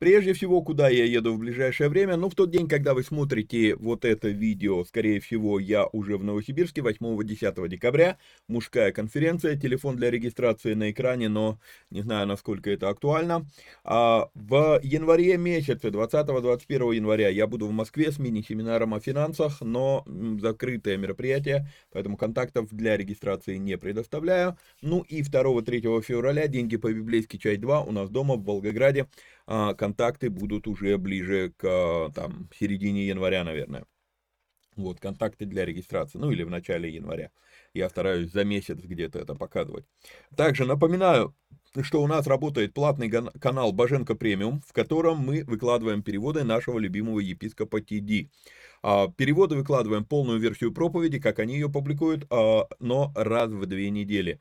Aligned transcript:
Прежде 0.00 0.32
всего, 0.32 0.60
куда 0.60 0.88
я 0.88 1.04
еду 1.04 1.34
в 1.34 1.38
ближайшее 1.38 1.88
время? 1.88 2.16
Ну, 2.16 2.28
в 2.28 2.34
тот 2.34 2.50
день, 2.50 2.68
когда 2.68 2.94
вы 2.94 3.04
смотрите 3.04 3.76
вот 3.76 4.04
это 4.04 4.28
видео, 4.28 4.84
скорее 4.84 5.20
всего, 5.20 5.60
я 5.60 5.86
уже 5.86 6.18
в 6.18 6.24
Новосибирске 6.24 6.80
8-10 6.80 7.68
декабря. 7.68 8.18
Мужская 8.48 8.90
конференция, 8.90 9.56
телефон 9.56 9.94
для 9.94 10.10
регистрации 10.10 10.74
на 10.74 10.90
экране, 10.90 11.28
но 11.28 11.60
не 11.90 12.02
знаю, 12.02 12.26
насколько 12.26 12.70
это 12.70 12.88
актуально. 12.88 13.46
А 13.84 14.30
в 14.34 14.80
январе 14.82 15.36
месяце, 15.36 15.88
20-21 15.88 16.96
января, 16.96 17.28
я 17.28 17.46
буду 17.46 17.68
в 17.68 17.72
Москве 17.72 18.10
с 18.10 18.18
мини-семинаром 18.18 18.94
о 18.94 19.00
финансах, 19.00 19.60
но 19.60 20.04
закрытое 20.40 20.96
мероприятие, 20.96 21.70
поэтому 21.92 22.16
контактов 22.16 22.66
для 22.72 22.96
регистрации 22.96 23.58
не 23.58 23.78
предоставляю. 23.78 24.58
Ну 24.82 25.02
и 25.02 25.22
2-3 25.22 26.02
февраля, 26.02 26.48
деньги 26.48 26.76
по 26.76 26.92
библейский 26.92 27.38
чай 27.38 27.56
2 27.58 27.82
у 27.82 27.92
нас 27.92 28.10
дома 28.10 28.34
в 28.34 28.42
Волгограде 28.42 29.06
а, 29.46 29.74
контакты 29.84 30.30
будут 30.30 30.66
уже 30.66 30.96
ближе 30.96 31.52
к 31.58 32.10
там, 32.14 32.48
середине 32.58 33.06
января, 33.06 33.44
наверное. 33.44 33.84
Вот, 34.76 34.98
контакты 34.98 35.44
для 35.44 35.66
регистрации, 35.66 36.18
ну 36.18 36.30
или 36.32 36.42
в 36.42 36.50
начале 36.50 36.88
января. 36.88 37.30
Я 37.74 37.90
стараюсь 37.90 38.32
за 38.32 38.44
месяц 38.44 38.78
где-то 38.78 39.18
это 39.18 39.34
показывать. 39.34 39.84
Также 40.36 40.64
напоминаю, 40.64 41.34
что 41.82 42.02
у 42.02 42.06
нас 42.06 42.26
работает 42.26 42.72
платный 42.72 43.10
канал 43.40 43.72
Боженко 43.72 44.14
Премиум, 44.14 44.62
в 44.66 44.72
котором 44.72 45.18
мы 45.18 45.44
выкладываем 45.44 46.02
переводы 46.02 46.44
нашего 46.44 46.78
любимого 46.78 47.20
епископа 47.20 47.80
Тиди. 47.82 48.30
А, 48.82 49.08
переводы 49.08 49.54
выкладываем 49.56 50.04
полную 50.06 50.40
версию 50.40 50.72
проповеди, 50.72 51.20
как 51.20 51.38
они 51.38 51.54
ее 51.54 51.68
публикуют, 51.68 52.26
а, 52.30 52.66
но 52.80 53.12
раз 53.14 53.50
в 53.50 53.66
две 53.66 53.90
недели. 53.90 54.40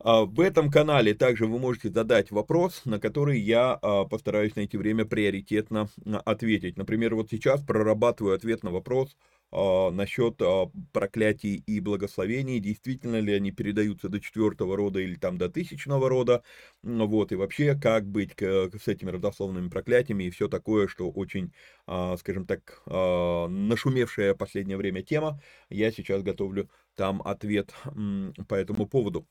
А, 0.00 0.24
в 0.24 0.40
этом 0.40 0.70
канале 0.70 1.14
также 1.14 1.46
вы 1.46 1.58
можете 1.58 1.88
задать 1.88 2.30
вопрос, 2.30 2.82
на 2.84 2.98
который 2.98 3.40
я 3.40 3.78
а, 3.80 4.04
постараюсь 4.04 4.56
найти 4.56 4.76
время 4.76 5.04
приоритетно 5.04 5.88
а, 6.04 6.18
ответить. 6.18 6.76
Например, 6.76 7.14
вот 7.14 7.30
сейчас 7.30 7.62
прорабатываю 7.62 8.34
ответ 8.34 8.62
на 8.62 8.70
вопрос 8.70 9.16
насчет 9.52 10.40
проклятий 10.92 11.62
и 11.64 11.78
благословений, 11.78 12.58
действительно 12.58 13.20
ли 13.20 13.32
они 13.32 13.52
передаются 13.52 14.08
до 14.08 14.18
четвертого 14.18 14.76
рода 14.76 14.98
или 14.98 15.14
там 15.14 15.38
до 15.38 15.48
тысячного 15.48 16.08
рода, 16.08 16.42
вот, 16.82 17.30
и 17.30 17.36
вообще, 17.36 17.76
как 17.76 18.04
быть 18.04 18.32
с 18.40 18.88
этими 18.88 19.10
родословными 19.12 19.68
проклятиями 19.68 20.24
и 20.24 20.30
все 20.30 20.48
такое, 20.48 20.88
что 20.88 21.08
очень, 21.08 21.52
скажем 21.86 22.46
так, 22.46 22.82
нашумевшая 22.86 24.34
последнее 24.34 24.76
время 24.76 25.02
тема, 25.02 25.40
я 25.70 25.92
сейчас 25.92 26.24
готовлю 26.24 26.68
там 26.96 27.22
ответ 27.22 27.72
по 28.48 28.54
этому 28.56 28.88
поводу. 28.88 29.24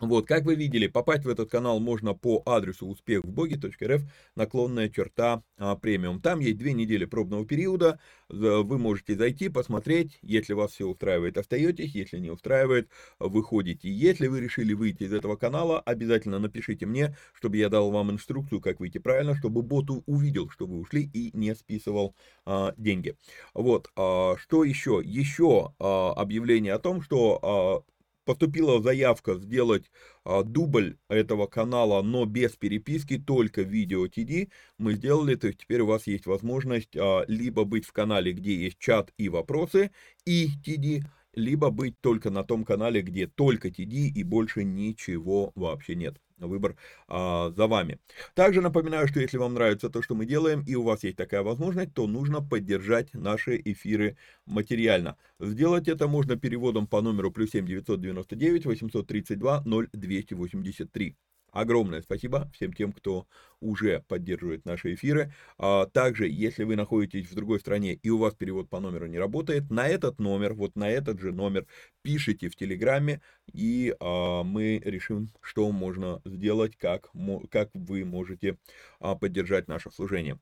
Вот, 0.00 0.26
как 0.26 0.44
вы 0.44 0.56
видели, 0.56 0.88
попасть 0.88 1.24
в 1.24 1.28
этот 1.28 1.50
канал 1.50 1.78
можно 1.78 2.14
по 2.14 2.42
адресу 2.46 2.86
успехвбоге.рф, 2.86 4.02
наклонная 4.34 4.88
черта 4.88 5.42
а, 5.56 5.76
премиум. 5.76 6.20
Там 6.20 6.40
есть 6.40 6.58
две 6.58 6.72
недели 6.72 7.04
пробного 7.04 7.46
периода, 7.46 8.00
вы 8.28 8.78
можете 8.78 9.14
зайти, 9.14 9.48
посмотреть, 9.48 10.18
если 10.22 10.52
вас 10.52 10.72
все 10.72 10.86
устраивает, 10.86 11.38
остаетесь, 11.38 11.94
если 11.94 12.18
не 12.18 12.30
устраивает, 12.30 12.88
выходите. 13.20 13.88
Если 13.88 14.26
вы 14.26 14.40
решили 14.40 14.72
выйти 14.72 15.04
из 15.04 15.12
этого 15.12 15.36
канала, 15.36 15.80
обязательно 15.80 16.38
напишите 16.38 16.86
мне, 16.86 17.16
чтобы 17.32 17.58
я 17.58 17.68
дал 17.68 17.90
вам 17.90 18.10
инструкцию, 18.10 18.60
как 18.60 18.80
выйти 18.80 18.98
правильно, 18.98 19.36
чтобы 19.36 19.62
бот 19.62 19.86
увидел, 20.06 20.50
что 20.50 20.66
вы 20.66 20.78
ушли 20.80 21.08
и 21.12 21.30
не 21.36 21.54
списывал 21.54 22.16
а, 22.44 22.74
деньги. 22.76 23.16
Вот, 23.52 23.90
а, 23.96 24.36
что 24.38 24.64
еще? 24.64 25.00
Еще 25.04 25.72
а, 25.78 26.12
объявление 26.14 26.72
о 26.72 26.78
том, 26.78 27.02
что 27.02 27.84
а, 27.86 27.93
поступила 28.24 28.82
заявка 28.82 29.36
сделать 29.36 29.90
а, 30.24 30.42
дубль 30.42 30.96
этого 31.08 31.46
канала, 31.46 32.02
но 32.02 32.24
без 32.24 32.52
переписки, 32.56 33.18
только 33.18 33.62
видео 33.62 34.06
TD, 34.06 34.50
мы 34.78 34.94
сделали, 34.94 35.34
то 35.34 35.46
есть 35.46 35.60
теперь 35.60 35.82
у 35.82 35.86
вас 35.86 36.06
есть 36.06 36.26
возможность 36.26 36.96
а, 36.96 37.24
либо 37.28 37.64
быть 37.64 37.86
в 37.86 37.92
канале, 37.92 38.32
где 38.32 38.54
есть 38.54 38.78
чат 38.78 39.12
и 39.18 39.28
вопросы, 39.28 39.90
и 40.24 40.48
TD, 40.64 41.02
либо 41.34 41.70
быть 41.70 42.00
только 42.00 42.30
на 42.30 42.44
том 42.44 42.64
канале, 42.64 43.02
где 43.02 43.26
только 43.26 43.68
TD 43.68 44.08
и 44.08 44.22
больше 44.22 44.64
ничего 44.64 45.52
вообще 45.54 45.94
нет 45.94 46.18
выбор 46.46 46.76
а, 47.08 47.50
за 47.50 47.66
вами. 47.66 47.98
Также 48.34 48.60
напоминаю, 48.60 49.08
что 49.08 49.20
если 49.20 49.38
вам 49.38 49.54
нравится 49.54 49.90
то, 49.90 50.02
что 50.02 50.14
мы 50.14 50.26
делаем, 50.26 50.64
и 50.66 50.74
у 50.74 50.82
вас 50.82 51.04
есть 51.04 51.16
такая 51.16 51.42
возможность, 51.42 51.94
то 51.94 52.06
нужно 52.06 52.42
поддержать 52.42 53.12
наши 53.14 53.60
эфиры 53.64 54.16
материально. 54.46 55.16
Сделать 55.40 55.88
это 55.88 56.08
можно 56.08 56.36
переводом 56.36 56.86
по 56.86 57.00
номеру 57.00 57.30
плюс 57.30 57.50
7 57.50 57.66
999 57.66 58.66
832 58.66 59.62
0283. 59.64 61.16
Огромное 61.54 62.02
спасибо 62.02 62.50
всем 62.52 62.72
тем, 62.72 62.92
кто 62.92 63.28
уже 63.60 64.04
поддерживает 64.08 64.64
наши 64.64 64.94
эфиры. 64.94 65.32
А, 65.56 65.86
также, 65.86 66.28
если 66.28 66.64
вы 66.64 66.74
находитесь 66.74 67.30
в 67.30 67.34
другой 67.34 67.60
стране 67.60 67.94
и 67.94 68.10
у 68.10 68.18
вас 68.18 68.34
перевод 68.34 68.68
по 68.68 68.80
номеру 68.80 69.06
не 69.06 69.20
работает, 69.20 69.70
на 69.70 69.86
этот 69.88 70.18
номер, 70.18 70.54
вот 70.54 70.74
на 70.74 70.90
этот 70.90 71.20
же 71.20 71.32
номер 71.32 71.66
пишите 72.02 72.48
в 72.48 72.56
Телеграме, 72.56 73.20
и 73.52 73.94
а, 74.00 74.42
мы 74.42 74.82
решим, 74.84 75.28
что 75.40 75.70
можно 75.70 76.20
сделать, 76.24 76.76
как, 76.76 77.10
как 77.52 77.70
вы 77.72 78.04
можете 78.04 78.58
а, 78.98 79.14
поддержать 79.14 79.68
наше 79.68 79.92
служение. 79.92 80.40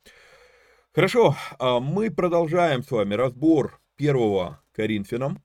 Хорошо, 0.94 1.37
мы 1.58 2.11
продолжаем 2.11 2.82
с 2.82 2.91
вами 2.91 3.15
разбор 3.15 3.81
первого 3.97 4.62
Коринфянам. 4.73 5.43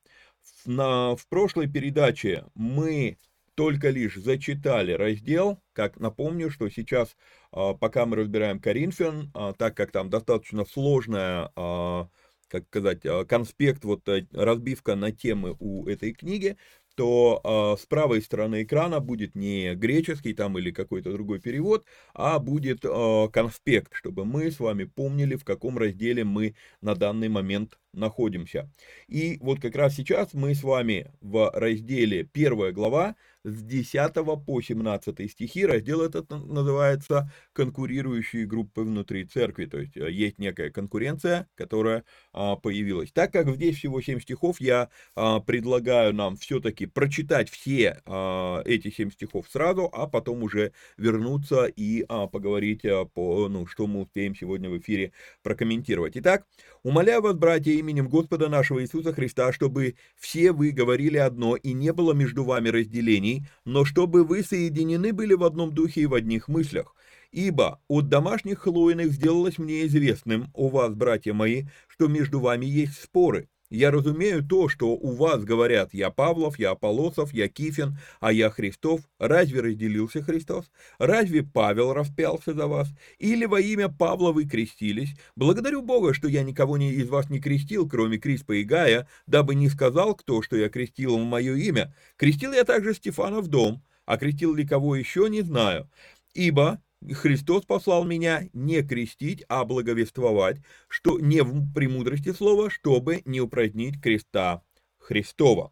На, 0.65 1.15
в 1.15 1.27
прошлой 1.27 1.67
передаче 1.67 2.45
мы 2.53 3.17
только 3.57 3.89
лишь 3.89 4.15
зачитали 4.15 4.91
раздел, 4.91 5.59
как 5.73 5.99
напомню, 5.99 6.51
что 6.51 6.69
сейчас, 6.69 7.17
а, 7.51 7.73
пока 7.73 8.05
мы 8.05 8.15
разбираем 8.15 8.59
Коринфян, 8.59 9.31
а, 9.33 9.53
так 9.53 9.75
как 9.75 9.91
там 9.91 10.11
достаточно 10.11 10.63
сложная, 10.63 11.51
а, 11.55 12.07
как 12.49 12.67
сказать, 12.67 13.01
конспект, 13.27 13.83
вот 13.83 14.07
э, 14.07 14.27
разбивка 14.31 14.95
на 14.95 15.11
темы 15.11 15.55
у 15.59 15.87
этой 15.87 16.13
книги, 16.13 16.55
то 16.95 17.77
с 17.79 17.85
правой 17.85 18.21
стороны 18.21 18.63
экрана 18.63 18.99
будет 18.99 19.35
не 19.35 19.75
греческий 19.75 20.33
там 20.33 20.57
или 20.57 20.71
какой-то 20.71 21.11
другой 21.11 21.39
перевод, 21.39 21.85
а 22.13 22.39
будет 22.39 22.85
конспект, 23.33 23.93
чтобы 23.93 24.25
мы 24.25 24.49
с 24.49 24.59
вами 24.59 24.85
помнили, 24.85 25.35
в 25.35 25.43
каком 25.43 25.77
разделе 25.77 26.23
мы 26.23 26.55
на 26.81 26.95
данный 26.95 27.29
момент 27.29 27.77
находимся. 27.93 28.69
И 29.07 29.37
вот 29.41 29.59
как 29.59 29.75
раз 29.75 29.95
сейчас 29.95 30.33
мы 30.33 30.55
с 30.55 30.63
вами 30.63 31.11
в 31.21 31.51
разделе 31.53 32.23
первая 32.23 32.71
глава 32.71 33.15
с 33.47 33.63
10 33.63 34.13
по 34.45 34.61
17 34.61 35.31
стихи. 35.31 35.65
Раздел 35.65 36.01
этот 36.01 36.29
называется 36.29 37.31
«Конкурирующие 37.53 38.45
группы 38.45 38.81
внутри 38.81 39.25
церкви». 39.25 39.65
То 39.65 39.79
есть 39.79 39.95
э, 39.95 40.11
есть 40.11 40.37
некая 40.37 40.69
конкуренция, 40.69 41.47
которая 41.55 42.03
а, 42.33 42.57
появилась. 42.57 43.11
Так 43.11 43.31
как 43.31 43.49
здесь 43.55 43.77
всего 43.77 44.01
7 44.01 44.19
стихов, 44.19 44.59
я 44.59 44.89
а, 45.15 45.39
предлагаю 45.39 46.13
нам 46.13 46.35
все-таки 46.35 46.85
прочитать 46.87 47.49
все 47.49 48.01
а, 48.05 48.61
эти 48.65 48.91
7 48.91 49.11
стихов 49.11 49.47
сразу, 49.49 49.89
а 49.93 50.07
потом 50.07 50.43
уже 50.43 50.73
вернуться 50.97 51.65
и 51.65 52.05
поговорить 52.31 52.81
по, 53.13 53.47
ну, 53.47 53.65
что 53.65 53.87
мы 53.87 54.01
успеем 54.01 54.35
сегодня 54.35 54.69
в 54.69 54.77
эфире 54.77 55.13
прокомментировать. 55.41 56.17
Итак, 56.17 56.45
умоляю 56.83 57.21
вас, 57.21 57.35
братья, 57.35 57.76
именем 57.79 58.09
Господа 58.09 58.49
нашего 58.49 58.81
Иисуса 58.81 59.13
Христа, 59.13 59.51
чтобы 59.53 59.95
все 60.15 60.51
вы 60.51 60.71
говорили 60.71 61.17
одно 61.17 61.55
и 61.55 61.73
не 61.73 61.93
было 61.93 62.13
между 62.13 62.43
вами 62.43 62.69
разделений, 62.69 63.45
но 63.65 63.85
чтобы 63.85 64.23
вы 64.23 64.43
соединены 64.43 65.13
были 65.13 65.33
в 65.33 65.43
одном 65.43 65.73
духе 65.73 66.01
и 66.01 66.05
в 66.05 66.13
одних 66.13 66.47
мыслях. 66.47 66.95
Ибо 67.31 67.81
от 67.87 68.09
домашних 68.09 68.59
Хлоиных 68.59 69.11
сделалось 69.11 69.57
мне 69.57 69.85
известным, 69.85 70.49
у 70.53 70.69
вас, 70.69 70.93
братья 70.93 71.33
мои, 71.33 71.65
что 71.87 72.07
между 72.07 72.39
вами 72.39 72.65
есть 72.65 73.01
споры. 73.01 73.49
Я 73.69 73.91
разумею 73.91 74.43
то, 74.47 74.69
что 74.69 74.91
у 74.91 75.11
вас 75.11 75.43
говорят 75.43 75.93
«я 75.93 76.09
Павлов», 76.09 76.57
«я 76.57 76.71
Аполосов», 76.71 77.33
«я 77.33 77.49
Кифин», 77.49 77.97
а 78.21 78.31
«я 78.31 78.49
Христов». 78.49 79.01
Разве 79.19 79.59
разделился 79.59 80.23
Христос? 80.23 80.71
Разве 80.99 81.43
Павел 81.43 81.91
распялся 81.91 82.53
за 82.53 82.65
вас? 82.67 82.87
Или 83.19 83.45
во 83.45 83.59
имя 83.59 83.89
Павла 83.89 84.31
вы 84.31 84.45
крестились? 84.45 85.15
Благодарю 85.35 85.81
Бога, 85.81 86.13
что 86.13 86.29
я 86.29 86.43
никого 86.43 86.77
не, 86.77 86.93
из 86.93 87.09
вас 87.09 87.29
не 87.29 87.41
крестил, 87.41 87.89
кроме 87.89 88.17
Криспа 88.17 88.55
и 88.55 88.63
Гая, 88.63 89.05
дабы 89.25 89.53
не 89.53 89.67
сказал 89.67 90.15
кто, 90.15 90.41
что 90.41 90.55
я 90.55 90.69
крестил 90.69 91.17
в 91.17 91.25
мое 91.25 91.55
имя. 91.55 91.93
Крестил 92.15 92.53
я 92.53 92.63
также 92.63 92.93
Стефана 92.93 93.41
в 93.41 93.49
дом, 93.49 93.83
а 94.05 94.17
крестил 94.17 94.53
ли 94.55 94.65
кого 94.65 94.95
еще, 94.95 95.27
не 95.29 95.41
знаю. 95.41 95.89
Ибо 96.33 96.81
Христос 97.13 97.63
послал 97.65 98.03
меня 98.03 98.49
не 98.53 98.81
крестить, 98.81 99.43
а 99.49 99.65
благовествовать, 99.65 100.57
что 100.87 101.19
не 101.19 101.41
в 101.41 101.73
премудрости 101.73 102.33
слова, 102.33 102.69
чтобы 102.69 103.21
не 103.25 103.39
упразднить 103.39 104.01
креста 104.01 104.63
Христова. 104.97 105.71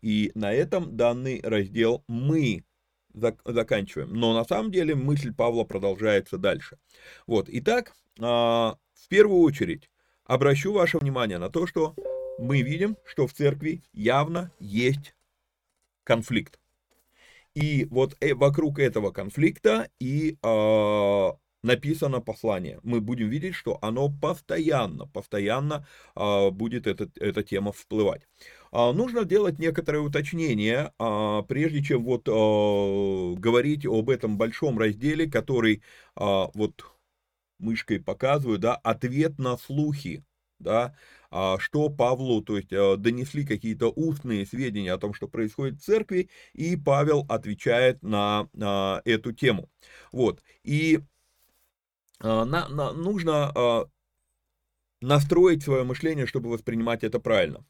И 0.00 0.32
на 0.34 0.52
этом 0.52 0.96
данный 0.96 1.40
раздел 1.42 2.04
мы 2.08 2.64
заканчиваем. 3.44 4.12
Но 4.12 4.34
на 4.34 4.44
самом 4.44 4.70
деле 4.70 4.94
мысль 4.94 5.32
Павла 5.32 5.64
продолжается 5.64 6.36
дальше. 6.36 6.78
Вот, 7.26 7.46
итак, 7.48 7.94
а, 8.20 8.76
в 8.92 9.08
первую 9.08 9.40
очередь 9.40 9.88
обращу 10.24 10.72
ваше 10.72 10.98
внимание 10.98 11.38
на 11.38 11.48
то, 11.50 11.66
что 11.66 11.94
мы 12.38 12.62
видим, 12.62 12.96
что 13.04 13.26
в 13.26 13.32
церкви 13.32 13.82
явно 13.92 14.50
есть 14.58 15.14
конфликт. 16.02 16.58
И 17.54 17.86
вот 17.90 18.16
э, 18.20 18.34
вокруг 18.34 18.78
этого 18.78 19.10
конфликта 19.12 19.88
и 20.00 20.36
э, 20.42 21.32
написано 21.62 22.20
послание. 22.20 22.80
Мы 22.82 23.00
будем 23.00 23.28
видеть, 23.28 23.54
что 23.54 23.78
оно 23.80 24.08
постоянно, 24.10 25.06
постоянно 25.06 25.86
э, 26.16 26.50
будет 26.50 26.86
эта, 26.86 27.10
эта 27.20 27.42
тема 27.42 27.72
всплывать. 27.72 28.22
Э, 28.72 28.92
нужно 28.92 29.24
делать 29.24 29.58
некоторые 29.58 30.02
уточнения, 30.02 30.92
э, 30.98 31.42
прежде 31.48 31.82
чем 31.82 32.04
вот 32.04 32.28
э, 32.28 33.40
говорить 33.40 33.86
об 33.86 34.10
этом 34.10 34.36
большом 34.36 34.78
разделе, 34.78 35.30
который 35.30 35.82
э, 36.16 36.46
вот 36.54 36.84
мышкой 37.58 38.00
показываю, 38.00 38.58
да, 38.58 38.74
ответ 38.76 39.38
на 39.38 39.56
слухи, 39.56 40.24
да, 40.64 40.96
а, 41.30 41.58
что 41.58 41.88
Павлу, 41.88 42.42
то 42.42 42.56
есть 42.56 42.72
э, 42.72 42.96
донесли 42.96 43.46
какие-то 43.46 43.88
устные 43.88 44.46
сведения 44.46 44.92
о 44.92 44.98
том, 44.98 45.14
что 45.14 45.28
происходит 45.28 45.80
в 45.80 45.84
церкви, 45.84 46.28
и 46.52 46.76
Павел 46.76 47.24
отвечает 47.28 48.02
на, 48.02 48.48
эту 49.04 49.32
тему. 49.32 49.70
Вот, 50.10 50.42
и 50.64 51.00
а, 52.20 52.44
на, 52.44 52.68
на, 52.68 52.92
нужно 52.92 53.52
а, 53.54 53.88
настроить 55.00 55.62
свое 55.62 55.84
мышление, 55.84 56.26
чтобы 56.26 56.50
воспринимать 56.50 57.04
это 57.04 57.20
правильно. 57.20 57.64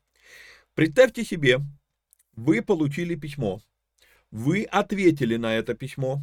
Представьте 0.74 1.24
себе, 1.24 1.60
вы 2.36 2.62
получили 2.62 3.14
письмо, 3.14 3.60
вы 4.30 4.64
ответили 4.64 5.36
на 5.36 5.54
это 5.54 5.74
письмо, 5.74 6.20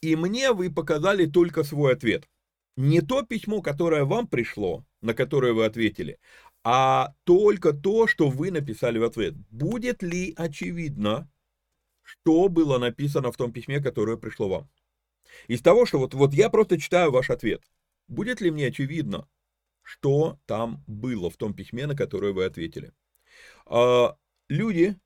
и 0.00 0.16
мне 0.16 0.52
вы 0.52 0.70
показали 0.70 1.26
только 1.26 1.62
свой 1.62 1.92
ответ. 1.92 2.28
Не 2.76 3.02
то 3.02 3.22
письмо, 3.22 3.60
которое 3.60 4.04
вам 4.04 4.26
пришло, 4.26 4.84
на 5.00 5.14
которое 5.14 5.52
вы 5.52 5.64
ответили, 5.64 6.18
а 6.62 7.14
только 7.24 7.72
то, 7.72 8.06
что 8.06 8.28
вы 8.28 8.50
написали 8.50 8.98
в 8.98 9.04
ответ. 9.04 9.34
Будет 9.50 10.02
ли 10.02 10.34
очевидно, 10.36 11.30
что 12.02 12.48
было 12.48 12.78
написано 12.78 13.32
в 13.32 13.36
том 13.36 13.52
письме, 13.52 13.80
которое 13.80 14.16
пришло 14.16 14.48
вам? 14.48 14.70
Из 15.48 15.62
того, 15.62 15.86
что 15.86 15.98
вот, 15.98 16.14
вот 16.14 16.34
я 16.34 16.50
просто 16.50 16.78
читаю 16.78 17.12
ваш 17.12 17.30
ответ, 17.30 17.62
будет 18.08 18.40
ли 18.40 18.50
мне 18.50 18.66
очевидно, 18.66 19.28
что 19.82 20.38
там 20.46 20.84
было 20.86 21.30
в 21.30 21.36
том 21.36 21.54
письме, 21.54 21.86
на 21.86 21.96
которое 21.96 22.32
вы 22.32 22.44
ответили? 22.44 22.92
А, 23.66 24.16
люди 24.48 24.98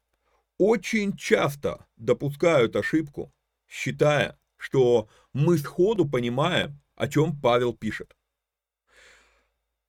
очень 0.59 1.17
часто 1.17 1.87
допускают 1.97 2.77
ошибку, 2.77 3.33
считая, 3.69 4.39
что 4.57 5.09
мы 5.33 5.59
сходу 5.59 6.09
понимаем, 6.09 6.81
о 6.97 7.09
чем 7.09 7.39
Павел 7.39 7.75
пишет. 7.75 8.17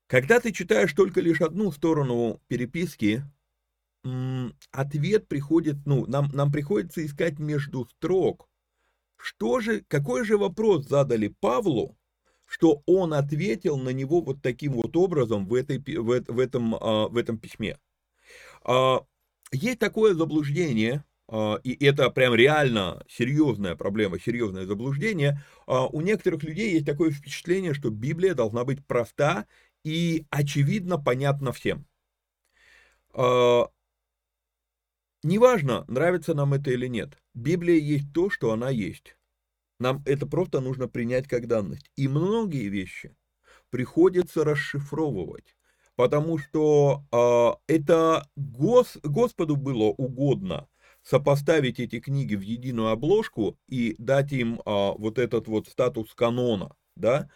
Когда 0.07 0.39
ты 0.39 0.51
читаешь 0.51 0.93
только 0.93 1.19
лишь 1.19 1.41
одну 1.41 1.71
сторону 1.71 2.39
переписки, 2.47 3.23
ответ 4.71 5.27
приходит, 5.27 5.77
ну, 5.85 6.05
нам, 6.05 6.29
нам 6.31 6.51
приходится 6.51 7.03
искать 7.03 7.39
между 7.39 7.85
строк. 7.85 8.47
Что 9.17 9.59
же, 9.59 9.83
какой 9.87 10.23
же 10.23 10.37
вопрос 10.37 10.87
задали 10.87 11.29
Павлу, 11.39 11.97
что 12.45 12.83
он 12.85 13.15
ответил 13.15 13.77
на 13.77 13.89
него 13.89 14.21
вот 14.21 14.43
таким 14.43 14.73
вот 14.73 14.95
образом 14.95 15.47
в, 15.47 15.55
этой, 15.55 15.79
в, 15.79 16.23
в, 16.31 16.39
этом, 16.39 16.75
а, 16.75 17.07
в 17.07 17.17
этом 17.17 17.39
письме? 17.39 17.79
А, 18.63 19.03
есть 19.51 19.79
такое 19.79 20.13
заблуждение, 20.13 21.03
а, 21.27 21.55
и 21.63 21.83
это 21.83 22.11
прям 22.11 22.35
реально 22.35 23.03
серьезная 23.09 23.75
проблема, 23.75 24.19
серьезное 24.19 24.67
заблуждение. 24.67 25.41
У 25.65 26.01
некоторых 26.01 26.43
людей 26.43 26.73
есть 26.73 26.85
такое 26.85 27.09
впечатление, 27.09 27.73
что 27.73 27.89
Библия 27.89 28.35
должна 28.35 28.63
быть 28.65 28.85
проста 28.85 29.47
и 29.85 30.25
очевидно 30.29 30.97
понятна 30.97 31.53
всем. 31.53 31.87
Неважно, 35.23 35.85
нравится 35.87 36.33
нам 36.33 36.53
это 36.53 36.71
или 36.71 36.87
нет. 36.87 37.17
Библия 37.33 37.77
есть 37.77 38.13
то, 38.13 38.29
что 38.29 38.51
она 38.51 38.69
есть. 38.69 39.15
Нам 39.79 40.03
это 40.05 40.27
просто 40.27 40.59
нужно 40.59 40.87
принять 40.87 41.27
как 41.27 41.47
данность. 41.47 41.89
И 41.95 42.07
многие 42.07 42.67
вещи 42.69 43.15
приходится 43.71 44.43
расшифровывать, 44.43 45.55
потому 45.95 46.37
что 46.37 47.03
э, 47.11 47.73
это 47.73 48.29
Гос, 48.35 48.97
Господу 49.01 49.55
было 49.55 49.85
угодно 49.85 50.67
сопоставить 51.01 51.79
эти 51.79 51.99
книги 51.99 52.35
в 52.35 52.41
единую 52.41 52.89
обложку 52.89 53.57
и 53.67 53.95
дать 53.97 54.31
им 54.31 54.55
э, 54.59 54.61
вот 54.65 55.17
этот 55.17 55.47
вот 55.47 55.67
статус 55.67 56.13
канона, 56.13 56.75
да. 56.95 57.29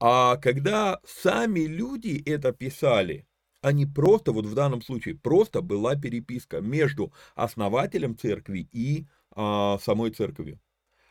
А 0.00 0.36
когда 0.36 1.00
сами 1.06 1.60
люди 1.60 2.22
это 2.26 2.52
писали, 2.52 3.26
они 3.62 3.86
просто, 3.86 4.32
вот 4.32 4.46
в 4.46 4.54
данном 4.54 4.82
случае, 4.82 5.14
просто 5.16 5.62
была 5.62 5.96
переписка 5.96 6.60
между 6.60 7.12
основателем 7.34 8.16
церкви 8.16 8.68
и 8.72 9.06
а, 9.32 9.78
самой 9.78 10.10
церковью. 10.10 10.60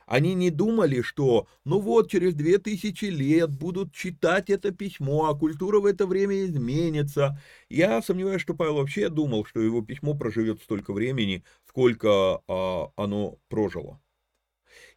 Они 0.05 0.35
не 0.35 0.51
думали, 0.51 1.01
что, 1.01 1.47
ну 1.63 1.79
вот, 1.79 2.11
через 2.11 2.35
две 2.35 2.59
тысячи 2.59 3.05
лет 3.05 3.49
будут 3.49 3.93
читать 3.93 4.51
это 4.51 4.71
письмо, 4.71 5.25
а 5.29 5.35
культура 5.35 5.79
в 5.79 5.85
это 5.87 6.05
время 6.05 6.45
изменится. 6.45 7.41
Я 7.69 8.01
сомневаюсь, 8.03 8.41
что 8.41 8.53
Павел 8.53 8.75
вообще 8.75 9.09
думал, 9.09 9.45
что 9.45 9.59
его 9.61 9.81
письмо 9.81 10.13
проживет 10.13 10.61
столько 10.61 10.93
времени, 10.93 11.43
сколько 11.67 12.41
а, 12.47 12.91
оно 12.95 13.39
прожило. 13.49 13.99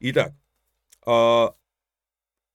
Итак, 0.00 0.34
а, 1.06 1.54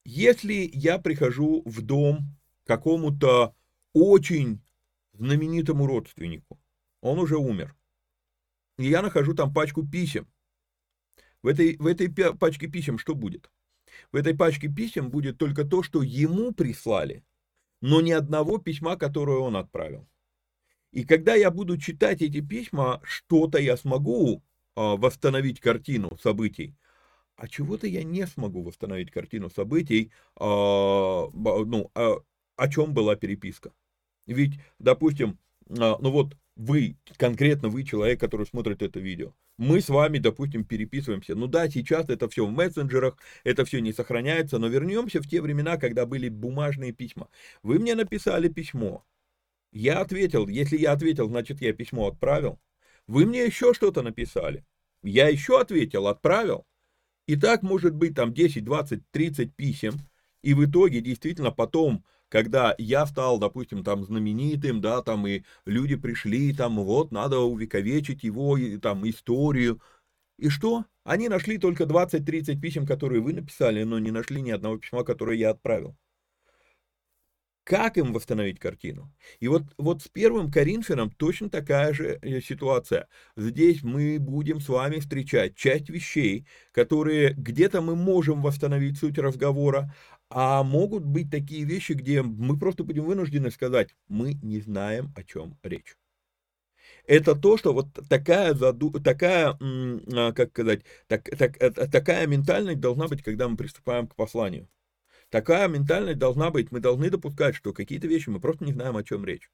если 0.05 0.69
я 0.73 0.99
прихожу 0.99 1.63
в 1.65 1.81
дом 1.81 2.35
какому-то 2.65 3.55
очень 3.93 4.61
знаменитому 5.13 5.85
родственнику. 5.85 6.59
Он 7.01 7.19
уже 7.19 7.37
умер. 7.37 7.75
И 8.77 8.85
я 8.85 9.01
нахожу 9.01 9.33
там 9.33 9.53
пачку 9.53 9.87
писем. 9.87 10.27
В 11.41 11.47
этой, 11.47 11.77
в 11.77 11.85
этой 11.85 12.09
пачке 12.35 12.67
писем 12.67 12.97
что 12.97 13.15
будет? 13.15 13.51
В 14.11 14.15
этой 14.15 14.35
пачке 14.35 14.69
писем 14.69 15.09
будет 15.09 15.37
только 15.37 15.65
то, 15.65 15.83
что 15.83 16.01
ему 16.01 16.51
прислали, 16.53 17.23
но 17.81 18.01
ни 18.01 18.11
одного 18.11 18.57
письма, 18.57 18.95
которое 18.95 19.37
он 19.37 19.55
отправил. 19.55 20.07
И 20.91 21.03
когда 21.03 21.35
я 21.35 21.51
буду 21.51 21.77
читать 21.77 22.21
эти 22.21 22.39
письма, 22.39 23.01
что-то 23.03 23.57
я 23.59 23.77
смогу 23.77 24.43
а, 24.75 24.95
восстановить 24.95 25.59
картину 25.59 26.17
событий, 26.21 26.75
а 27.43 27.47
чего-то 27.49 27.87
я 27.87 28.05
не 28.05 28.25
смогу 28.25 28.63
восстановить 28.63 29.11
картину 29.11 29.49
событий, 29.49 30.13
а, 30.37 31.27
ну, 31.33 31.91
а, 31.93 32.21
о 32.55 32.69
чем 32.69 32.93
была 32.93 33.17
переписка. 33.17 33.73
Ведь, 34.25 34.53
допустим, 34.79 35.37
а, 35.67 35.97
ну 35.99 36.09
вот 36.09 36.37
вы, 36.55 36.95
конкретно 37.17 37.67
вы 37.67 37.83
человек, 37.83 38.17
который 38.21 38.45
смотрит 38.45 38.81
это 38.81 39.01
видео, 39.01 39.33
мы 39.57 39.81
с 39.81 39.89
вами, 39.89 40.19
допустим, 40.19 40.63
переписываемся. 40.63 41.35
Ну 41.35 41.47
да, 41.47 41.69
сейчас 41.69 42.07
это 42.07 42.29
все 42.29 42.45
в 42.45 42.49
мессенджерах, 42.49 43.17
это 43.43 43.65
все 43.65 43.81
не 43.81 43.91
сохраняется, 43.91 44.57
но 44.57 44.67
вернемся 44.67 45.21
в 45.21 45.27
те 45.27 45.41
времена, 45.41 45.75
когда 45.75 46.05
были 46.05 46.29
бумажные 46.29 46.93
письма. 46.93 47.27
Вы 47.61 47.77
мне 47.77 47.93
написали 47.95 48.47
письмо, 48.47 49.03
я 49.73 49.99
ответил, 49.99 50.47
если 50.47 50.77
я 50.77 50.93
ответил, 50.93 51.27
значит 51.27 51.59
я 51.59 51.73
письмо 51.73 52.07
отправил. 52.07 52.57
Вы 53.05 53.25
мне 53.25 53.43
еще 53.43 53.73
что-то 53.73 54.01
написали, 54.01 54.63
я 55.01 55.27
еще 55.27 55.59
ответил, 55.59 56.07
отправил. 56.07 56.65
И 57.27 57.35
так 57.35 57.63
может 57.63 57.95
быть 57.95 58.15
там 58.15 58.33
10, 58.33 58.63
20, 58.63 59.09
30 59.11 59.55
писем, 59.55 59.93
и 60.41 60.53
в 60.53 60.65
итоге 60.65 61.01
действительно 61.01 61.51
потом 61.51 62.03
когда 62.33 62.73
я 62.79 63.05
стал, 63.05 63.37
допустим, 63.37 63.83
там 63.83 64.03
знаменитым, 64.03 64.81
да, 64.81 65.03
там 65.03 65.27
и 65.27 65.43
люди 65.65 65.95
пришли, 65.95 66.51
там 66.51 66.77
вот 66.77 67.11
надо 67.11 67.37
увековечить 67.37 68.23
его, 68.23 68.57
там 68.81 69.07
историю. 69.07 69.79
И 70.39 70.49
что? 70.49 70.85
Они 71.03 71.29
нашли 71.29 71.59
только 71.59 71.83
20-30 71.83 72.59
писем, 72.59 72.87
которые 72.87 73.21
вы 73.21 73.33
написали, 73.33 73.83
но 73.83 73.99
не 73.99 74.09
нашли 74.09 74.41
ни 74.41 74.49
одного 74.49 74.79
письма, 74.79 75.03
которое 75.03 75.37
я 75.37 75.51
отправил. 75.51 75.95
Как 77.63 77.97
им 77.97 78.11
восстановить 78.11 78.59
картину? 78.59 79.09
И 79.39 79.47
вот, 79.47 79.63
вот 79.77 80.01
с 80.01 80.09
первым 80.09 80.51
Коринфянам 80.51 81.09
точно 81.11 81.49
такая 81.49 81.93
же 81.93 82.19
э, 82.21 82.41
ситуация. 82.41 83.07
Здесь 83.37 83.83
мы 83.83 84.17
будем 84.19 84.59
с 84.59 84.67
вами 84.67 84.99
встречать 84.99 85.55
часть 85.55 85.89
вещей, 85.89 86.45
которые 86.73 87.33
где-то 87.33 87.81
мы 87.81 87.95
можем 87.95 88.41
восстановить 88.41 88.97
суть 88.97 89.17
разговора, 89.17 89.93
а 90.29 90.63
могут 90.63 91.05
быть 91.05 91.31
такие 91.31 91.63
вещи, 91.63 91.93
где 91.93 92.21
мы 92.21 92.59
просто 92.59 92.83
будем 92.83 93.05
вынуждены 93.05 93.49
сказать, 93.49 93.95
мы 94.09 94.33
не 94.41 94.59
знаем, 94.59 95.13
о 95.15 95.23
чем 95.23 95.57
речь. 95.63 95.95
Это 97.05 97.33
то, 97.33 97.55
что 97.57 97.73
вот 97.73 97.87
такая, 98.09 98.53
заду... 98.55 98.91
такая 98.91 99.57
а, 99.61 100.33
как 100.33 100.49
сказать, 100.49 100.81
так, 101.07 101.29
так, 101.37 101.61
э, 101.61 101.71
такая 101.71 102.27
ментальность 102.27 102.81
должна 102.81 103.07
быть, 103.07 103.23
когда 103.23 103.47
мы 103.47 103.55
приступаем 103.55 104.07
к 104.07 104.15
посланию. 104.15 104.67
Такая 105.33 105.67
ментальность 105.67 106.19
должна 106.19 106.51
быть, 106.51 106.71
мы 106.71 106.79
должны 106.79 107.09
допускать, 107.09 107.55
что 107.55 107.73
какие-то 107.73 108.05
вещи 108.05 108.29
мы 108.29 108.39
просто 108.39 108.65
не 108.65 108.73
знаем, 108.73 108.95
о 108.97 109.03
чем 109.03 109.25
речь, 109.25 109.49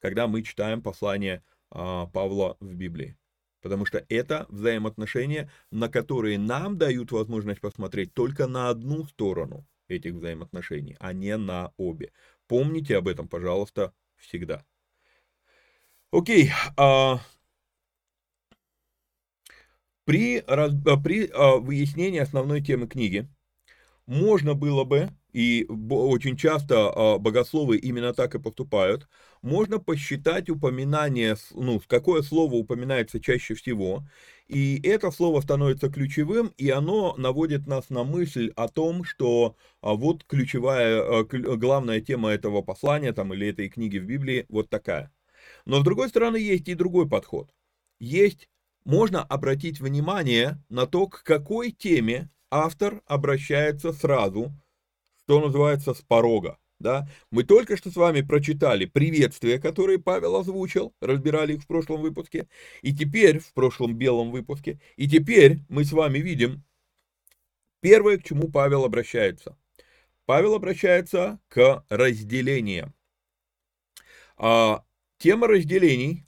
когда 0.00 0.26
мы 0.26 0.40
читаем 0.40 0.80
послание 0.80 1.44
а, 1.68 2.06
Павла 2.06 2.56
в 2.60 2.72
Библии. 2.72 3.18
Потому 3.60 3.84
что 3.84 4.06
это 4.08 4.46
взаимоотношения, 4.48 5.50
на 5.70 5.90
которые 5.90 6.38
нам 6.38 6.78
дают 6.78 7.12
возможность 7.12 7.60
посмотреть 7.60 8.14
только 8.14 8.46
на 8.46 8.70
одну 8.70 9.04
сторону– 9.04 9.66
этих 9.88 10.14
взаимоотношений, 10.14 10.96
а 10.98 11.12
не 11.12 11.36
на 11.36 11.74
обе. 11.76 12.10
Помните 12.46 12.96
об 12.96 13.06
этом, 13.06 13.28
пожалуйста, 13.28 13.92
всегда. 14.16 14.64
Окей. 16.10 16.52
А, 16.78 17.20
при, 20.06 20.42
раз, 20.46 20.72
а, 20.86 20.96
при 20.96 21.28
а, 21.34 21.58
выяснении 21.58 22.18
основной 22.18 22.62
темы 22.62 22.86
книги 22.86 23.28
можно 24.06 24.54
было 24.54 24.84
бы 24.84 25.10
и 25.32 25.66
очень 25.90 26.36
часто 26.36 26.90
а, 26.90 27.18
богословы 27.18 27.78
именно 27.78 28.12
так 28.12 28.34
и 28.34 28.38
поступают, 28.38 29.08
можно 29.40 29.78
посчитать 29.78 30.50
упоминание, 30.50 31.36
ну, 31.52 31.80
какое 31.86 32.22
слово 32.22 32.54
упоминается 32.54 33.20
чаще 33.20 33.54
всего, 33.54 34.06
и 34.46 34.80
это 34.84 35.10
слово 35.10 35.40
становится 35.40 35.88
ключевым, 35.88 36.52
и 36.58 36.68
оно 36.68 37.14
наводит 37.16 37.66
нас 37.66 37.88
на 37.88 38.04
мысль 38.04 38.52
о 38.56 38.68
том, 38.68 39.04
что 39.04 39.56
а, 39.80 39.94
вот 39.94 40.24
ключевая, 40.24 41.00
а, 41.00 41.24
главная 41.24 42.00
тема 42.00 42.30
этого 42.30 42.60
послания 42.62 43.12
там, 43.12 43.32
или 43.32 43.48
этой 43.48 43.68
книги 43.68 43.98
в 43.98 44.04
Библии 44.04 44.46
вот 44.48 44.68
такая. 44.68 45.10
Но 45.64 45.80
с 45.80 45.84
другой 45.84 46.08
стороны 46.08 46.36
есть 46.36 46.68
и 46.68 46.74
другой 46.74 47.08
подход. 47.08 47.50
Есть, 47.98 48.48
можно 48.84 49.22
обратить 49.22 49.80
внимание 49.80 50.62
на 50.68 50.86
то, 50.86 51.06
к 51.06 51.22
какой 51.22 51.70
теме 51.70 52.30
автор 52.52 53.00
обращается 53.06 53.94
сразу, 53.94 54.52
что 55.24 55.40
называется, 55.40 55.94
с 55.94 56.02
порога. 56.02 56.58
Да? 56.78 57.08
Мы 57.30 57.44
только 57.44 57.76
что 57.76 57.90
с 57.90 57.96
вами 57.96 58.20
прочитали 58.20 58.84
приветствия, 58.84 59.58
которые 59.58 59.98
Павел 59.98 60.36
озвучил, 60.36 60.94
разбирали 61.00 61.54
их 61.54 61.62
в 61.62 61.66
прошлом 61.66 62.02
выпуске, 62.02 62.48
и 62.82 62.94
теперь, 62.94 63.38
в 63.38 63.54
прошлом 63.54 63.96
белом 63.96 64.30
выпуске, 64.30 64.80
и 64.96 65.08
теперь 65.08 65.60
мы 65.68 65.84
с 65.84 65.92
вами 65.92 66.18
видим 66.18 66.62
первое, 67.80 68.18
к 68.18 68.24
чему 68.24 68.50
Павел 68.50 68.84
обращается. 68.84 69.56
Павел 70.26 70.54
обращается 70.54 71.40
к 71.48 71.84
разделениям. 71.88 72.92
А, 74.36 74.84
тема 75.18 75.46
разделений, 75.46 76.26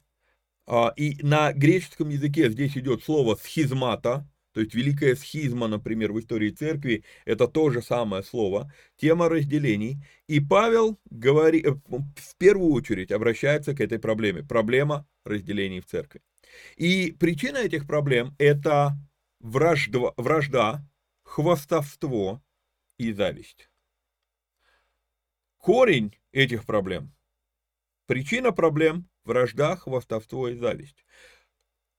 а, 0.65 0.91
и 0.95 1.21
на 1.21 1.53
греческом 1.53 2.09
языке 2.09 2.49
здесь 2.49 2.77
идет 2.77 3.03
слово 3.03 3.35
схизмата, 3.35 4.27
то 4.55 4.61
есть 4.61 4.73
великая 4.73 5.17
схизма, 5.17 5.67
например, 5.67 6.13
в 6.13 6.19
истории 6.21 6.49
церкви, 6.49 7.03
это 7.25 7.49
то 7.49 7.69
же 7.71 7.81
самое 7.81 8.23
слово, 8.23 8.71
тема 8.95 9.27
разделений. 9.27 9.97
И 10.27 10.39
Павел 10.39 10.97
говорит, 11.09 11.65
э, 11.65 11.71
в 11.71 12.37
первую 12.37 12.71
очередь 12.71 13.11
обращается 13.11 13.75
к 13.75 13.81
этой 13.81 13.99
проблеме, 13.99 14.43
проблема 14.43 15.05
разделений 15.25 15.81
в 15.81 15.85
церкви. 15.85 16.21
И 16.77 17.11
причина 17.19 17.57
этих 17.57 17.85
проблем– 17.85 18.33
это 18.39 18.93
вражда, 19.41 20.13
вражда, 20.15 20.87
хвастовство 21.23 22.41
и 22.97 23.11
зависть. 23.11 23.69
Корень 25.57 26.15
этих 26.31 26.65
проблем 26.65 27.11
Причина 28.05 28.53
проблем– 28.53 29.09
вражда, 29.25 29.75
хвастовство 29.75 30.47
и 30.47 30.55
зависть. 30.55 31.03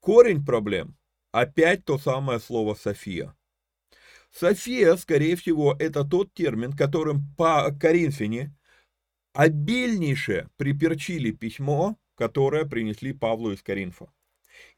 Корень 0.00 0.42
проблем– 0.42 0.96
опять 1.40 1.84
то 1.84 1.98
самое 1.98 2.40
слово 2.40 2.74
«София». 2.74 3.34
София, 4.32 4.96
скорее 4.96 5.36
всего, 5.36 5.76
это 5.78 6.02
тот 6.04 6.32
термин, 6.32 6.72
которым 6.72 7.22
по 7.36 7.70
Коринфяне 7.78 8.54
обильнейше 9.34 10.48
приперчили 10.56 11.30
письмо, 11.32 11.98
которое 12.14 12.64
принесли 12.64 13.12
Павлу 13.12 13.52
из 13.52 13.62
Коринфа. 13.62 14.10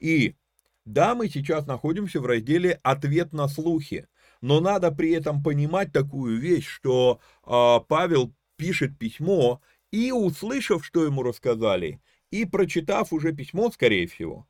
И 0.00 0.34
да, 0.84 1.14
мы 1.14 1.28
сейчас 1.28 1.66
находимся 1.66 2.20
в 2.20 2.26
разделе 2.26 2.80
«Ответ 2.82 3.32
на 3.32 3.46
слухи», 3.46 4.08
но 4.40 4.60
надо 4.60 4.90
при 4.90 5.12
этом 5.12 5.42
понимать 5.42 5.92
такую 5.92 6.38
вещь, 6.40 6.66
что 6.66 7.20
э, 7.44 7.80
Павел 7.88 8.34
пишет 8.56 8.98
письмо, 8.98 9.60
и 9.92 10.10
услышав, 10.12 10.84
что 10.84 11.04
ему 11.04 11.22
рассказали, 11.22 12.00
и 12.30 12.44
прочитав 12.44 13.12
уже 13.12 13.32
письмо, 13.32 13.70
скорее 13.70 14.06
всего, 14.06 14.46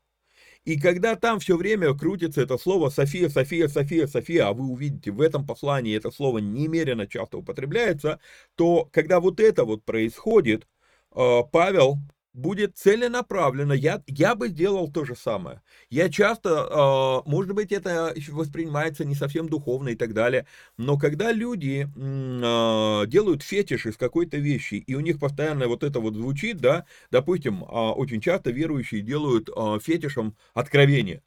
и 0.65 0.79
когда 0.79 1.17
там 1.17 1.41
все 1.41 1.57
время 1.57 1.95
крутится 1.95 2.43
это 2.43 2.59
слово 2.59 2.91
София, 2.91 3.29
София, 3.29 3.69
София, 3.69 4.07
София, 4.07 4.49
а 4.49 4.53
вы 4.53 4.67
увидите 4.67 5.11
в 5.11 5.21
этом 5.21 5.47
послании 5.47 5.97
это 5.97 6.11
слово 6.11 6.39
немерено 6.39 7.07
часто 7.07 7.39
употребляется, 7.39 8.21
то 8.55 8.85
когда 8.93 9.21
вот 9.21 9.41
это 9.41 9.65
вот 9.65 9.85
происходит, 9.85 10.67
а, 11.13 11.43
Павел 11.43 11.99
будет 12.39 12.79
целенаправленно, 12.79 13.73
я, 13.73 14.03
я 14.07 14.35
бы 14.35 14.49
сделал 14.49 14.91
то 14.91 15.05
же 15.05 15.17
самое. 15.17 15.61
Я 15.91 16.09
часто, 16.09 17.25
э, 17.25 17.29
может 17.29 17.53
быть, 17.53 17.73
это 17.73 18.15
воспринимается 18.29 19.05
не 19.05 19.15
совсем 19.15 19.49
духовно 19.49 19.91
и 19.91 19.97
так 19.97 20.15
далее, 20.15 20.47
но 20.77 20.97
когда 20.97 21.33
люди 21.33 21.87
э, 21.87 23.07
делают 23.07 23.43
фетиш 23.43 23.87
из 23.87 23.97
какой-то 23.97 24.39
вещи, 24.39 24.77
и 24.77 24.95
у 24.95 25.01
них 25.01 25.19
постоянно 25.19 25.67
вот 25.67 25.83
это 25.83 26.01
вот 26.01 26.15
звучит, 26.15 26.59
да, 26.59 26.87
допустим, 27.11 27.65
э, 27.65 27.67
очень 27.67 28.21
часто 28.21 28.51
верующие 28.51 29.03
делают 29.03 29.49
э, 29.49 29.79
фетишем 29.83 30.37
откровение. 30.55 31.23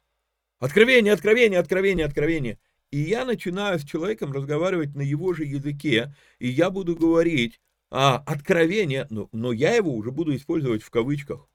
Откровение, 0.60 1.12
откровение, 1.12 1.58
откровение, 1.58 2.06
откровение. 2.06 2.58
И 2.90 2.98
я 2.98 3.24
начинаю 3.24 3.78
с 3.78 3.84
человеком 3.84 4.32
разговаривать 4.32 4.94
на 4.94 5.02
его 5.02 5.32
же 5.32 5.44
языке, 5.44 6.14
и 6.38 6.48
я 6.48 6.70
буду 6.70 6.94
говорить, 6.94 7.60
а, 7.94 8.22
откровение, 8.24 9.06
но, 9.10 9.28
но 9.32 9.52
я 9.52 9.74
его 9.74 9.92
уже 9.94 10.10
буду 10.10 10.34
использовать 10.34 10.82
в 10.82 10.88
кавычках. 10.88 11.46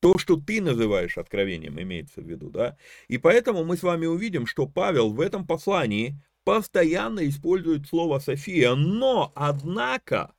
То, 0.00 0.18
что 0.18 0.36
ты 0.36 0.60
называешь 0.60 1.16
откровением, 1.16 1.80
имеется 1.80 2.20
в 2.20 2.28
виду, 2.28 2.50
да. 2.50 2.76
И 3.06 3.18
поэтому 3.18 3.64
мы 3.64 3.76
с 3.76 3.84
вами 3.84 4.06
увидим, 4.06 4.46
что 4.46 4.66
Павел 4.66 5.10
в 5.12 5.20
этом 5.20 5.46
послании 5.46 6.20
постоянно 6.42 7.26
использует 7.28 7.86
слово 7.86 8.18
София, 8.18 8.74
но, 8.74 9.32
однако, 9.36 10.34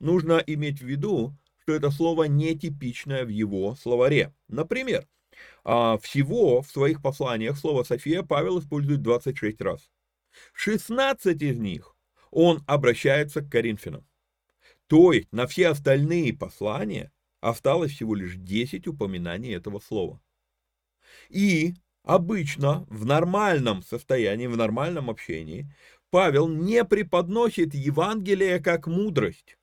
нужно 0.00 0.42
иметь 0.48 0.80
в 0.80 0.84
виду, 0.86 1.36
что 1.60 1.74
это 1.74 1.92
слово 1.92 2.24
нетипичное 2.24 3.24
в 3.24 3.28
его 3.28 3.76
словаре. 3.76 4.34
Например, 4.48 5.06
а, 5.62 5.96
всего 5.98 6.60
в 6.60 6.68
своих 6.68 7.00
посланиях 7.00 7.56
слово 7.56 7.84
София 7.84 8.24
Павел 8.24 8.58
использует 8.58 9.00
26 9.00 9.60
раз. 9.60 9.90
16 10.54 11.40
из 11.40 11.60
них 11.60 11.94
он 12.32 12.64
обращается 12.66 13.42
к 13.42 13.48
Коринфянам. 13.48 14.04
То 14.92 15.14
есть 15.14 15.32
на 15.32 15.46
все 15.46 15.68
остальные 15.68 16.34
послания 16.34 17.10
осталось 17.40 17.92
всего 17.92 18.14
лишь 18.14 18.36
10 18.36 18.86
упоминаний 18.88 19.54
этого 19.54 19.80
слова. 19.80 20.20
И 21.30 21.72
обычно 22.02 22.84
в 22.90 23.06
нормальном 23.06 23.82
состоянии, 23.82 24.48
в 24.48 24.56
нормальном 24.58 25.08
общении 25.08 25.74
Павел 26.10 26.46
не 26.46 26.84
преподносит 26.84 27.72
Евангелие 27.72 28.60
как 28.60 28.86
мудрость. 28.86 29.56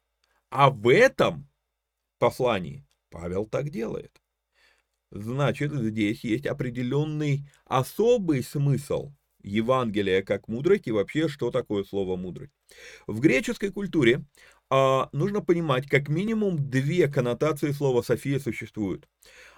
А 0.50 0.72
в 0.72 0.92
этом 0.92 1.48
послании 2.18 2.88
Павел 3.12 3.46
так 3.46 3.70
делает. 3.70 4.20
Значит, 5.12 5.72
здесь 5.72 6.24
есть 6.24 6.48
определенный 6.48 7.48
особый 7.66 8.42
смысл 8.42 9.12
Евангелия 9.44 10.22
как 10.22 10.48
мудрость 10.48 10.88
и 10.88 10.92
вообще, 10.92 11.28
что 11.28 11.52
такое 11.52 11.84
слово 11.84 12.16
мудрость. 12.16 12.54
В 13.08 13.20
греческой 13.20 13.72
культуре 13.72 14.26
а, 14.70 15.10
нужно 15.12 15.42
понимать, 15.42 15.88
как 15.88 16.10
минимум 16.10 16.70
две 16.70 17.08
коннотации 17.08 17.72
слова 17.72 18.02
«София» 18.02 18.40
существуют. 18.40 19.08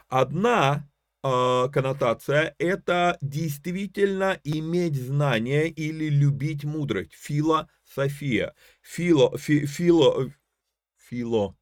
Одна 0.08 0.89
а, 1.24 1.68
коннотация– 1.70 2.56
это 2.60 3.17
действительно 3.21 4.39
иметь 4.43 4.95
знание 4.95 5.69
или 5.69 6.10
любить 6.10 6.63
мудрость. 6.63 7.13
Философия. 7.13 8.56
Фило, 8.82 9.38
фи, 9.38 9.65
фило, 9.65 10.32
фило, 10.97 11.58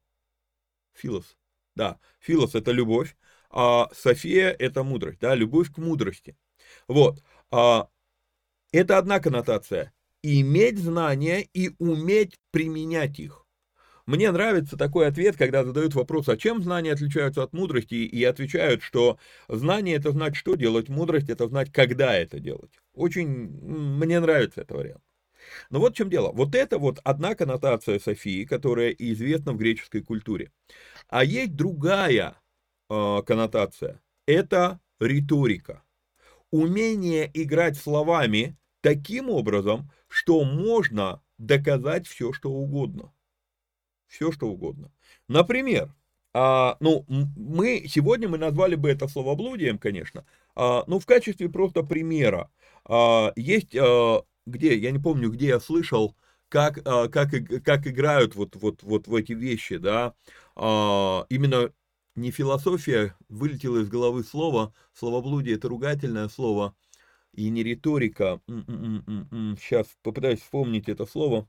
филос. 0.94 1.36
Да, 1.74 1.98
филос– 2.20 2.54
это 2.56 2.72
любовь, 2.72 3.16
а 3.50 3.88
София– 3.94 4.50
это 4.58 4.82
мудрость, 4.84 5.20
да, 5.20 5.34
любовь 5.34 5.72
к 5.72 5.78
мудрости. 5.78 6.36
Вот. 6.88 7.22
А, 7.50 7.88
это 8.72 8.98
одна 8.98 9.18
коннотация 9.18 9.92
иметь 10.22 10.78
знания 10.78 11.48
и 11.52 11.74
уметь 11.78 12.38
применять 12.50 13.18
их. 13.18 13.39
Мне 14.10 14.32
нравится 14.32 14.76
такой 14.76 15.06
ответ, 15.06 15.36
когда 15.36 15.62
задают 15.62 15.94
вопрос, 15.94 16.28
а 16.28 16.36
чем 16.36 16.60
знания 16.64 16.94
отличаются 16.94 17.44
от 17.44 17.52
мудрости, 17.52 17.94
и 17.94 18.24
отвечают, 18.24 18.82
что 18.82 19.20
знание 19.46 19.94
это 19.94 20.10
знать, 20.10 20.34
что 20.34 20.56
делать, 20.56 20.88
мудрость 20.88 21.30
это 21.30 21.46
знать, 21.46 21.70
когда 21.70 22.12
это 22.16 22.40
делать. 22.40 22.72
Очень 22.92 23.28
мне 23.28 24.18
нравится 24.18 24.62
этот 24.62 24.76
вариант. 24.76 25.04
Но 25.70 25.78
вот 25.78 25.94
в 25.94 25.96
чем 25.96 26.10
дело. 26.10 26.32
Вот 26.32 26.56
это 26.56 26.78
вот 26.78 26.98
одна 27.04 27.36
коннотация 27.36 28.00
Софии, 28.00 28.44
которая 28.44 28.90
известна 28.90 29.52
в 29.52 29.58
греческой 29.58 30.02
культуре. 30.02 30.50
А 31.06 31.22
есть 31.22 31.54
другая 31.54 32.34
э, 32.88 33.22
коннотация. 33.24 34.02
Это 34.26 34.80
риторика. 34.98 35.84
Умение 36.50 37.30
играть 37.32 37.78
словами 37.78 38.56
таким 38.80 39.30
образом, 39.30 39.88
что 40.08 40.42
можно 40.42 41.22
доказать 41.38 42.08
все, 42.08 42.32
что 42.32 42.50
угодно. 42.50 43.12
Все, 44.10 44.32
что 44.32 44.48
угодно. 44.48 44.90
Например, 45.28 45.94
а, 46.34 46.76
ну, 46.80 47.04
мы 47.08 47.84
сегодня 47.88 48.28
мы 48.28 48.38
назвали 48.38 48.74
бы 48.74 48.90
это 48.90 49.06
словоблудием, 49.06 49.78
конечно, 49.78 50.26
а, 50.56 50.82
но 50.88 50.98
в 50.98 51.06
качестве 51.06 51.48
просто 51.48 51.84
примера. 51.84 52.50
А, 52.84 53.32
есть, 53.36 53.76
а, 53.76 54.24
где, 54.46 54.76
я 54.76 54.90
не 54.90 54.98
помню, 54.98 55.30
где 55.30 55.46
я 55.46 55.60
слышал, 55.60 56.16
как, 56.48 56.80
а, 56.84 57.08
как, 57.08 57.30
как 57.64 57.86
играют 57.86 58.34
вот, 58.34 58.56
вот, 58.56 58.82
вот 58.82 59.06
в 59.06 59.14
эти 59.14 59.32
вещи, 59.32 59.76
да, 59.76 60.14
а, 60.56 61.24
именно 61.28 61.72
не 62.16 62.32
философия, 62.32 63.14
вылетело 63.28 63.78
из 63.78 63.88
головы 63.88 64.24
слово, 64.24 64.74
словоблудие 64.92 65.54
это 65.54 65.68
ругательное 65.68 66.28
слово, 66.28 66.74
и 67.32 67.48
не 67.48 67.62
риторика. 67.62 68.40
Сейчас 68.48 69.86
попытаюсь 70.02 70.40
вспомнить 70.40 70.88
это 70.88 71.06
слово. 71.06 71.48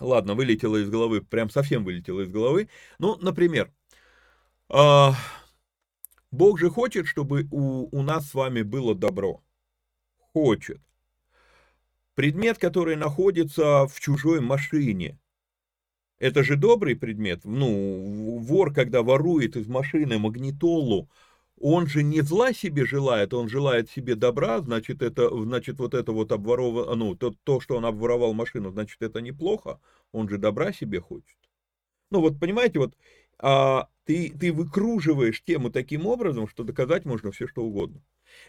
Ладно, 0.00 0.34
вылетело 0.34 0.76
из 0.76 0.90
головы, 0.90 1.22
прям 1.22 1.50
совсем 1.50 1.84
вылетело 1.84 2.22
из 2.22 2.28
головы. 2.28 2.68
Ну, 2.98 3.16
например, 3.16 3.72
э, 4.70 5.10
Бог 6.30 6.58
же 6.58 6.70
хочет, 6.70 7.06
чтобы 7.06 7.46
у, 7.50 7.88
у 7.96 8.02
нас 8.02 8.28
с 8.28 8.34
вами 8.34 8.62
было 8.62 8.94
добро. 8.94 9.42
Хочет. 10.32 10.80
Предмет, 12.14 12.58
который 12.58 12.96
находится 12.96 13.86
в 13.86 14.00
чужой 14.00 14.40
машине, 14.40 15.18
это 16.18 16.42
же 16.42 16.56
добрый 16.56 16.96
предмет. 16.96 17.44
Ну, 17.44 18.38
вор, 18.38 18.72
когда 18.72 19.02
ворует 19.02 19.56
из 19.56 19.66
машины 19.66 20.18
магнитолу, 20.18 21.08
он 21.60 21.86
же 21.86 22.02
не 22.02 22.20
зла 22.20 22.52
себе 22.52 22.84
желает, 22.84 23.32
он 23.32 23.48
желает 23.48 23.90
себе 23.90 24.14
добра, 24.14 24.60
значит, 24.60 25.02
это, 25.02 25.28
значит, 25.44 25.78
вот 25.78 25.94
это 25.94 26.12
вот 26.12 26.32
обворовано, 26.32 26.94
ну, 26.94 27.14
то, 27.14 27.34
то, 27.44 27.60
что 27.60 27.76
он 27.76 27.84
обворовал 27.86 28.34
машину, 28.34 28.70
значит, 28.70 29.00
это 29.02 29.20
неплохо, 29.20 29.80
он 30.12 30.28
же 30.28 30.38
добра 30.38 30.72
себе 30.72 31.00
хочет. 31.00 31.36
Ну, 32.10 32.20
вот, 32.20 32.38
понимаете, 32.38 32.78
вот, 32.80 32.94
а, 33.38 33.88
ты, 34.04 34.32
ты 34.38 34.52
выкруживаешь 34.52 35.42
тему 35.42 35.70
таким 35.70 36.06
образом, 36.06 36.48
что 36.48 36.64
доказать 36.64 37.04
можно 37.04 37.32
все, 37.32 37.46
что 37.46 37.62
угодно. 37.62 38.02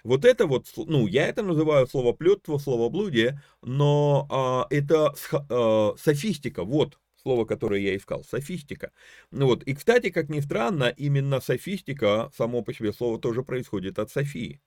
Вот 0.04 0.26
это 0.26 0.48
вот, 0.48 0.68
ну, 0.76 1.08
я 1.08 1.28
это 1.28 1.44
называю 1.44 1.88
словоплетство, 1.88 2.58
словоблудие, 2.58 3.41
но 3.62 4.28
а, 4.30 4.68
это 4.70 5.13
а, 5.32 5.96
софистика, 5.98 6.63
вот, 6.63 6.98
слово, 7.25 7.45
которое 7.45 7.81
я 7.81 7.97
искал, 7.97 8.23
софистика. 8.23 8.91
Ну 9.31 9.47
вот, 9.47 9.63
и, 9.63 9.73
кстати, 9.73 10.11
как 10.11 10.29
ни 10.29 10.41
странно, 10.41 10.93
именно 10.95 11.41
софистика, 11.41 12.29
само 12.38 12.61
по 12.61 12.71
себе 12.71 12.93
слово 12.93 13.19
тоже 13.19 13.41
происходит 13.41 13.97
от 13.97 14.11
Софии. 14.11 14.61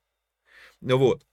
Вот. 0.81 1.25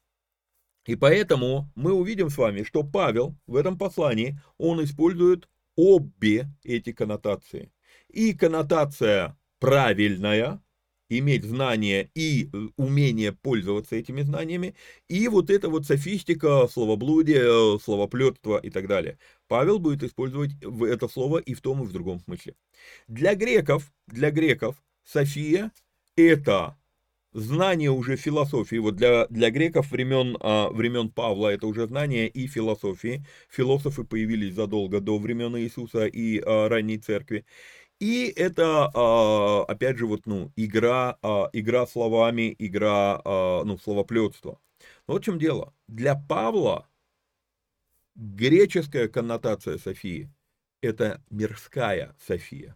И 0.85 0.95
поэтому 0.95 1.71
мы 1.73 1.93
увидим 1.93 2.29
с 2.29 2.37
вами, 2.37 2.61
что 2.61 2.83
Павел 2.83 3.35
в 3.47 3.55
этом 3.55 3.75
послании, 3.75 4.39
он 4.59 4.83
использует 4.83 5.49
обе 5.75 6.47
эти 6.63 6.91
коннотации. 6.91 7.71
И 8.09 8.33
коннотация 8.33 9.35
правильная, 9.59 10.61
иметь 11.09 11.43
знания 11.43 12.09
и 12.15 12.49
э, 12.51 12.67
умение 12.77 13.31
пользоваться 13.31 13.95
этими 13.95 14.21
знаниями, 14.21 14.75
и 15.07 15.27
вот 15.27 15.49
эта 15.49 15.69
вот 15.69 15.85
софистика, 15.85 16.67
словоблудие, 16.67 17.79
словоплетство 17.79 18.57
и 18.57 18.69
так 18.69 18.87
далее. 18.87 19.17
Павел 19.47 19.79
будет 19.79 20.03
использовать 20.03 20.51
это 20.61 21.07
слово 21.07 21.37
и 21.39 21.53
в 21.53 21.61
том, 21.61 21.83
и 21.83 21.85
в 21.85 21.91
другом 21.91 22.19
смысле. 22.19 22.55
Для 23.07 23.35
греков, 23.35 23.91
для 24.07 24.31
греков 24.31 24.81
София– 25.03 25.71
это 26.15 26.77
знание 27.35 27.91
уже 27.91 28.15
философии. 28.15 28.77
Вот 28.77 28.95
для, 28.95 29.27
для 29.27 29.51
греков 29.51 29.91
времен, 29.91 30.37
а, 30.39 30.69
времен 30.69 31.09
Павла 31.09 31.49
это 31.49 31.67
уже 31.67 31.85
знание 31.85 32.27
и 32.27 32.47
философии. 32.47 33.25
Философы 33.49 34.05
появились 34.05 34.55
задолго 34.55 35.01
до 35.01 35.17
времен 35.17 35.57
Иисуса 35.57 36.05
и 36.05 36.39
а, 36.39 36.69
ранней 36.69 36.97
церкви. 36.97 37.45
И 37.99 38.25
это, 38.35 38.91
а, 38.93 39.63
опять 39.63 39.97
же, 39.97 40.05
вот, 40.05 40.25
ну, 40.25 40.51
игра, 40.55 41.17
а, 41.21 41.49
игра 41.53 41.87
словами, 41.87 42.55
игра, 42.59 43.21
а, 43.23 43.63
ну, 43.63 43.77
словоплетство. 43.77 44.59
Вот 45.07 45.21
в 45.21 45.25
чем 45.25 45.39
дело. 45.39 45.73
Для 45.87 46.15
Павла 46.15 46.87
греческая 48.15 49.07
коннотация 49.07 49.77
Софии– 49.77 50.29
это 50.81 51.23
мирская 51.29 52.15
София. 52.19 52.75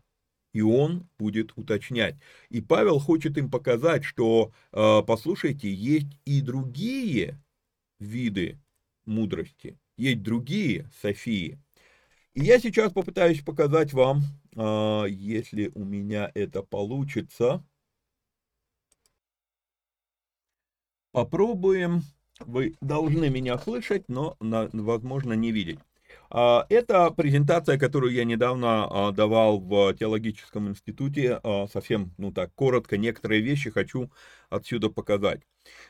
И 0.54 0.62
он 0.62 1.08
будет 1.20 1.52
уточнять. 1.58 2.16
И 2.50 2.62
Павел 2.62 3.00
хочет 3.00 3.38
им 3.38 3.52
показать, 3.52 4.04
что, 4.04 4.52
послушайте, 4.72 5.72
есть 5.72 6.18
и 6.26 6.42
другие 6.42 7.40
виды 8.00 8.58
мудрости, 9.06 9.78
есть 9.96 10.24
другие 10.24 10.90
Софии. 11.02 11.60
Я 12.42 12.58
сейчас 12.58 12.94
попытаюсь 12.94 13.42
показать 13.42 13.92
вам 13.92 14.22
а, 14.56 15.04
если 15.04 15.72
у 15.76 15.84
меня 15.84 16.32
это 16.34 16.64
получится. 16.64 17.62
Попробуем. 21.12 22.04
Вы 22.40 22.76
должны 22.80 23.30
меня 23.30 23.58
слышать, 23.58 24.06
но, 24.08 24.38
возможно, 24.40 25.34
не 25.34 25.52
видеть. 25.52 25.80
А, 26.30 26.66
это 26.70 27.12
презентация, 27.12 27.78
которую 27.78 28.14
я 28.14 28.24
недавно 28.24 28.86
а, 28.90 29.12
давал 29.12 29.60
в 29.60 29.94
теологическом 29.96 30.70
институте. 30.70 31.42
Совсем, 31.70 32.14
ну 32.18 32.32
так, 32.32 32.54
коротко, 32.56 32.98
некоторые 32.98 33.42
вещи 33.42 33.70
хочу 33.70 34.10
отсюда 34.50 34.90
показать. 34.90 35.42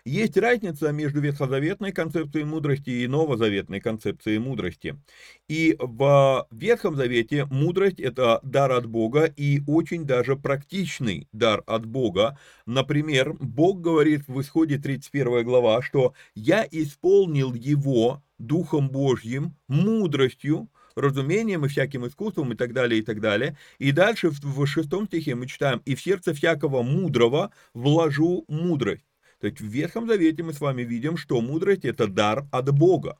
Есть 0.06 0.38
разница 0.38 0.92
между 0.92 1.22
ветхозаветной 1.22 1.92
концепцией 1.92 2.44
мудрости 2.44 2.90
и 2.90 3.08
новозаветной 3.08 3.80
концепцией 3.80 4.40
мудрости. 4.40 4.96
И 5.48 5.76
в 5.80 6.48
Ветхом 6.52 6.96
Завете 6.96 7.46
мудрость– 7.46 8.00
это 8.02 8.40
дар 8.44 8.72
от 8.72 8.86
Бога 8.86 9.26
и 9.26 9.62
очень 9.68 10.06
даже 10.06 10.36
практичный 10.36 11.28
дар 11.32 11.64
от 11.66 11.86
Бога. 11.86 12.38
Например, 12.66 13.34
Бог 13.40 13.82
говорит 13.82 14.28
в 14.28 14.42
исходе 14.42 14.78
31 14.78 15.44
глава, 15.44 15.82
что 15.82 16.14
«я 16.36 16.68
исполнил 16.70 17.54
его 17.54 18.24
Духом 18.38 18.90
Божьим, 18.90 19.56
мудростью, 19.68 20.70
разумением 21.00 21.66
и 21.66 21.70
всяким 21.70 22.06
искусством 22.06 22.54
и 22.54 22.56
так 22.56 22.74
далее, 22.74 23.00
и 23.00 23.04
так 23.04 23.20
далее. 23.20 23.58
И 23.78 23.92
дальше 23.92 24.30
в 24.30 24.66
шестом 24.66 25.08
стихе 25.08 25.36
мы 25.36 25.48
читаем 25.48 25.82
«И 25.86 25.96
в 25.96 26.02
сердце 26.02 26.34
всякого 26.34 26.84
мудрого 26.84 27.52
вложу 27.74 28.46
мудрость». 28.48 29.06
То 29.40 29.48
есть 29.48 29.62
в 29.62 29.66
Ветхом 29.66 30.08
Завете 30.08 30.44
мы 30.44 30.54
с 30.54 30.60
вами 30.60 30.82
видим, 30.82 31.16
что 31.18 31.40
мудрость– 31.42 31.84
это 31.86 32.08
дар 32.08 32.46
от 32.52 32.72
Бога. 32.72 33.18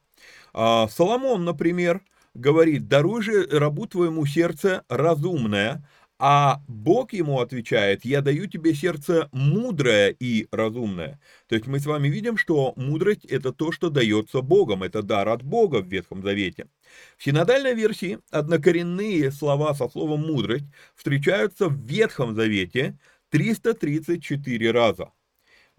А 0.54 0.88
Соломон, 0.90 1.46
например, 1.46 2.02
говорит, 2.34 2.88
даруй 2.88 3.24
же 3.24 3.48
рабу 3.48 3.86
твоему 3.88 4.26
сердце 4.26 4.84
разумное, 4.90 5.88
а 6.20 6.62
Бог 6.68 7.14
ему 7.14 7.40
отвечает, 7.40 8.04
я 8.04 8.22
даю 8.22 8.46
тебе 8.48 8.74
сердце 8.74 9.30
мудрое 9.32 10.10
и 10.20 10.48
разумное. 10.52 11.20
То 11.48 11.56
есть 11.56 11.66
мы 11.68 11.80
с 11.80 11.86
вами 11.86 12.10
видим, 12.10 12.38
что 12.38 12.74
мудрость 12.76 13.24
это 13.26 13.54
то, 13.54 13.72
что 13.72 13.90
дается 13.90 14.42
Богом, 14.42 14.84
это 14.84 15.02
дар 15.02 15.30
от 15.30 15.44
Бога 15.44 15.78
в 15.78 15.88
Ветхом 15.88 16.22
Завете. 16.22 16.68
В 17.18 17.24
синодальной 17.24 17.74
версии 17.74 18.20
однокоренные 18.32 19.32
слова 19.32 19.74
со 19.74 19.88
словом 19.88 20.28
мудрость 20.28 20.66
встречаются 20.96 21.70
в 21.70 21.86
Ветхом 21.86 22.36
Завете 22.36 23.00
334 23.30 24.72
раза 24.72 25.12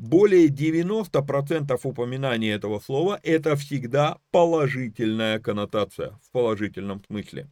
более 0.01 0.49
90% 0.49 1.79
упоминаний 1.85 2.51
этого 2.51 2.81
слова 2.81 3.21
это 3.23 3.55
всегда 3.55 4.19
положительная 4.31 5.39
коннотация, 5.39 6.19
в 6.23 6.33
положительном 6.33 7.03
смысле. 7.05 7.51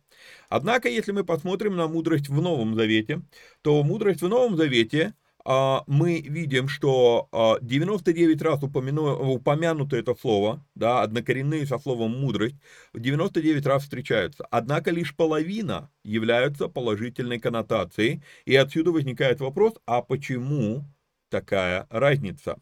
Однако, 0.49 0.89
если 0.89 1.13
мы 1.13 1.25
посмотрим 1.25 1.77
на 1.77 1.89
мудрость 1.89 2.29
в 2.29 2.41
Новом 2.41 2.75
Завете, 2.75 3.23
то 3.63 3.83
мудрость 3.83 4.23
в 4.23 4.29
Новом 4.29 4.57
Завете 4.57 5.15
а, 5.51 5.83
мы 5.87 6.21
видим, 6.21 6.69
что 6.69 7.29
99 7.63 8.43
а, 8.43 8.45
раз 8.45 8.63
упомяну, 8.63 9.35
упомянуто 9.35 9.97
это 9.97 10.15
слово, 10.15 10.63
да, 10.75 11.01
однокоренные 11.01 11.67
со 11.67 11.79
словом 11.79 12.21
мудрость, 12.21 12.57
99 12.93 13.65
раз 13.65 13.85
встречаются. 13.85 14.47
Однако 14.51 14.91
лишь 14.91 15.17
половина 15.17 15.91
являются 16.05 16.69
положительной 16.69 17.41
коннотацией, 17.41 18.23
и 18.45 18.57
отсюда 18.57 18.93
возникает 18.93 19.41
вопрос, 19.41 19.75
а 19.87 20.03
почему 20.03 20.85
такая 21.31 21.87
разница. 21.89 22.59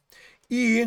И 0.49 0.87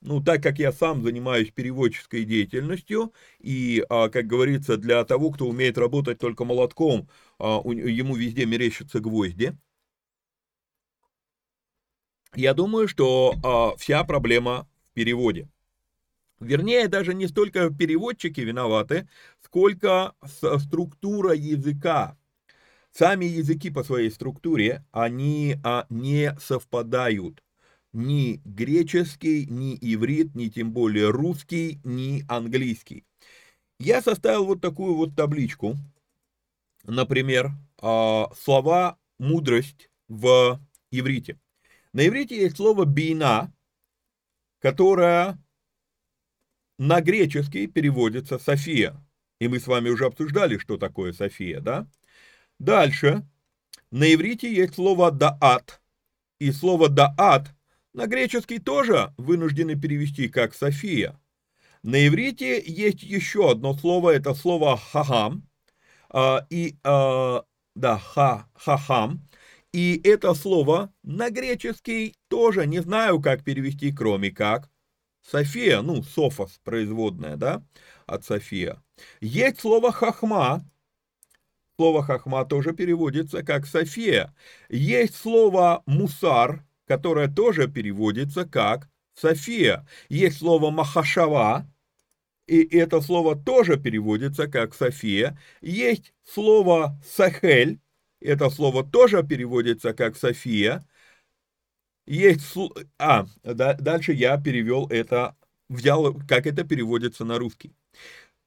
ну, 0.00 0.22
так 0.22 0.42
как 0.42 0.58
я 0.58 0.72
сам 0.72 1.02
занимаюсь 1.02 1.50
переводческой 1.50 2.24
деятельностью, 2.24 3.12
и, 3.38 3.84
а, 3.88 4.08
как 4.08 4.26
говорится, 4.26 4.76
для 4.76 5.04
того, 5.04 5.30
кто 5.30 5.46
умеет 5.46 5.76
работать 5.78 6.18
только 6.18 6.44
молотком, 6.44 7.08
а, 7.38 7.60
ему 7.64 8.16
везде 8.16 8.46
мерещатся 8.46 9.00
гвозди, 9.00 9.56
я 12.34 12.54
думаю, 12.54 12.88
что 12.88 13.34
а, 13.42 13.76
вся 13.76 14.02
проблема 14.04 14.68
в 14.90 14.94
переводе. 14.94 15.48
Вернее, 16.38 16.88
даже 16.88 17.12
не 17.12 17.26
столько 17.26 17.68
переводчики 17.70 18.40
виноваты, 18.40 19.08
сколько 19.42 20.14
структура 20.58 21.34
языка 21.34 22.16
Сами 22.92 23.24
языки 23.24 23.70
по 23.70 23.84
своей 23.84 24.10
структуре, 24.10 24.84
они 24.90 25.56
не 25.90 26.36
совпадают. 26.40 27.40
Ни 27.92 28.40
греческий, 28.44 29.46
ни 29.46 29.76
иврит, 29.80 30.34
ни 30.34 30.48
тем 30.48 30.72
более 30.72 31.10
русский, 31.10 31.80
ни 31.84 32.24
английский. 32.28 33.04
Я 33.80 34.00
составил 34.00 34.44
вот 34.44 34.60
такую 34.60 34.94
вот 34.94 35.16
табличку. 35.16 35.76
Например, 36.84 37.50
а, 37.78 38.30
слова 38.38 38.98
«мудрость» 39.18 39.90
в 40.08 40.60
иврите. 40.90 41.38
На 41.92 42.06
иврите 42.06 42.36
есть 42.36 42.56
слово 42.56 42.84
«бина», 42.84 43.52
которое 44.60 45.38
на 46.78 47.00
греческий 47.00 47.66
переводится 47.66 48.38
«София». 48.38 48.96
И 49.40 49.48
мы 49.48 49.58
с 49.58 49.66
вами 49.66 49.88
уже 49.88 50.06
обсуждали, 50.06 50.58
что 50.58 50.76
такое 50.76 51.12
София, 51.12 51.60
да? 51.60 51.86
Дальше. 52.58 53.26
На 53.90 54.12
иврите 54.12 54.52
есть 54.52 54.74
слово 54.74 55.10
«даат». 55.10 55.80
И 56.38 56.52
слово 56.52 56.88
«даат» 56.88 57.54
на 57.92 58.06
греческий 58.06 58.58
тоже 58.58 59.12
вынуждены 59.16 59.74
перевести 59.74 60.28
как 60.28 60.54
«София». 60.54 61.18
На 61.82 62.06
иврите 62.06 62.62
есть 62.64 63.02
еще 63.02 63.50
одно 63.50 63.74
слово, 63.74 64.10
это 64.10 64.34
слово 64.34 64.76
«хахам». 64.76 65.48
А, 66.10 66.46
и, 66.50 66.76
а, 66.84 67.44
да, 67.74 67.98
ха, 67.98 68.48
«хахам». 68.54 69.26
И 69.72 70.00
это 70.04 70.34
слово 70.34 70.92
на 71.02 71.30
греческий 71.30 72.14
тоже 72.28 72.66
не 72.66 72.80
знаю, 72.80 73.20
как 73.20 73.44
перевести, 73.44 73.92
кроме 73.92 74.30
как 74.30 74.68
София, 75.22 75.80
ну, 75.80 76.02
софос, 76.02 76.60
производная, 76.64 77.36
да, 77.36 77.62
от 78.06 78.24
София. 78.24 78.82
Есть 79.20 79.60
слово 79.60 79.92
«хахма», 79.92 80.64
Слово 81.80 82.02
«хахма» 82.02 82.44
тоже 82.44 82.74
переводится 82.74 83.42
как 83.42 83.66
«София». 83.66 84.34
Есть 84.68 85.16
слово 85.16 85.82
«мусар», 85.86 86.62
которое 86.90 87.28
тоже 87.28 87.68
переводится 87.68 88.44
как 88.44 88.88
«София». 89.14 89.86
Есть 90.08 90.38
слово 90.38 90.72
«махашава», 90.72 91.72
и 92.48 92.62
это 92.76 93.00
слово 93.00 93.36
тоже 93.36 93.76
переводится 93.76 94.48
как 94.48 94.74
«София». 94.74 95.38
Есть 95.60 96.12
слово 96.24 97.00
«сахель», 97.06 97.78
это 98.20 98.50
слово 98.50 98.82
тоже 98.82 99.22
переводится 99.22 99.94
как 99.94 100.16
«София». 100.16 100.84
Есть 102.06 102.56
а, 102.98 103.26
дальше 103.44 104.12
я 104.12 104.36
перевел 104.36 104.88
это, 104.88 105.36
взял, 105.68 106.12
как 106.26 106.48
это 106.48 106.64
переводится 106.64 107.24
на 107.24 107.38
русский. 107.38 107.72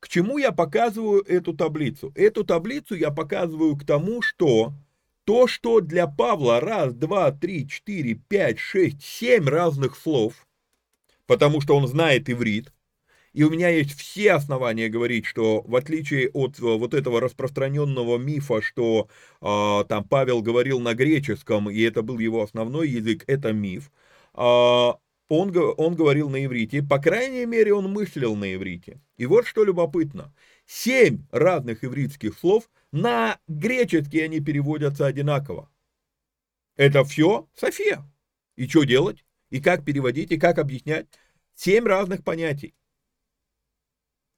К 0.02 0.10
чему 0.10 0.38
я 0.38 0.52
показываю 0.52 1.22
эту 1.22 1.54
таблицу? 1.54 2.12
Эту 2.14 2.44
таблицу 2.44 2.96
я 2.96 3.10
показываю 3.10 3.78
к 3.78 3.86
тому, 3.86 4.22
что 4.22 4.74
то, 5.26 5.48
что 5.48 5.80
для 5.80 6.08
Павла 6.08 6.60
раз, 6.60 6.94
два, 6.94 7.32
три, 7.32 7.68
четыре, 7.68 8.16
пять, 8.16 8.60
шесть, 8.60 9.04
семь 9.04 9.48
разных 9.48 9.96
слов, 9.96 10.48
потому 11.26 11.62
что 11.62 11.76
он 11.76 11.88
знает 11.88 12.30
иврит, 12.30 12.74
И 13.34 13.44
у 13.44 13.50
меня 13.50 13.70
есть 13.70 13.98
все 13.98 14.34
основания 14.34 14.90
говорить, 14.90 15.26
что 15.26 15.62
в 15.62 15.76
отличие 15.76 16.30
от 16.30 16.60
э, 16.60 16.62
вот 16.62 16.94
этого 16.94 17.20
распространенного 17.20 18.18
мифа, 18.18 18.62
что 18.62 19.08
э, 19.42 19.84
там 19.88 20.04
Павел 20.08 20.42
говорил 20.42 20.80
на 20.80 20.94
греческом, 20.94 21.70
и 21.70 21.82
это 21.82 22.04
был 22.04 22.20
его 22.20 22.44
основной 22.44 22.90
язык, 22.90 23.24
это 23.28 23.52
миф. 23.54 23.92
Э, 24.36 24.92
он, 25.30 25.52
он 25.56 25.96
говорил 25.96 26.30
на 26.30 26.46
иврите, 26.46 26.84
по 26.84 27.00
крайней 27.00 27.46
мере, 27.46 27.74
он 27.74 27.92
мыслил 27.92 28.36
на 28.36 28.54
иврите. 28.54 29.02
И 29.18 29.26
вот 29.26 29.48
что 29.48 29.64
любопытно. 29.64 30.34
Семь 30.66 31.26
разных 31.32 31.84
ивритских 31.84 32.38
слов 32.38 32.70
на 32.94 33.40
греческий 33.48 34.22
они 34.22 34.40
переводятся 34.40 35.08
одинаково. 35.08 35.70
Это 36.76 37.04
все 37.04 37.50
София. 37.56 38.04
И 38.56 38.68
что 38.68 38.84
делать? 38.84 39.26
И 39.50 39.60
как 39.60 39.84
переводить, 39.84 40.32
и 40.32 40.38
как 40.38 40.60
объяснять? 40.60 41.08
Семь 41.56 41.86
разных 41.86 42.24
понятий. 42.24 42.76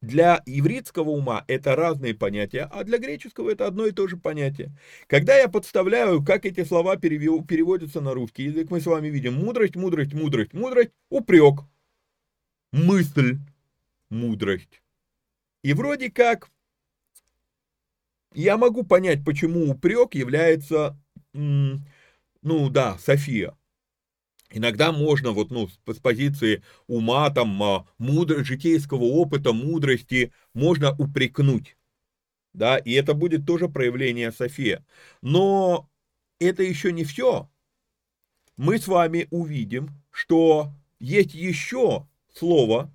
Для 0.01 0.41
ивритского 0.45 1.09
ума 1.09 1.43
это 1.47 1.75
разные 1.75 2.13
понятия, 2.13 2.69
а 2.71 2.85
для 2.85 2.97
греческого 2.97 3.49
это 3.49 3.67
одно 3.67 3.87
и 3.87 3.91
то 3.91 4.07
же 4.07 4.15
понятие. 4.15 4.71
Когда 5.07 5.35
я 5.35 5.49
подставляю, 5.49 6.23
как 6.23 6.45
эти 6.45 6.63
слова 6.63 6.95
переводятся 6.95 7.99
на 7.99 8.13
русский 8.13 8.43
язык, 8.43 8.71
мы 8.71 8.79
с 8.79 8.85
вами 8.85 9.09
видим 9.09 9.33
мудрость, 9.33 9.75
мудрость, 9.75 10.13
мудрость, 10.13 10.53
мудрость, 10.53 10.91
упрек, 11.09 11.59
мысль, 12.71 13.37
мудрость. 14.09 14.81
И 15.61 15.73
вроде 15.73 16.09
как 16.09 16.51
я 18.35 18.57
могу 18.57 18.83
понять, 18.83 19.23
почему 19.23 19.71
упрек 19.71 20.15
является, 20.15 20.97
ну 21.33 22.69
да, 22.69 22.97
София. 22.99 23.57
Иногда 24.51 24.91
можно 24.91 25.31
вот, 25.31 25.49
ну, 25.49 25.67
с 25.67 25.99
позиции 25.99 26.63
ума, 26.87 27.29
там, 27.29 27.61
а, 27.61 27.87
мудро, 27.97 28.43
житейского 28.43 29.03
опыта, 29.03 29.53
мудрости, 29.53 30.31
можно 30.53 30.95
упрекнуть. 30.95 31.75
Да, 32.53 32.77
и 32.77 32.93
это 32.93 33.13
будет 33.13 33.45
тоже 33.45 33.67
проявление 33.67 34.31
София. 34.31 34.85
Но 35.21 35.89
это 36.39 36.63
еще 36.63 36.93
не 36.93 37.03
все. 37.03 37.49
Мы 38.55 38.77
с 38.77 38.87
вами 38.87 39.27
увидим, 39.31 39.89
что 40.11 40.71
есть 40.99 41.33
еще 41.33 42.07
слово, 42.33 42.93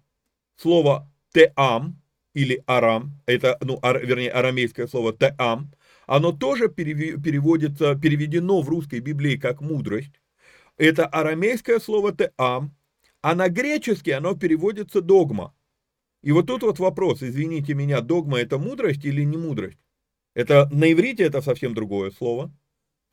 слово 0.56 1.12
теам 1.34 2.00
или 2.40 2.62
арам, 2.66 3.20
это, 3.26 3.58
ну, 3.60 3.78
ар, 3.82 4.04
вернее, 4.04 4.30
арамейское 4.30 4.86
слово 4.86 5.12
теам, 5.12 5.72
оно 6.06 6.32
тоже 6.32 6.68
переводится, 6.68 7.94
переведено 7.94 8.62
в 8.62 8.68
русской 8.68 9.00
Библии 9.00 9.36
как 9.36 9.60
мудрость, 9.60 10.20
это 10.78 11.06
арамейское 11.06 11.78
слово 11.78 12.12
«теам», 12.12 12.74
а 13.20 13.34
на 13.34 13.48
греческий 13.48 14.12
оно 14.12 14.34
переводится 14.34 15.02
«догма». 15.02 15.54
И 16.22 16.32
вот 16.32 16.46
тут 16.46 16.62
вот 16.62 16.78
вопрос, 16.78 17.22
извините 17.22 17.74
меня, 17.74 18.00
догма 18.00 18.38
это 18.38 18.58
мудрость 18.58 19.04
или 19.04 19.22
не 19.22 19.36
мудрость? 19.36 19.78
Это 20.34 20.68
на 20.72 20.90
иврите 20.90 21.24
это 21.24 21.42
совсем 21.42 21.74
другое 21.74 22.10
слово, 22.10 22.50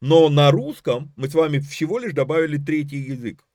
но 0.01 0.29
на 0.29 0.51
русском 0.51 1.11
мы 1.17 1.27
с 1.27 1.33
вами 1.33 1.59
всего 1.59 1.99
лишь 1.99 2.13
добавили 2.13 2.57
третий 2.57 2.99
язык, 2.99 3.45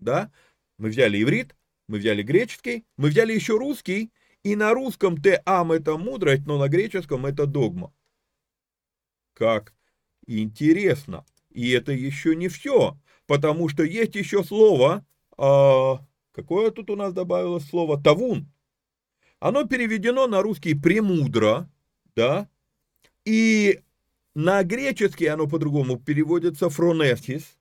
да? 0.00 0.32
Мы 0.78 0.88
взяли 0.88 1.22
иврит, 1.22 1.54
мы 1.88 1.98
взяли 1.98 2.22
греческий, 2.22 2.84
мы 2.96 3.08
взяли 3.08 3.32
еще 3.32 3.56
русский, 3.56 4.10
и 4.42 4.56
на 4.56 4.72
русском 4.72 5.20
теам 5.20 5.72
это 5.72 5.96
мудрость, 5.96 6.46
но 6.46 6.58
на 6.58 6.68
греческом 6.68 7.26
это 7.26 7.46
догма. 7.46 7.92
Как 9.34 9.74
интересно. 10.26 11.24
И 11.50 11.70
это 11.70 11.92
еще 11.92 12.36
не 12.36 12.48
все 12.48 12.96
потому 13.30 13.68
что 13.68 13.84
есть 13.84 14.16
еще 14.16 14.42
слово, 14.42 15.06
а, 15.38 16.04
какое 16.32 16.72
тут 16.72 16.90
у 16.90 16.96
нас 16.96 17.12
добавилось 17.12 17.64
слово, 17.64 17.96
тавун. 18.02 18.50
Оно 19.38 19.62
переведено 19.68 20.26
на 20.26 20.42
русский 20.42 20.74
премудро, 20.74 21.70
да, 22.16 22.48
и 23.24 23.82
на 24.34 24.64
греческий 24.64 25.26
оно 25.26 25.46
по-другому 25.46 25.96
переводится 25.96 26.70
фронесис, 26.70 27.56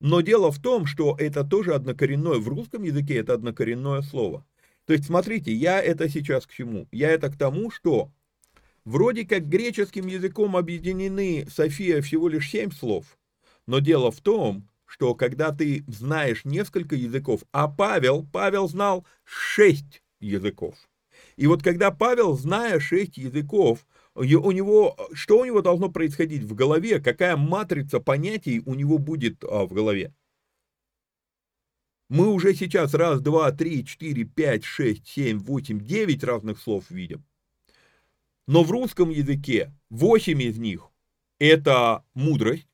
но 0.00 0.20
дело 0.20 0.52
в 0.52 0.60
том, 0.60 0.84
что 0.84 1.16
это 1.18 1.44
тоже 1.44 1.74
однокоренное, 1.74 2.38
в 2.38 2.46
русском 2.48 2.82
языке 2.82 3.16
это 3.16 3.32
однокоренное 3.32 4.02
слово. 4.02 4.44
То 4.90 4.94
есть, 4.94 5.06
смотрите, 5.06 5.52
я 5.52 5.80
это 5.80 6.08
сейчас 6.08 6.48
к 6.48 6.52
чему? 6.52 6.88
Я 6.90 7.10
это 7.10 7.30
к 7.30 7.36
тому, 7.38 7.70
что 7.70 8.10
вроде 8.84 9.24
как 9.24 9.48
греческим 9.48 10.08
языком 10.08 10.56
объединены 10.56 11.46
София 11.48 12.02
всего 12.02 12.28
лишь 12.28 12.50
семь 12.50 12.72
слов, 12.72 13.16
но 13.68 13.78
дело 13.78 14.10
в 14.10 14.20
том, 14.20 14.68
что 14.86 15.14
когда 15.14 15.52
ты 15.52 15.84
знаешь 15.86 16.44
несколько 16.44 16.96
языков, 16.96 17.42
а 17.52 17.68
Павел, 17.68 18.26
Павел 18.32 18.66
знал 18.66 19.06
шесть 19.22 20.02
языков. 20.18 20.74
И 21.36 21.46
вот 21.46 21.62
когда 21.62 21.92
Павел, 21.92 22.36
зная 22.36 22.80
шесть 22.80 23.16
языков, 23.16 23.86
у 24.16 24.24
него, 24.24 24.96
что 25.12 25.38
у 25.38 25.44
него 25.44 25.62
должно 25.62 25.88
происходить 25.88 26.42
в 26.42 26.56
голове, 26.56 26.98
какая 26.98 27.36
матрица 27.36 28.00
понятий 28.00 28.60
у 28.66 28.74
него 28.74 28.98
будет 28.98 29.44
а, 29.44 29.66
в 29.66 29.72
голове? 29.72 30.12
Мы 32.10 32.26
уже 32.26 32.54
сейчас 32.54 32.92
раз, 32.92 33.20
два, 33.20 33.52
три, 33.52 33.86
четыре, 33.86 34.24
пять, 34.24 34.64
шесть, 34.64 35.06
семь, 35.06 35.38
восемь, 35.38 35.78
девять 35.78 36.24
разных 36.24 36.58
слов 36.58 36.90
видим. 36.90 37.24
Но 38.48 38.64
в 38.64 38.70
русском 38.72 39.10
языке 39.10 39.72
восемь 39.90 40.42
из 40.42 40.58
них 40.58 40.90
это 41.38 42.04
мудрость, 42.14 42.66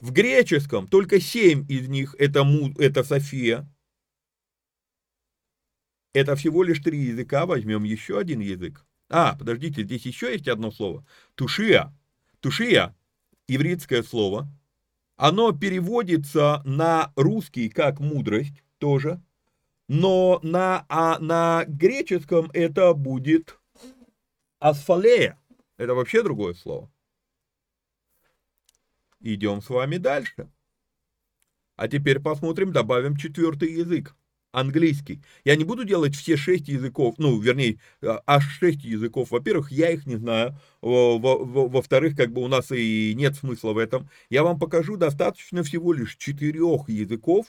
в 0.00 0.12
греческом 0.12 0.86
только 0.86 1.18
семь 1.18 1.64
из 1.66 1.88
них 1.88 2.14
это, 2.18 2.46
это 2.78 3.04
София. 3.04 3.66
Это 6.12 6.36
всего 6.36 6.62
лишь 6.62 6.80
три 6.80 7.04
языка, 7.04 7.46
возьмем 7.46 7.84
еще 7.84 8.18
один 8.18 8.40
язык. 8.40 8.84
А, 9.08 9.34
подождите, 9.34 9.82
здесь 9.82 10.04
еще 10.04 10.30
есть 10.30 10.46
одно 10.46 10.70
слово. 10.70 11.06
Тушия. 11.36 11.96
Тушия, 12.40 12.94
еврейское 13.48 14.02
слово. 14.02 14.46
Оно 15.16 15.52
переводится 15.52 16.60
на 16.66 17.14
русский 17.16 17.70
как 17.70 17.98
мудрость 17.98 18.60
тоже. 18.84 19.18
Но 19.88 20.40
на, 20.42 20.84
а 20.90 21.18
на 21.18 21.64
греческом 21.66 22.50
это 22.52 22.92
будет 22.92 23.58
асфалея. 24.58 25.38
Это 25.78 25.94
вообще 25.94 26.22
другое 26.22 26.52
слово. 26.52 26.92
Идем 29.20 29.62
с 29.62 29.70
вами 29.70 29.96
дальше. 29.96 30.50
А 31.76 31.88
теперь 31.88 32.20
посмотрим, 32.20 32.72
добавим 32.72 33.16
четвертый 33.16 33.72
язык. 33.72 34.14
Английский. 34.52 35.22
Я 35.44 35.56
не 35.56 35.64
буду 35.64 35.84
делать 35.84 36.14
все 36.14 36.36
шесть 36.36 36.68
языков, 36.68 37.14
ну, 37.16 37.40
вернее, 37.40 37.80
а, 38.02 38.22
аж 38.26 38.44
шесть 38.58 38.84
языков. 38.84 39.30
Во-первых, 39.30 39.72
я 39.72 39.90
их 39.90 40.04
не 40.04 40.16
знаю. 40.16 40.56
Во-вторых, 40.82 42.16
как 42.16 42.32
бы 42.34 42.42
у 42.42 42.48
нас 42.48 42.70
и 42.70 43.14
нет 43.16 43.34
смысла 43.34 43.72
в 43.72 43.78
этом. 43.78 44.10
Я 44.28 44.44
вам 44.44 44.58
покажу 44.58 44.98
достаточно 44.98 45.62
всего 45.62 45.94
лишь 45.94 46.16
четырех 46.16 46.88
языков, 46.90 47.46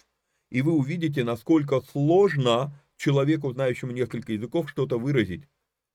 и 0.49 0.61
вы 0.61 0.73
увидите, 0.73 1.23
насколько 1.23 1.81
сложно 1.81 2.73
человеку, 2.97 3.51
знающему 3.51 3.91
несколько 3.91 4.33
языков, 4.33 4.69
что-то 4.69 4.97
выразить. 4.97 5.43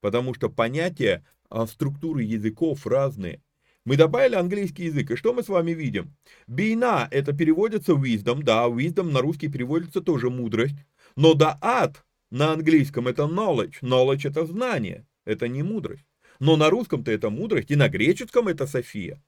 Потому 0.00 0.34
что 0.34 0.48
понятия 0.48 1.24
а, 1.48 1.66
структуры 1.66 2.22
языков 2.22 2.86
разные. 2.86 3.42
Мы 3.84 3.96
добавили 3.96 4.34
английский 4.34 4.84
язык, 4.84 5.10
и 5.10 5.16
что 5.16 5.32
мы 5.32 5.42
с 5.42 5.48
вами 5.48 5.72
видим? 5.72 6.14
Бина– 6.46 7.08
это 7.10 7.32
переводится 7.32 7.92
wisdom, 7.92 8.42
да, 8.42 8.66
wisdom 8.66 9.10
на 9.10 9.20
русский 9.20 9.48
переводится 9.48 10.00
тоже 10.02 10.28
мудрость, 10.28 10.76
но 11.16 11.34
да 11.34 11.58
ад 11.62 12.04
на 12.30 12.52
английском 12.52 13.08
это 13.08 13.22
knowledge, 13.22 13.76
knowledge 13.80 14.28
это 14.28 14.44
знание, 14.46 15.06
это 15.24 15.48
не 15.48 15.62
мудрость. 15.62 16.04
Но 16.38 16.56
на 16.56 16.70
русском-то 16.70 17.10
это 17.10 17.30
мудрость, 17.30 17.70
и 17.70 17.76
на 17.76 17.88
греческом 17.88 18.48
это 18.48 18.66
София. 18.66 19.22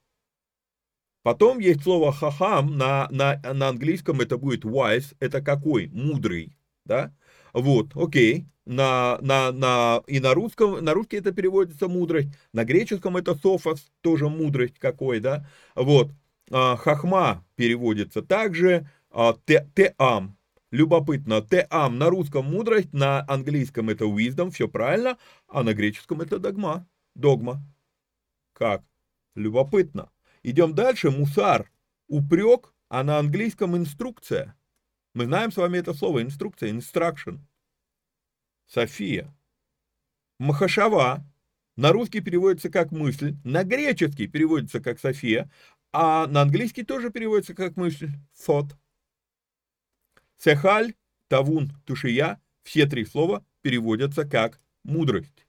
Потом 1.23 1.59
есть 1.59 1.83
слово 1.83 2.11
хахам, 2.11 2.77
на, 2.77 3.07
на, 3.09 3.39
на 3.53 3.69
английском 3.69 4.19
это 4.19 4.37
будет 4.37 4.65
wise, 4.65 5.15
это 5.19 5.41
какой? 5.41 5.87
Мудрый, 5.87 6.57
да? 6.85 7.13
Вот, 7.53 7.95
окей. 7.95 8.45
На, 8.65 9.17
на, 9.21 9.51
на, 9.51 10.03
и 10.07 10.19
на 10.19 10.33
русском, 10.33 10.83
на 10.83 10.93
русский 10.93 11.17
это 11.17 11.31
переводится 11.33 11.87
мудрость, 11.89 12.29
на 12.53 12.63
греческом 12.63 13.17
это 13.17 13.35
софос, 13.35 13.91
тоже 14.01 14.29
мудрость 14.29 14.79
какой, 14.79 15.19
да, 15.19 15.45
вот, 15.75 16.11
а, 16.49 16.77
хахма 16.77 17.45
переводится 17.55 18.21
также, 18.21 18.89
а, 19.11 19.35
те, 19.45 19.69
теам, 19.75 20.37
любопытно, 20.71 21.41
теам 21.41 21.97
на 21.97 22.09
русском 22.09 22.45
мудрость, 22.45 22.93
на 22.93 23.25
английском 23.27 23.89
это 23.89 24.05
wisdom, 24.05 24.49
все 24.51 24.69
правильно, 24.69 25.17
а 25.49 25.63
на 25.63 25.73
греческом 25.73 26.21
это 26.21 26.39
догма, 26.39 26.87
догма, 27.15 27.61
как, 28.53 28.81
любопытно. 29.35 30.09
Идем 30.43 30.75
дальше, 30.75 31.09
мусар, 31.09 31.71
упрек, 32.07 32.73
а 32.89 33.03
на 33.03 33.17
английском 33.17 33.77
инструкция, 33.77 34.55
мы 35.13 35.25
знаем 35.25 35.51
с 35.51 35.57
вами 35.57 35.77
это 35.77 35.93
слово, 35.93 36.21
инструкция, 36.21 36.71
instruction, 36.71 37.39
София. 38.67 39.33
Махашава 40.39 41.25
на 41.77 41.91
русский 41.91 42.19
переводится 42.19 42.69
как 42.69 42.91
мысль, 42.91 43.35
на 43.43 43.63
греческий 43.63 44.27
переводится 44.27 44.81
как 44.81 44.99
София, 44.99 45.49
а 45.93 46.27
на 46.27 46.41
английский 46.41 46.83
тоже 46.83 47.09
переводится 47.09 47.53
как 47.53 47.77
мысль 47.77 48.09
thought. 48.35 48.71
Сехаль, 50.37 50.93
тавун, 51.29 51.71
тушия, 51.85 52.41
все 52.63 52.85
три 52.85 53.05
слова 53.05 53.45
переводятся 53.61 54.25
как 54.25 54.59
мудрость. 54.83 55.47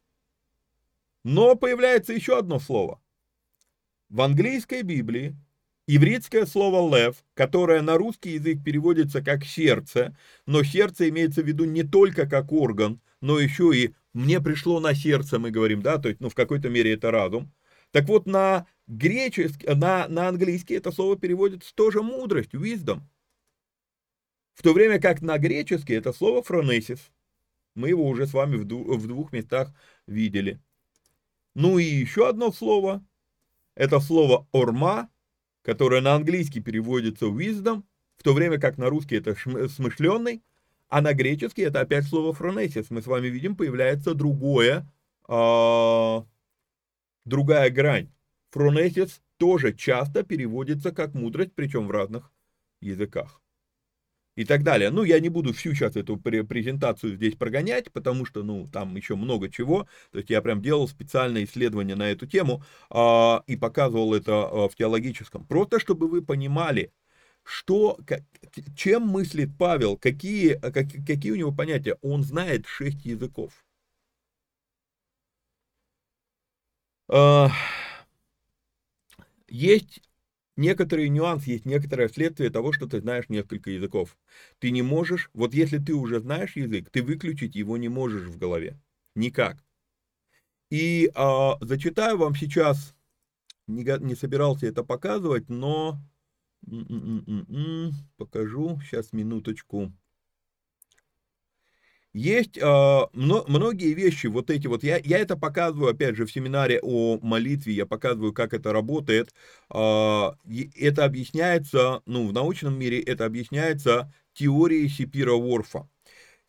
Но 1.25 1.57
появляется 1.57 2.13
еще 2.13 2.39
одно 2.39 2.61
слово. 2.61 3.01
В 4.15 4.21
английской 4.21 4.83
Библии 4.83 5.35
ивритское 5.89 6.47
слово 6.47 6.89
«лев», 6.89 7.25
которое 7.35 7.83
на 7.83 7.99
русский 7.99 8.35
язык 8.35 8.63
переводится 8.63 9.23
как 9.23 9.45
«сердце», 9.45 10.17
но 10.47 10.63
сердце 10.63 11.09
имеется 11.09 11.43
в 11.43 11.49
виду 11.49 11.65
не 11.65 11.83
только 11.83 12.29
как 12.29 12.53
орган, 12.53 13.01
но 13.21 13.41
еще 13.41 13.73
и 13.75 13.93
«мне 14.13 14.41
пришло 14.41 14.79
на 14.79 14.95
сердце», 14.95 15.41
мы 15.41 15.51
говорим, 15.51 15.83
да, 15.83 15.99
то 15.99 16.09
есть, 16.09 16.21
ну, 16.21 16.29
в 16.29 16.35
какой-то 16.37 16.69
мере 16.69 16.93
это 16.93 17.11
разум. 17.11 17.53
Так 17.91 18.05
вот, 18.05 18.27
на 18.27 18.69
греческий, 18.87 19.67
на, 19.67 20.07
на 20.07 20.29
английский 20.29 20.75
это 20.75 20.93
слово 20.93 21.17
переводится 21.19 21.75
тоже 21.75 22.01
мудрость, 22.01 22.55
wisdom. 22.55 23.01
В 24.53 24.63
то 24.63 24.75
время 24.75 25.01
как 25.01 25.23
на 25.23 25.39
греческий 25.39 25.95
это 25.95 26.13
слово 26.13 26.45
фронесис. 26.45 27.11
Мы 27.75 27.89
его 27.89 28.07
уже 28.07 28.29
с 28.29 28.33
вами 28.33 28.59
в, 28.59 28.65
двух, 28.65 29.33
местах 29.33 29.75
видели. 30.07 30.63
Ну 31.57 31.79
и 31.81 31.85
еще 31.85 32.29
одно 32.29 32.53
слово. 32.53 33.05
Это 33.75 34.01
слово 34.01 34.47
орма, 34.53 35.11
которое 35.63 36.01
на 36.01 36.15
английский 36.15 36.61
переводится 36.61 37.27
wisdom, 37.27 37.83
в 38.17 38.23
то 38.23 38.33
время 38.33 38.59
как 38.59 38.79
на 38.79 38.89
русский 38.89 39.17
это 39.17 39.35
смышленный, 39.69 40.43
а 40.89 41.01
на 41.01 41.13
греческий 41.13 41.63
это 41.63 41.81
опять 41.81 42.05
слово 42.05 42.33
фронесис. 42.33 42.91
Мы 42.91 43.03
с 43.03 43.07
вами 43.07 43.27
видим, 43.29 43.57
появляется 43.57 44.15
другое, 44.15 44.87
э, 45.29 46.23
другая 47.25 47.71
грань. 47.71 48.13
Фронесис 48.51 49.21
тоже 49.39 49.73
часто 49.73 50.23
переводится 50.23 50.93
как 50.93 51.15
мудрость, 51.15 51.53
причем 51.55 51.89
в 51.89 51.91
разных 51.91 52.33
языках 52.81 53.44
и 54.37 54.45
так 54.45 54.63
далее. 54.63 54.91
Ну, 54.91 55.05
я 55.05 55.21
не 55.21 55.29
буду 55.29 55.53
всю 55.53 55.75
сейчас 55.75 55.97
эту 55.97 56.17
презентацию 56.17 57.17
здесь 57.17 57.35
прогонять, 57.35 57.93
потому 57.93 58.25
что, 58.25 58.43
ну, 58.43 58.67
там 58.67 58.95
еще 58.97 59.15
много 59.17 59.49
чего. 59.49 59.89
То 60.11 60.19
есть 60.19 60.31
я 60.31 60.43
прям 60.43 60.63
делал 60.63 60.89
специальное 60.89 61.45
исследование 61.45 61.97
на 61.97 62.11
эту 62.11 62.27
тему 62.27 62.63
а, 62.91 63.43
и 63.47 63.57
показывал 63.57 64.15
это 64.15 64.33
а, 64.45 64.69
в 64.69 64.75
теологическом. 64.75 65.47
Просто 65.47 65.79
чтобы 65.79 66.09
вы 66.09 66.23
понимали, 66.23 66.93
что, 67.45 67.99
как, 68.07 68.23
чем 68.77 69.07
мыслит 69.07 69.51
Павел, 69.59 69.97
какие, 69.97 70.55
как, 70.55 70.89
какие 71.07 71.33
у 71.33 71.37
него 71.37 71.53
понятия. 71.53 71.97
Он 72.03 72.23
знает 72.23 72.67
шесть 72.67 73.05
языков. 73.05 73.53
А, 77.09 77.51
есть 79.49 80.01
некоторые 80.57 81.09
нюансы, 81.09 81.51
есть 81.51 81.65
некоторое 81.65 82.09
следствие 82.09 82.51
того, 82.51 82.73
что 82.73 82.87
ты 82.87 83.01
знаешь 83.01 83.29
несколько 83.29 83.71
языков. 83.71 84.17
Ты 84.59 84.71
не 84.71 84.83
можешь, 84.83 85.31
вот 85.35 85.55
если 85.55 85.79
ты 85.79 85.95
уже 85.95 86.21
знаешь 86.21 86.57
язык, 86.57 86.91
ты 86.91 87.03
выключить 87.03 87.55
его 87.55 87.77
не 87.77 87.89
можешь 87.89 88.29
в 88.29 88.39
голове. 88.39 88.79
Никак. 89.15 89.65
И 90.71 91.11
а, 91.15 91.57
зачитаю 91.61 92.19
вам 92.19 92.35
сейчас, 92.35 92.95
не, 93.67 93.85
не 94.01 94.15
собирался 94.15 94.67
это 94.67 94.83
показывать, 94.83 95.49
но 95.49 96.01
покажу, 98.17 98.81
сейчас 98.83 99.13
минуточку. 99.13 99.93
Есть 102.15 102.57
э, 102.59 103.07
многие 103.13 103.93
вещи, 103.93 104.29
вот 104.29 104.49
эти 104.49 104.69
вот, 104.69 104.85
я, 104.85 104.99
я 104.99 105.19
это 105.19 105.37
показываю, 105.37 105.91
опять 105.91 106.15
же, 106.15 106.27
в 106.27 106.33
семинаре 106.33 106.79
о 106.81 107.19
молитве, 107.21 107.75
я 107.75 107.87
показываю, 107.87 108.33
как 108.33 108.55
это 108.55 108.73
работает. 108.73 109.35
Э, 109.69 110.31
это 110.77 111.05
объясняется, 111.05 112.03
ну, 112.07 112.29
в 112.29 112.33
научном 112.33 112.79
мире 112.79 113.01
это 113.01 113.25
объясняется 113.25 114.13
теорией 114.33 114.89
Сипира-Ворфа. 114.89 115.89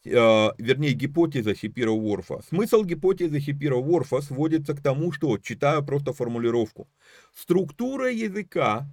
Э, 0.06 0.50
вернее, 0.60 0.94
гипотеза 0.94 1.56
Сипира-Ворфа. 1.56 2.44
Смысл 2.48 2.84
гипотезы 2.84 3.40
Сипира-Ворфа 3.40 4.22
сводится 4.22 4.76
к 4.76 4.82
тому, 4.82 5.12
что, 5.12 5.40
читаю 5.40 5.84
просто 5.84 6.14
формулировку, 6.14 6.88
структура 7.34 8.12
языка 8.12 8.88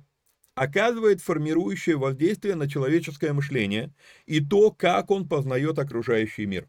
оказывает 0.54 1.20
формирующее 1.20 1.96
воздействие 1.96 2.54
на 2.54 2.68
человеческое 2.68 3.32
мышление 3.32 3.94
и 4.26 4.40
то, 4.40 4.70
как 4.70 5.10
он 5.10 5.28
познает 5.28 5.78
окружающий 5.78 6.46
мир. 6.46 6.68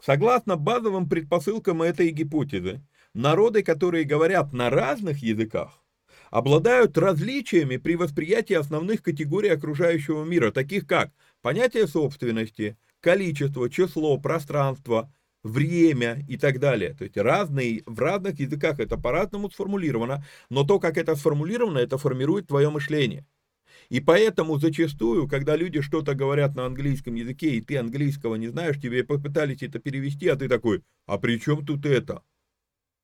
Согласно 0.00 0.56
базовым 0.56 1.08
предпосылкам 1.08 1.82
этой 1.82 2.10
гипотезы, 2.10 2.82
народы, 3.14 3.62
которые 3.62 4.04
говорят 4.04 4.52
на 4.52 4.70
разных 4.70 5.18
языках, 5.18 5.84
обладают 6.30 6.96
различиями 6.98 7.76
при 7.78 7.96
восприятии 7.96 8.54
основных 8.54 9.02
категорий 9.02 9.48
окружающего 9.48 10.24
мира, 10.24 10.50
таких 10.50 10.86
как 10.86 11.10
понятие 11.42 11.86
собственности, 11.86 12.76
количество, 13.00 13.70
число, 13.70 14.18
пространство, 14.18 15.12
время 15.48 16.24
и 16.28 16.36
так 16.36 16.58
далее. 16.58 16.94
То 16.94 17.04
есть 17.04 17.16
разные, 17.16 17.82
в 17.86 17.98
разных 17.98 18.38
языках 18.38 18.78
это 18.80 18.96
по-разному 18.96 19.50
сформулировано, 19.50 20.24
но 20.50 20.64
то, 20.64 20.78
как 20.78 20.96
это 20.98 21.16
сформулировано, 21.16 21.78
это 21.78 21.98
формирует 21.98 22.46
твое 22.46 22.70
мышление. 22.70 23.26
И 23.88 24.00
поэтому 24.00 24.58
зачастую, 24.58 25.28
когда 25.28 25.56
люди 25.56 25.80
что-то 25.80 26.14
говорят 26.14 26.54
на 26.54 26.66
английском 26.66 27.14
языке, 27.14 27.50
и 27.56 27.60
ты 27.60 27.78
английского 27.78 28.34
не 28.34 28.48
знаешь, 28.48 28.80
тебе 28.80 29.02
попытались 29.02 29.62
это 29.62 29.78
перевести, 29.78 30.28
а 30.28 30.36
ты 30.36 30.48
такой, 30.48 30.82
а 31.06 31.18
при 31.18 31.40
чем 31.40 31.64
тут 31.64 31.86
это? 31.86 32.22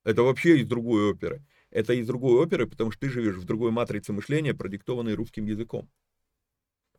Это 0.04 0.22
вообще 0.22 0.60
из 0.60 0.68
другой 0.68 1.10
оперы. 1.10 1.42
Это 1.70 1.94
из 1.94 2.06
другой 2.06 2.42
оперы, 2.42 2.66
потому 2.66 2.90
что 2.90 3.00
ты 3.00 3.08
живешь 3.08 3.36
в 3.36 3.44
другой 3.44 3.70
матрице 3.70 4.12
мышления, 4.12 4.54
продиктованной 4.54 5.14
русским 5.14 5.46
языком 5.46 5.88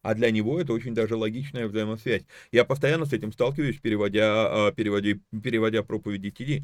а 0.06 0.14
для 0.14 0.30
него 0.30 0.62
это 0.62 0.72
очень 0.72 0.94
даже 0.94 1.16
логичная 1.16 1.68
взаимосвязь. 1.68 2.26
Я 2.52 2.64
постоянно 2.64 3.08
с 3.08 3.14
этим 3.14 3.34
сталкиваюсь, 3.34 3.80
переводя, 3.80 4.68
а, 4.68 4.72
переводя, 4.72 5.20
переводя 5.44 5.82
проповеди 5.82 6.30
TD. 6.30 6.64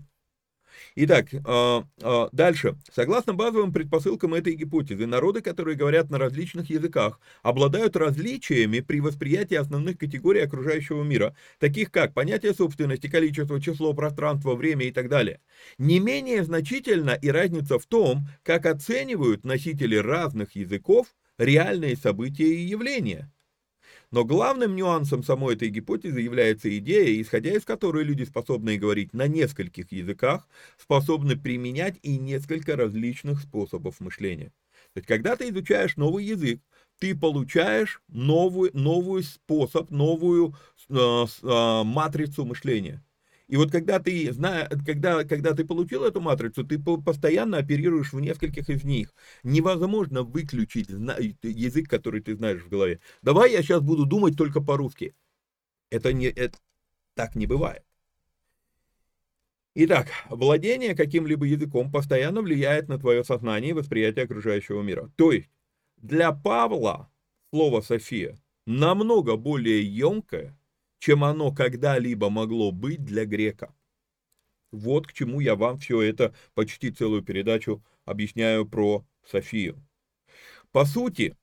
Итак, 0.95 1.29
а, 1.45 1.83
а, 2.03 2.29
дальше. 2.31 2.75
Согласно 2.93 3.33
базовым 3.33 3.73
предпосылкам 3.73 4.35
этой 4.35 4.53
гипотезы, 4.53 5.07
народы, 5.07 5.41
которые 5.41 5.75
говорят 5.75 6.11
на 6.11 6.19
различных 6.19 6.69
языках, 6.69 7.19
обладают 7.41 7.95
различиями 7.95 8.79
при 8.79 9.01
восприятии 9.01 9.55
основных 9.55 9.97
категорий 9.97 10.41
окружающего 10.41 11.01
мира, 11.01 11.35
таких 11.57 11.91
как 11.91 12.13
понятие 12.13 12.53
собственности, 12.53 13.07
количество, 13.07 13.59
число, 13.59 13.95
пространство, 13.95 14.53
время 14.53 14.85
и 14.85 14.91
так 14.91 15.09
далее. 15.09 15.39
Не 15.79 15.99
менее 15.99 16.43
значительна 16.43 17.17
и 17.19 17.29
разница 17.29 17.79
в 17.79 17.87
том, 17.87 18.27
как 18.43 18.67
оценивают 18.67 19.43
носители 19.45 19.95
разных 19.95 20.55
языков 20.55 21.07
реальные 21.41 21.97
события 21.97 22.47
и 22.47 22.61
явления. 22.61 23.31
Но 24.11 24.25
главным 24.25 24.75
нюансом 24.75 25.23
самой 25.23 25.55
этой 25.55 25.69
гипотезы 25.69 26.19
является 26.19 26.77
идея, 26.77 27.21
исходя 27.21 27.53
из 27.53 27.63
которой 27.63 28.03
люди, 28.03 28.23
способные 28.23 28.77
говорить 28.77 29.13
на 29.13 29.27
нескольких 29.27 29.91
языках, 29.91 30.47
способны 30.77 31.37
применять 31.37 31.97
и 32.03 32.17
несколько 32.17 32.75
различных 32.75 33.41
способов 33.41 33.99
мышления. 34.01 34.51
То 34.93 34.97
есть, 34.97 35.07
когда 35.07 35.35
ты 35.37 35.49
изучаешь 35.49 35.95
новый 35.95 36.25
язык, 36.25 36.61
ты 36.99 37.15
получаешь 37.15 38.01
новый, 38.09 38.69
новый 38.73 39.23
способ, 39.23 39.89
новую 39.89 40.55
э, 40.89 40.93
э, 40.93 41.83
матрицу 41.83 42.45
мышления. 42.45 43.01
И 43.51 43.57
вот 43.57 43.69
когда 43.69 43.99
ты, 43.99 44.31
зная, 44.31 44.69
когда, 44.85 45.25
когда 45.25 45.53
ты 45.53 45.65
получил 45.65 46.05
эту 46.05 46.21
матрицу, 46.21 46.63
ты 46.63 46.79
постоянно 46.79 47.57
оперируешь 47.57 48.13
в 48.13 48.19
нескольких 48.21 48.69
из 48.69 48.85
них. 48.85 49.13
Невозможно 49.43 50.23
выключить 50.23 50.87
язык, 50.87 51.89
который 51.89 52.21
ты 52.21 52.37
знаешь 52.37 52.61
в 52.61 52.69
голове. 52.69 53.01
Давай 53.21 53.51
я 53.51 53.61
сейчас 53.61 53.81
буду 53.81 54.05
думать 54.05 54.37
только 54.37 54.61
по-русски. 54.61 55.15
Это 55.89 56.13
не, 56.13 56.27
это, 56.27 56.57
так 57.13 57.35
не 57.35 57.45
бывает. 57.45 57.83
Итак, 59.75 60.07
владение 60.29 60.95
каким-либо 60.95 61.45
языком 61.45 61.91
постоянно 61.91 62.41
влияет 62.41 62.87
на 62.87 62.99
твое 62.99 63.25
сознание 63.25 63.71
и 63.71 63.73
восприятие 63.73 64.23
окружающего 64.23 64.81
мира. 64.81 65.11
То 65.17 65.33
есть, 65.33 65.49
для 65.97 66.31
Павла 66.31 67.11
слово 67.49 67.81
«София» 67.81 68.37
намного 68.65 69.35
более 69.35 69.83
емкое, 69.83 70.57
чем 71.01 71.23
оно 71.23 71.51
когда-либо 71.51 72.29
могло 72.29 72.71
быть 72.71 73.03
для 73.03 73.25
грека. 73.25 73.73
Вот 74.71 75.07
к 75.07 75.13
чему 75.13 75.39
я 75.39 75.55
вам 75.55 75.79
все 75.79 75.99
это 75.99 76.33
почти 76.53 76.91
целую 76.91 77.23
передачу 77.23 77.83
объясняю 78.05 78.67
про 78.67 79.03
Софию. 79.25 79.83
По 80.71 80.85
сути, 80.85 81.35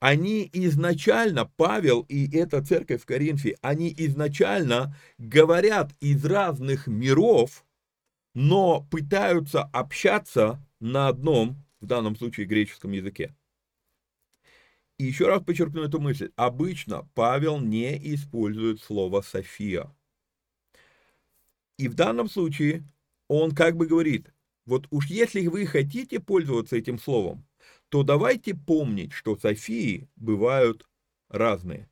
они 0.00 0.50
изначально, 0.52 1.46
Павел 1.46 2.00
и 2.08 2.28
эта 2.36 2.60
церковь 2.62 3.02
в 3.02 3.06
Коринфе, 3.06 3.56
они 3.62 3.94
изначально 3.96 4.96
говорят 5.16 5.92
из 6.00 6.24
разных 6.24 6.88
миров, 6.88 7.64
но 8.34 8.84
пытаются 8.90 9.62
общаться 9.62 10.60
на 10.80 11.06
одном, 11.06 11.64
в 11.80 11.86
данном 11.86 12.16
случае 12.16 12.46
греческом 12.46 12.90
языке. 12.90 13.32
Еще 14.98 15.28
раз 15.28 15.42
подчеркну 15.44 15.82
эту 15.82 16.00
мысль. 16.00 16.32
Обычно 16.36 17.08
Павел 17.14 17.60
не 17.60 17.96
использует 18.14 18.80
слово 18.80 19.20
«София». 19.20 19.94
И 21.78 21.86
в 21.86 21.94
данном 21.94 22.28
случае 22.28 22.84
он 23.28 23.54
как 23.54 23.76
бы 23.76 23.86
говорит, 23.86 24.32
вот 24.66 24.88
уж 24.90 25.06
если 25.06 25.46
вы 25.46 25.66
хотите 25.66 26.18
пользоваться 26.20 26.76
этим 26.76 26.98
словом, 26.98 27.46
то 27.88 28.02
давайте 28.02 28.54
помнить, 28.54 29.12
что 29.12 29.36
Софии 29.36 30.08
бывают 30.16 30.88
разные. 31.28 31.88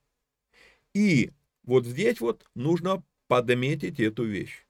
И 0.94 1.32
вот 1.62 1.86
здесь 1.86 2.20
вот 2.20 2.44
нужно 2.54 3.04
подметить 3.28 4.00
эту 4.00 4.24
вещь. 4.24 4.66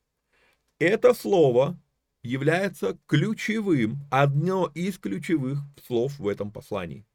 это 0.79 1.15
слово 1.15 1.79
является 2.23 2.99
ключевым, 3.07 4.01
одно 4.11 4.71
из 4.75 4.99
ключевых 4.99 5.59
слов 5.87 6.19
в 6.19 6.29
этом 6.29 6.51
послании. 6.53 7.07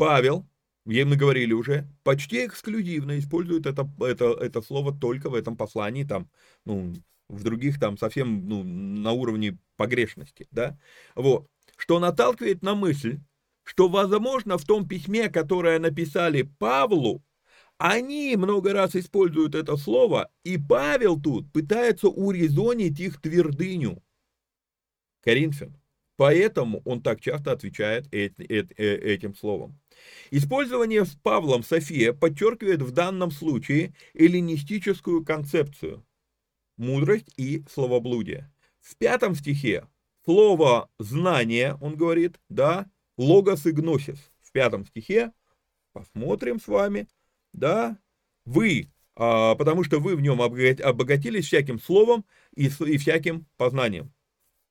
Павел, 0.00 0.46
мы 0.86 1.14
говорили 1.14 1.52
уже, 1.52 1.86
почти 2.04 2.46
эксклюзивно 2.46 3.18
использует 3.18 3.66
это, 3.66 3.86
это, 4.00 4.32
это 4.32 4.62
слово 4.62 4.98
только 4.98 5.28
в 5.28 5.34
этом 5.34 5.58
послании, 5.58 6.04
там, 6.04 6.30
ну, 6.64 6.94
в 7.28 7.42
других 7.42 7.78
там 7.78 7.98
совсем 7.98 8.48
ну, 8.48 8.62
на 8.64 9.12
уровне 9.12 9.58
погрешности, 9.76 10.48
да, 10.52 10.78
вот, 11.14 11.48
что 11.76 11.98
наталкивает 12.00 12.62
на 12.62 12.74
мысль, 12.74 13.18
что, 13.62 13.90
возможно, 13.90 14.56
в 14.56 14.64
том 14.64 14.88
письме, 14.88 15.28
которое 15.28 15.78
написали 15.78 16.48
Павлу, 16.58 17.22
они 17.76 18.34
много 18.38 18.72
раз 18.72 18.96
используют 18.96 19.54
это 19.54 19.76
слово, 19.76 20.30
и 20.44 20.56
Павел 20.56 21.20
тут 21.20 21.52
пытается 21.52 22.08
урезонить 22.08 22.98
их 23.00 23.20
твердыню. 23.20 24.02
Коринфян. 25.22 25.76
Поэтому 26.16 26.80
он 26.84 27.02
так 27.02 27.20
часто 27.20 27.52
отвечает 27.52 28.06
этим 28.12 29.34
словом. 29.34 29.79
Использование 30.30 31.04
с 31.04 31.14
Павлом 31.14 31.62
София 31.62 32.12
подчеркивает 32.12 32.82
в 32.82 32.90
данном 32.92 33.30
случае 33.30 33.94
эллинистическую 34.14 35.24
концепцию– 35.24 36.04
мудрость 36.76 37.32
и 37.36 37.64
словоблудие. 37.70 38.52
В 38.80 38.96
пятом 38.96 39.34
стихе 39.34 39.86
слово 40.24 40.88
«знание», 40.98 41.76
он 41.80 41.96
говорит, 41.96 42.40
да, 42.48 42.90
логос 43.16 43.66
и 43.66 43.72
гносис. 43.72 44.18
В 44.40 44.52
пятом 44.52 44.86
стихе, 44.86 45.32
посмотрим 45.92 46.60
с 46.60 46.66
вами– 46.66 47.08
да, 47.52 47.98
вы, 48.44 48.90
а, 49.16 49.54
потому 49.54 49.84
что 49.84 49.98
вы 49.98 50.16
в 50.16 50.20
нем 50.20 50.40
обогатились 50.40 51.46
всяким 51.46 51.80
словом 51.80 52.24
и, 52.54 52.66
и 52.66 52.98
всяким 52.98 53.46
познанием. 53.56 54.12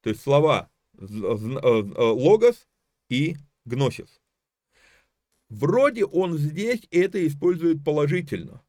То 0.01 0.09
есть 0.09 0.21
слова 0.21 0.69
э, 0.97 1.03
логос 1.03 2.67
и 3.09 3.35
гносис. 3.65 4.18
Вроде 5.49 6.05
он 6.05 6.37
здесь 6.37 6.81
это 6.91 7.25
использует 7.25 7.83
положительно. 7.83 8.61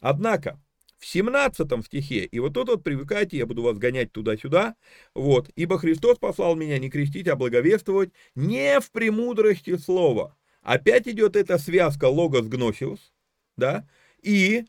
Однако, 0.00 0.60
в 0.98 1.06
17 1.06 1.84
стихе, 1.84 2.24
и 2.24 2.38
вот 2.40 2.54
тут 2.54 2.68
вот 2.68 2.84
привыкайте, 2.84 3.38
я 3.38 3.46
буду 3.46 3.62
вас 3.62 3.78
гонять 3.78 4.12
туда-сюда, 4.12 4.76
вот, 5.14 5.50
ибо 5.56 5.78
Христос 5.78 6.18
послал 6.18 6.56
меня 6.56 6.78
не 6.78 6.90
крестить, 6.90 7.26
а 7.26 7.36
благовествовать 7.36 8.10
не 8.34 8.80
в 8.80 8.90
премудрости 8.90 9.76
слова. 9.78 10.36
Опять 10.62 11.08
идет 11.08 11.36
эта 11.36 11.56
связка 11.56 12.04
логос-гносиус, 12.04 13.12
да, 13.56 13.88
и, 14.22 14.66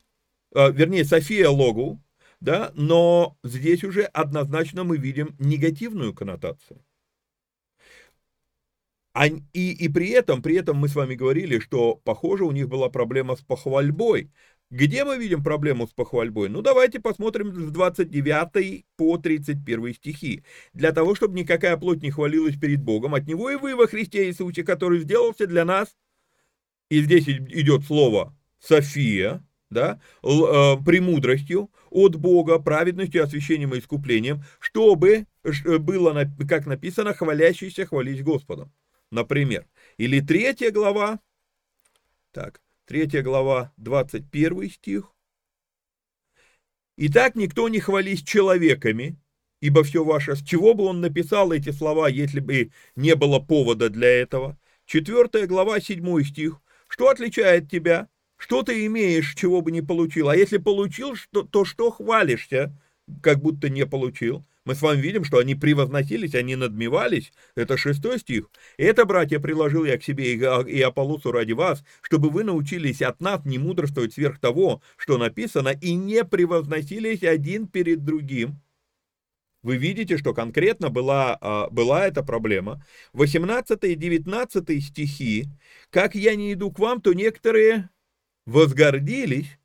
э, 0.54 0.72
вернее, 0.72 1.04
София 1.04 1.50
Логу, 1.50 2.00
да, 2.40 2.72
но 2.74 3.36
здесь 3.44 3.84
уже 3.84 4.04
однозначно 4.04 4.84
мы 4.84 4.96
видим 4.96 5.36
негативную 5.38 6.14
коннотацию. 6.14 6.82
И, 9.52 9.72
и 9.72 9.88
при 9.88 10.08
этом, 10.10 10.42
при 10.42 10.56
этом 10.56 10.76
мы 10.78 10.88
с 10.88 10.94
вами 10.94 11.14
говорили, 11.14 11.58
что, 11.58 11.96
похоже, 11.96 12.44
у 12.44 12.52
них 12.52 12.68
была 12.68 12.88
проблема 12.88 13.36
с 13.36 13.40
похвальбой. 13.40 14.30
Где 14.70 15.04
мы 15.04 15.18
видим 15.18 15.44
проблему 15.44 15.86
с 15.86 15.90
похвальбой? 15.90 16.48
Ну, 16.48 16.62
давайте 16.62 16.98
посмотрим 16.98 17.54
с 17.54 17.70
29 17.72 18.86
по 18.96 19.18
31 19.18 19.94
стихи. 19.94 20.44
«Для 20.72 20.92
того, 20.92 21.14
чтобы 21.14 21.38
никакая 21.38 21.76
плоть 21.76 22.02
не 22.02 22.10
хвалилась 22.10 22.56
перед 22.56 22.82
Богом, 22.82 23.14
от 23.14 23.26
Него 23.26 23.50
и 23.50 23.56
вы 23.56 23.76
во 23.76 23.86
Христе 23.86 24.28
Иисусе, 24.28 24.64
который 24.64 25.00
сделался 25.00 25.46
для 25.46 25.66
нас». 25.66 25.94
И 26.88 27.02
здесь 27.02 27.28
идет 27.28 27.84
слово 27.84 28.34
София, 28.60 29.44
да, 29.68 30.00
э, 30.22 30.76
премудростью 30.84 31.70
от 31.90 32.16
Бога, 32.16 32.58
праведностью, 32.58 33.22
освящением 33.22 33.74
и 33.74 33.78
искуплением, 33.78 34.42
чтобы 34.58 35.26
э, 35.44 35.78
было, 35.78 36.24
как 36.48 36.64
написано, 36.64 37.12
хвалящийся 37.12 37.84
хвалить 37.84 38.22
Господом. 38.24 38.72
Например. 39.12 39.66
Или 39.98 40.20
третья 40.20 40.70
глава, 40.70 41.20
так, 42.32 42.62
третья 42.86 43.22
глава, 43.22 43.72
21 43.76 44.70
стих. 44.70 45.12
«Итак, 46.96 47.36
никто 47.36 47.68
не 47.68 47.78
хвались 47.78 48.22
человеками, 48.22 49.20
ибо 49.60 49.84
все 49.84 50.02
ваше...» 50.02 50.34
С 50.34 50.42
чего 50.42 50.72
бы 50.72 50.84
он 50.84 51.02
написал 51.02 51.52
эти 51.52 51.70
слова, 51.70 52.08
если 52.08 52.40
бы 52.40 52.72
не 52.96 53.14
было 53.14 53.38
повода 53.38 53.90
для 53.90 54.08
этого? 54.08 54.58
Четвертая 54.86 55.46
глава, 55.46 55.78
7 55.78 56.24
стих. 56.24 56.60
«Что 56.88 57.10
отличает 57.10 57.70
тебя 57.70 58.08
что 58.38 58.64
ты 58.64 58.86
имеешь, 58.86 59.36
чего 59.36 59.60
бы 59.60 59.70
не 59.70 59.82
получил? 59.82 60.28
А 60.28 60.34
если 60.34 60.58
получил, 60.58 61.14
то 61.52 61.64
что 61.64 61.92
хвалишься, 61.92 62.76
как 63.22 63.40
будто 63.40 63.68
не 63.68 63.86
получил? 63.86 64.44
Мы 64.64 64.76
с 64.76 64.82
вами 64.82 65.00
видим, 65.00 65.24
что 65.24 65.38
они 65.38 65.56
превозносились, 65.56 66.34
они 66.34 66.54
надмевались. 66.54 67.32
Это 67.56 67.76
шестой 67.76 68.20
стих. 68.20 68.48
«Это, 68.76 69.04
братья, 69.04 69.40
приложил 69.40 69.84
я 69.84 69.98
к 69.98 70.04
себе 70.04 70.34
и 70.34 70.80
Аполлосу 70.82 71.32
ради 71.32 71.52
вас, 71.52 71.82
чтобы 72.00 72.30
вы 72.30 72.44
научились 72.44 73.02
от 73.02 73.20
нас 73.20 73.44
не 73.44 73.58
мудрствовать 73.58 74.14
сверх 74.14 74.38
того, 74.38 74.80
что 74.96 75.18
написано, 75.18 75.70
и 75.70 75.94
не 75.94 76.24
превозносились 76.24 77.24
один 77.24 77.66
перед 77.66 78.04
другим». 78.04 78.60
Вы 79.62 79.76
видите, 79.76 80.16
что 80.16 80.34
конкретно 80.34 80.90
была, 80.90 81.38
а, 81.40 81.68
была 81.70 82.06
эта 82.06 82.22
проблема. 82.24 82.84
18 83.12 83.84
и 83.84 83.94
19 83.94 84.80
стихи. 84.80 85.46
«Как 85.90 86.14
я 86.14 86.34
не 86.36 86.52
иду 86.52 86.70
к 86.72 86.78
вам, 86.78 87.00
то 87.00 87.12
некоторые 87.12 87.88
возгордились, 88.44 89.58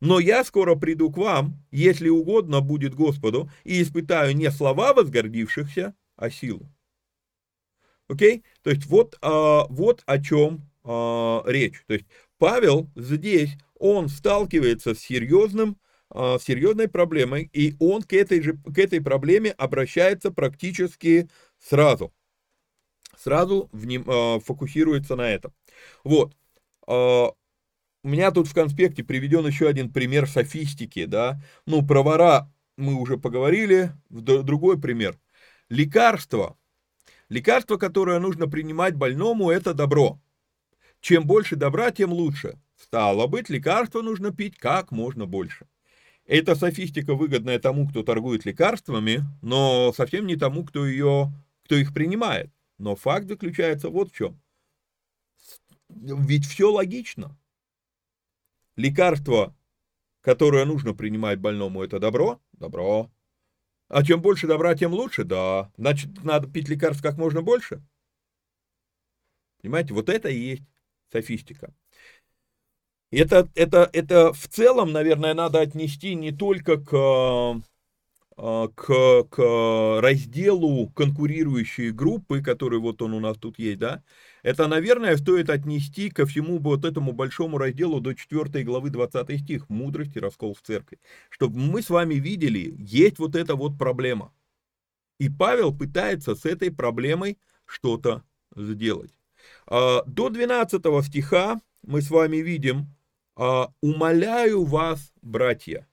но 0.00 0.20
я 0.20 0.44
скоро 0.44 0.74
приду 0.74 1.10
к 1.10 1.16
вам, 1.16 1.64
если 1.70 2.08
угодно 2.08 2.60
будет 2.60 2.94
Господу, 2.94 3.50
и 3.64 3.82
испытаю 3.82 4.36
не 4.36 4.50
слова 4.50 4.92
возгордившихся, 4.94 5.94
а 6.16 6.30
силу. 6.30 6.70
Окей? 8.08 8.44
То 8.62 8.70
есть 8.70 8.86
вот, 8.86 9.16
а, 9.20 9.66
вот 9.68 10.02
о 10.06 10.18
чем 10.18 10.62
а, 10.84 11.42
речь. 11.46 11.82
То 11.86 11.94
есть 11.94 12.06
Павел 12.38 12.88
здесь, 12.96 13.50
он 13.78 14.08
сталкивается 14.08 14.94
с 14.94 14.98
серьезным, 14.98 15.78
а, 16.10 16.38
серьезной 16.38 16.88
проблемой, 16.88 17.50
и 17.52 17.76
он 17.78 18.02
к 18.02 18.12
этой, 18.14 18.40
же, 18.40 18.54
к 18.56 18.78
этой 18.78 19.00
проблеме 19.00 19.50
обращается 19.50 20.30
практически 20.30 21.28
сразу. 21.58 22.12
Сразу 23.16 23.68
в 23.72 23.86
ним, 23.86 24.04
а, 24.06 24.40
фокусируется 24.40 25.16
на 25.16 25.28
этом. 25.28 25.52
Вот. 26.04 26.34
А, 26.86 27.32
у 28.08 28.10
меня 28.10 28.30
тут 28.30 28.48
в 28.48 28.54
конспекте 28.54 29.04
приведен 29.04 29.46
еще 29.46 29.68
один 29.68 29.92
пример 29.92 30.26
софистики, 30.26 31.04
да. 31.04 31.42
Ну, 31.66 31.86
про 31.86 32.02
вора 32.02 32.50
мы 32.78 32.94
уже 32.94 33.18
поговорили, 33.18 33.92
другой 34.08 34.80
пример. 34.80 35.20
Лекарство. 35.68 36.56
Лекарство, 37.28 37.76
которое 37.76 38.18
нужно 38.18 38.48
принимать 38.48 38.94
больному, 38.94 39.50
это 39.50 39.74
добро. 39.74 40.18
Чем 41.02 41.26
больше 41.26 41.54
добра, 41.54 41.90
тем 41.90 42.10
лучше. 42.10 42.58
Стало 42.80 43.26
быть, 43.26 43.50
лекарство 43.50 44.00
нужно 44.00 44.32
пить 44.32 44.56
как 44.56 44.90
можно 44.90 45.26
больше. 45.26 45.66
Эта 46.24 46.54
софистика 46.54 47.12
выгодная 47.12 47.58
тому, 47.58 47.86
кто 47.86 48.02
торгует 48.02 48.46
лекарствами, 48.46 49.20
но 49.42 49.92
совсем 49.92 50.26
не 50.26 50.36
тому, 50.36 50.64
кто, 50.64 50.86
ее, 50.86 51.30
кто 51.62 51.76
их 51.76 51.92
принимает. 51.92 52.50
Но 52.78 52.96
факт 52.96 53.28
заключается 53.28 53.90
вот 53.90 54.12
в 54.12 54.16
чем. 54.16 54.40
Ведь 55.90 56.46
все 56.46 56.72
логично. 56.72 57.36
Лекарство, 58.78 59.56
которое 60.20 60.64
нужно 60.64 60.94
принимать 60.94 61.40
больному, 61.40 61.82
это 61.82 61.98
добро? 61.98 62.40
Добро. 62.52 63.10
А 63.88 64.04
чем 64.04 64.22
больше 64.22 64.46
добра, 64.46 64.76
тем 64.76 64.92
лучше? 64.92 65.24
Да. 65.24 65.72
Значит, 65.76 66.22
надо 66.22 66.48
пить 66.48 66.68
лекарств 66.68 67.02
как 67.02 67.16
можно 67.16 67.42
больше? 67.42 67.82
Понимаете, 69.60 69.94
вот 69.94 70.08
это 70.08 70.28
и 70.28 70.38
есть 70.38 70.62
софистика. 71.10 71.74
Это, 73.10 73.48
это, 73.56 73.90
это 73.92 74.32
в 74.32 74.46
целом, 74.46 74.92
наверное, 74.92 75.34
надо 75.34 75.58
отнести 75.58 76.14
не 76.14 76.30
только 76.30 76.76
к, 76.76 76.92
а, 78.36 78.68
к, 78.68 79.24
к 79.24 80.00
разделу 80.00 80.88
конкурирующие 80.90 81.90
группы, 81.90 82.42
который 82.42 82.78
вот 82.78 83.02
он 83.02 83.14
у 83.14 83.18
нас 83.18 83.38
тут 83.38 83.58
есть, 83.58 83.80
да, 83.80 84.04
это, 84.42 84.68
наверное, 84.68 85.16
стоит 85.16 85.50
отнести 85.50 86.10
ко 86.10 86.26
всему 86.26 86.58
вот 86.58 86.84
этому 86.84 87.12
большому 87.12 87.58
разделу 87.58 88.00
до 88.00 88.14
4 88.14 88.64
главы 88.64 88.90
20 88.90 89.40
стих 89.40 89.68
«Мудрость 89.68 90.16
и 90.16 90.20
раскол 90.20 90.54
в 90.54 90.62
церкви». 90.62 90.98
Чтобы 91.30 91.58
мы 91.58 91.82
с 91.82 91.90
вами 91.90 92.14
видели, 92.14 92.74
есть 92.78 93.18
вот 93.18 93.34
эта 93.34 93.56
вот 93.56 93.78
проблема. 93.78 94.32
И 95.18 95.28
Павел 95.28 95.76
пытается 95.76 96.34
с 96.34 96.44
этой 96.44 96.70
проблемой 96.70 97.38
что-то 97.64 98.22
сделать. 98.54 99.12
А, 99.66 100.02
до 100.06 100.28
12 100.28 100.82
стиха 101.04 101.60
мы 101.82 102.02
с 102.02 102.10
вами 102.10 102.38
видим 102.38 102.86
а, 103.36 103.72
«Умоляю 103.80 104.64
вас, 104.64 105.12
братья». 105.22 105.86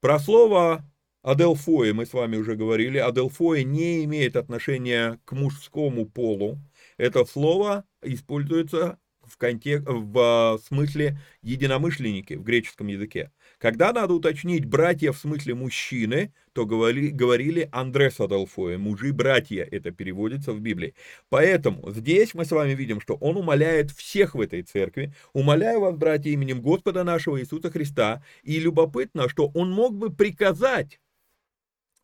Про 0.00 0.18
слово 0.18 0.84
Аделфое 1.24 1.94
мы 1.94 2.04
с 2.04 2.12
вами 2.12 2.36
уже 2.36 2.54
говорили. 2.54 2.98
Аделфое 2.98 3.64
не 3.64 4.04
имеет 4.04 4.36
отношения 4.36 5.18
к 5.24 5.32
мужскому 5.32 6.04
полу. 6.04 6.58
Это 6.96 7.24
слово 7.24 7.84
используется 8.02 8.98
в, 9.26 9.36
контек... 9.38 9.82
в 9.86 10.18
а, 10.18 10.58
смысле 10.58 11.18
единомышленники 11.42 12.34
в 12.34 12.42
греческом 12.42 12.88
языке. 12.88 13.30
Когда 13.58 13.92
надо 13.92 14.14
уточнить 14.14 14.64
братья 14.64 15.12
в 15.12 15.18
смысле 15.18 15.54
мужчины, 15.54 16.32
то 16.52 16.66
говорили, 16.66 17.08
говорили 17.08 17.68
Андрес 17.72 18.20
Адолфоя, 18.20 18.78
мужи-братья, 18.78 19.66
это 19.70 19.90
переводится 19.90 20.52
в 20.52 20.60
Библии. 20.60 20.94
Поэтому 21.28 21.90
здесь 21.90 22.34
мы 22.34 22.44
с 22.44 22.50
вами 22.50 22.74
видим, 22.74 23.00
что 23.00 23.14
он 23.14 23.36
умоляет 23.36 23.90
всех 23.90 24.34
в 24.34 24.40
этой 24.40 24.62
церкви, 24.62 25.12
умоляю 25.32 25.80
вас, 25.80 25.96
братья, 25.96 26.30
именем 26.30 26.60
Господа 26.60 27.04
нашего 27.04 27.40
Иисуса 27.40 27.70
Христа, 27.70 28.22
и 28.42 28.60
любопытно, 28.60 29.28
что 29.28 29.50
он 29.54 29.70
мог 29.70 29.96
бы 29.96 30.10
приказать 30.10 31.00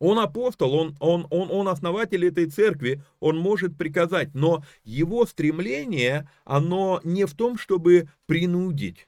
он 0.01 0.17
апостол, 0.17 0.73
он, 0.73 0.97
он, 0.99 1.27
он, 1.29 1.51
он 1.51 1.67
основатель 1.67 2.25
этой 2.25 2.47
церкви, 2.47 3.03
он 3.19 3.37
может 3.37 3.77
приказать, 3.77 4.33
но 4.33 4.65
его 4.83 5.27
стремление, 5.27 6.27
оно 6.43 6.99
не 7.03 7.25
в 7.25 7.35
том, 7.35 7.55
чтобы 7.55 8.09
принудить. 8.25 9.07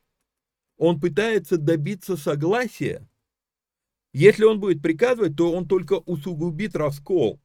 Он 0.77 0.99
пытается 0.99 1.57
добиться 1.57 2.15
согласия. 2.15 3.09
Если 4.13 4.43
он 4.43 4.59
будет 4.59 4.83
приказывать, 4.83 5.35
то 5.35 5.51
он 5.51 5.67
только 5.67 5.93
усугубит 5.93 6.75
раскол. 6.75 7.41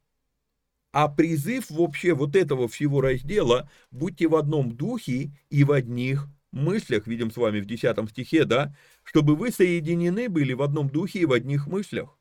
А 0.93 1.09
призыв 1.09 1.71
вообще 1.71 2.13
вот 2.13 2.37
этого 2.37 2.69
всего 2.69 3.01
раздела 3.01 3.71
«Будьте 3.91 4.29
в 4.29 4.37
одном 4.37 4.77
духе 4.77 5.31
и 5.49 5.65
в 5.65 5.73
одних 5.73 6.29
мыслях», 6.53 7.07
видим 7.07 7.31
с 7.31 7.37
вами 7.39 7.61
в 7.61 7.67
10 7.67 8.11
стихе, 8.11 8.45
да, 8.45 8.77
чтобы 9.05 9.37
вы 9.37 9.53
соединены 9.53 10.29
были 10.29 10.53
в 10.53 10.61
одном 10.61 10.91
духе 10.91 11.21
и 11.21 11.25
в 11.25 11.33
одних 11.33 11.67
мыслях. 11.67 12.18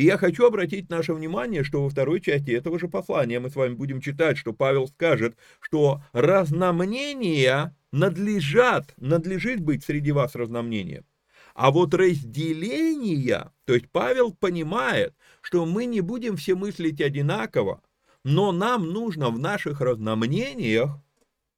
И 0.00 0.04
я 0.04 0.16
хочу 0.16 0.46
обратить 0.46 0.88
наше 0.88 1.12
внимание, 1.12 1.62
что 1.62 1.82
во 1.82 1.90
второй 1.90 2.22
части 2.22 2.52
этого 2.52 2.78
же 2.78 2.88
послания 2.88 3.38
мы 3.38 3.50
с 3.50 3.54
вами 3.54 3.74
будем 3.74 4.00
читать, 4.00 4.38
что 4.38 4.54
Павел 4.54 4.88
скажет, 4.88 5.36
что 5.60 6.02
разномнения 6.14 7.76
надлежат, 7.92 8.94
надлежит 8.96 9.60
быть 9.60 9.84
среди 9.84 10.10
вас 10.12 10.34
разномнением. 10.34 11.04
А 11.52 11.70
вот 11.70 11.92
разделения, 11.92 13.52
то 13.66 13.74
есть 13.74 13.90
Павел 13.90 14.32
понимает, 14.32 15.14
что 15.42 15.66
мы 15.66 15.84
не 15.84 16.00
будем 16.00 16.38
все 16.38 16.54
мыслить 16.54 17.02
одинаково, 17.02 17.82
но 18.24 18.52
нам 18.52 18.90
нужно 18.94 19.28
в 19.28 19.38
наших 19.38 19.82
разномнениях 19.82 20.92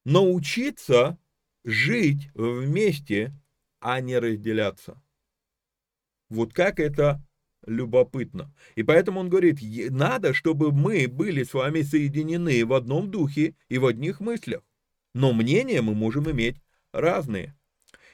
научиться 0.03 1.17
жить 1.63 2.29
вместе, 2.33 3.33
а 3.79 4.01
не 4.01 4.19
разделяться. 4.19 5.01
Вот 6.27 6.53
как 6.53 6.81
это 6.81 7.23
любопытно. 7.65 8.53
И 8.75 8.83
поэтому 8.83 9.19
он 9.19 9.29
говорит, 9.29 9.59
надо, 9.91 10.33
чтобы 10.33 10.71
мы 10.71 11.07
были 11.07 11.43
с 11.43 11.53
вами 11.53 11.81
соединены 11.81 12.65
в 12.65 12.73
одном 12.73 13.11
духе 13.11 13.55
и 13.69 13.77
в 13.77 13.85
одних 13.85 14.19
мыслях. 14.19 14.61
Но 15.13 15.33
мнения 15.33 15.81
мы 15.81 15.93
можем 15.93 16.29
иметь 16.31 16.57
разные. 16.91 17.55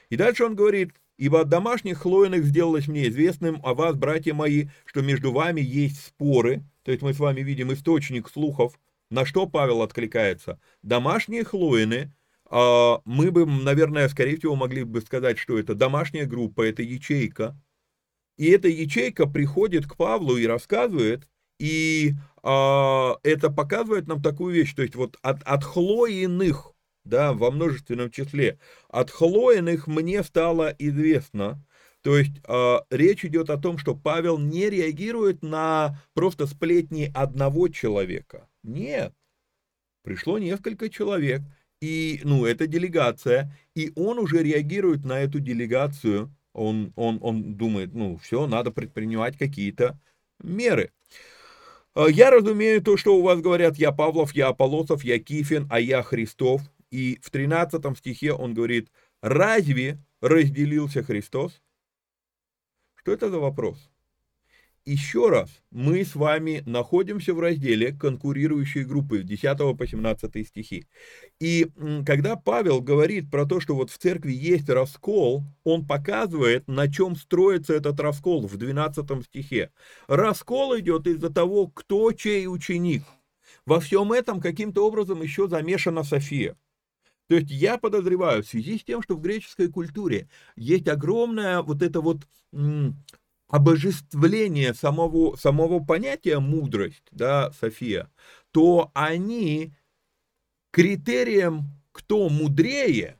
И 0.08 0.16
дальше 0.16 0.44
он 0.44 0.54
говорит, 0.54 0.92
ибо 1.16 1.42
от 1.42 1.48
домашних 1.48 1.98
хлоиных 1.98 2.44
сделалось 2.44 2.88
мне 2.88 3.08
известным 3.08 3.60
о 3.64 3.74
вас, 3.74 3.96
братья 3.96 4.34
мои, 4.34 4.68
что 4.84 5.02
между 5.02 5.32
вами 5.32 5.60
есть 5.60 6.04
споры. 6.04 6.64
То 6.82 6.90
есть 6.90 7.02
мы 7.02 7.14
с 7.14 7.18
вами 7.18 7.40
видим 7.42 7.72
источник 7.72 8.28
слухов, 8.28 8.78
на 9.10 9.24
что 9.24 9.46
Павел 9.46 9.82
откликается. 9.82 10.60
Домашние 10.82 11.44
хлоины, 11.44 12.12
а, 12.46 13.00
мы 13.04 13.30
бы, 13.30 13.46
наверное, 13.46 14.08
скорее 14.08 14.36
всего, 14.36 14.56
могли 14.56 14.84
бы 14.84 15.00
сказать, 15.00 15.38
что 15.38 15.58
это 15.58 15.74
домашняя 15.74 16.26
группа, 16.26 16.62
это 16.62 16.82
ячейка, 16.82 17.56
и 18.40 18.46
эта 18.46 18.68
ячейка 18.68 19.26
приходит 19.26 19.86
к 19.86 19.96
Павлу 19.96 20.38
и 20.38 20.46
рассказывает, 20.46 21.28
и 21.58 22.14
а, 22.42 23.16
это 23.22 23.50
показывает 23.50 24.06
нам 24.06 24.22
такую 24.22 24.54
вещь, 24.54 24.72
то 24.74 24.80
есть 24.80 24.94
вот 24.94 25.18
от, 25.20 25.42
от 25.42 25.62
хлоиных, 25.62 26.72
да, 27.04 27.34
во 27.34 27.50
множественном 27.50 28.10
числе, 28.10 28.58
от 28.88 29.10
хлоиных 29.10 29.86
мне 29.86 30.22
стало 30.22 30.74
известно, 30.78 31.62
то 32.00 32.16
есть 32.16 32.32
э, 32.48 32.76
речь 32.88 33.26
идет 33.26 33.50
о 33.50 33.58
том, 33.58 33.76
что 33.76 33.94
Павел 33.94 34.38
не 34.38 34.70
реагирует 34.70 35.42
на 35.42 36.00
просто 36.14 36.46
сплетни 36.46 37.12
одного 37.14 37.68
человека. 37.68 38.48
Нет. 38.62 39.12
Пришло 40.02 40.38
несколько 40.38 40.88
человек, 40.88 41.42
и, 41.82 42.22
ну, 42.24 42.46
это 42.46 42.66
делегация, 42.66 43.54
и 43.74 43.92
он 43.96 44.18
уже 44.18 44.42
реагирует 44.42 45.04
на 45.04 45.20
эту 45.20 45.40
делегацию 45.40 46.34
он, 46.52 46.92
он, 46.96 47.18
он 47.22 47.54
думает, 47.54 47.94
ну, 47.94 48.16
все, 48.18 48.46
надо 48.46 48.70
предпринимать 48.70 49.36
какие-то 49.36 49.98
меры. 50.42 50.92
А, 51.94 52.06
я 52.06 52.30
разумею 52.30 52.82
то, 52.82 52.96
что 52.96 53.16
у 53.16 53.22
вас 53.22 53.40
говорят, 53.40 53.76
я 53.76 53.92
Павлов, 53.92 54.34
я 54.34 54.48
Аполосов, 54.48 55.04
я 55.04 55.18
Кифин, 55.18 55.66
а 55.70 55.80
я 55.80 56.02
Христов. 56.02 56.62
И 56.90 57.18
в 57.22 57.30
13 57.30 57.96
стихе 57.96 58.32
он 58.32 58.54
говорит, 58.54 58.90
разве 59.22 59.98
разделился 60.20 61.02
Христос? 61.02 61.60
Что 62.94 63.12
это 63.12 63.30
за 63.30 63.38
вопрос? 63.38 63.89
Еще 64.86 65.28
раз, 65.28 65.50
мы 65.70 66.04
с 66.04 66.14
вами 66.14 66.62
находимся 66.66 67.34
в 67.34 67.40
разделе 67.40 67.92
конкурирующие 67.92 68.84
группы, 68.84 69.22
10 69.22 69.76
по 69.76 69.86
17 69.86 70.46
стихи. 70.46 70.86
И 71.38 71.68
когда 72.06 72.36
Павел 72.36 72.80
говорит 72.80 73.30
про 73.30 73.46
то, 73.46 73.60
что 73.60 73.74
вот 73.74 73.90
в 73.90 73.98
церкви 73.98 74.32
есть 74.32 74.68
раскол, 74.68 75.44
он 75.64 75.86
показывает, 75.86 76.66
на 76.66 76.90
чем 76.90 77.16
строится 77.16 77.74
этот 77.74 78.00
раскол 78.00 78.46
в 78.46 78.56
12 78.56 79.24
стихе. 79.24 79.70
Раскол 80.08 80.78
идет 80.78 81.06
из-за 81.06 81.30
того, 81.30 81.68
кто 81.68 82.12
чей 82.12 82.46
ученик. 82.46 83.02
Во 83.66 83.80
всем 83.80 84.12
этом 84.12 84.40
каким-то 84.40 84.86
образом 84.86 85.22
еще 85.22 85.48
замешана 85.48 86.02
София. 86.02 86.56
То 87.28 87.36
есть 87.36 87.50
я 87.50 87.78
подозреваю, 87.78 88.42
в 88.42 88.46
связи 88.48 88.76
с 88.76 88.82
тем, 88.82 89.02
что 89.02 89.14
в 89.14 89.20
греческой 89.20 89.68
культуре 89.70 90.28
есть 90.56 90.88
огромная 90.88 91.62
вот 91.62 91.80
эта 91.80 92.00
вот 92.00 92.26
обожествление 93.50 94.74
самого, 94.74 95.36
самого 95.36 95.80
понятия 95.80 96.38
мудрость, 96.38 97.04
да, 97.10 97.50
София, 97.52 98.10
то 98.52 98.90
они 98.94 99.72
критерием, 100.70 101.64
кто 101.92 102.28
мудрее, 102.28 103.16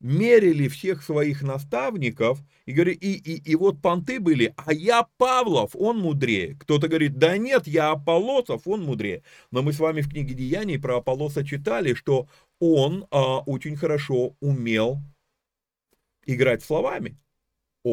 мерили 0.00 0.68
всех 0.68 1.02
своих 1.02 1.42
наставников 1.42 2.38
и 2.66 2.72
говорили, 2.72 2.96
и, 2.98 3.14
и, 3.14 3.50
и 3.50 3.56
вот 3.56 3.82
понты 3.82 4.20
были, 4.20 4.54
а 4.56 4.72
я 4.72 5.04
Павлов, 5.16 5.74
он 5.74 5.98
мудрее. 5.98 6.56
Кто-то 6.60 6.86
говорит, 6.86 7.18
да 7.18 7.36
нет, 7.36 7.66
я 7.66 7.90
Аполосов, 7.90 8.68
он 8.68 8.84
мудрее. 8.84 9.24
Но 9.50 9.62
мы 9.62 9.72
с 9.72 9.80
вами 9.80 10.02
в 10.02 10.08
книге 10.08 10.34
Деяний 10.34 10.78
про 10.78 10.98
Аполлоса 10.98 11.44
читали, 11.44 11.94
что 11.94 12.28
он 12.60 13.08
а, 13.10 13.40
очень 13.40 13.74
хорошо 13.74 14.36
умел 14.40 14.98
играть 16.26 16.62
словами 16.62 17.18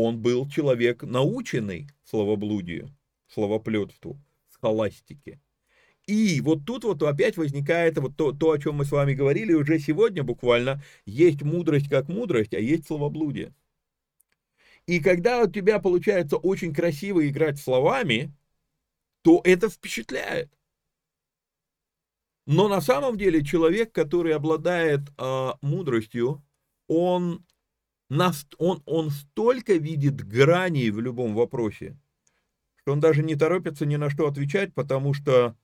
он 0.04 0.22
был 0.22 0.48
человек 0.50 1.04
наученный 1.04 1.88
словоблудию, 2.04 2.96
словоплетству, 3.28 4.20
схоластике. 4.50 5.40
И 6.08 6.40
вот 6.42 6.66
тут 6.66 6.84
вот 6.84 7.02
опять 7.02 7.38
возникает 7.38 7.98
вот 7.98 8.16
то, 8.16 8.32
то, 8.32 8.52
о 8.52 8.60
чем 8.60 8.76
мы 8.76 8.86
с 8.86 8.92
вами 8.92 9.14
говорили 9.14 9.54
уже 9.54 9.80
сегодня 9.80 10.24
буквально, 10.24 10.84
есть 11.06 11.42
мудрость 11.42 11.90
как 11.90 12.10
мудрость, 12.10 12.54
а 12.54 12.60
есть 12.60 12.88
словоблудие. 12.88 13.54
И 14.86 15.00
когда 15.00 15.42
у 15.42 15.50
тебя 15.50 15.80
получается 15.80 16.38
очень 16.38 16.74
красиво 16.74 17.28
играть 17.28 17.60
словами, 17.60 18.32
то 19.24 19.42
это 19.44 19.70
впечатляет. 19.70 20.52
Но 22.46 22.68
на 22.68 22.82
самом 22.82 23.18
деле 23.18 23.44
человек, 23.44 23.92
который 23.92 24.36
обладает 24.36 25.02
э, 25.18 25.52
мудростью, 25.62 26.44
он 26.88 27.45
он, 28.10 28.82
он 28.86 29.10
столько 29.10 29.74
видит 29.74 30.26
граней 30.28 30.92
в 30.92 31.00
любом 31.00 31.34
вопросе, 31.34 31.98
что 32.76 32.94
он 32.94 33.00
даже 33.00 33.24
не 33.24 33.36
торопится 33.36 33.86
ни 33.86 33.96
на 33.96 34.10
что 34.10 34.28
отвечать, 34.28 34.74
потому 34.74 35.14
что 35.14 35.56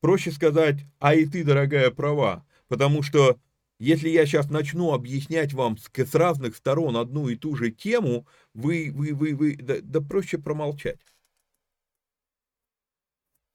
проще 0.00 0.32
сказать, 0.32 0.84
а 0.98 1.14
и 1.14 1.26
ты, 1.26 1.44
дорогая, 1.44 1.90
права, 1.90 2.44
потому 2.68 3.02
что 3.02 3.38
если 3.78 4.08
я 4.08 4.26
сейчас 4.26 4.50
начну 4.50 4.92
объяснять 4.92 5.52
вам 5.52 5.76
с, 5.76 5.90
с 5.92 6.14
разных 6.14 6.56
сторон 6.56 6.96
одну 6.96 7.28
и 7.28 7.36
ту 7.36 7.56
же 7.56 7.70
тему, 7.70 8.26
вы, 8.52 8.90
вы, 8.92 9.14
вы, 9.14 9.34
вы, 9.34 9.56
да, 9.56 9.76
да 9.82 10.00
проще 10.00 10.38
промолчать. 10.38 11.00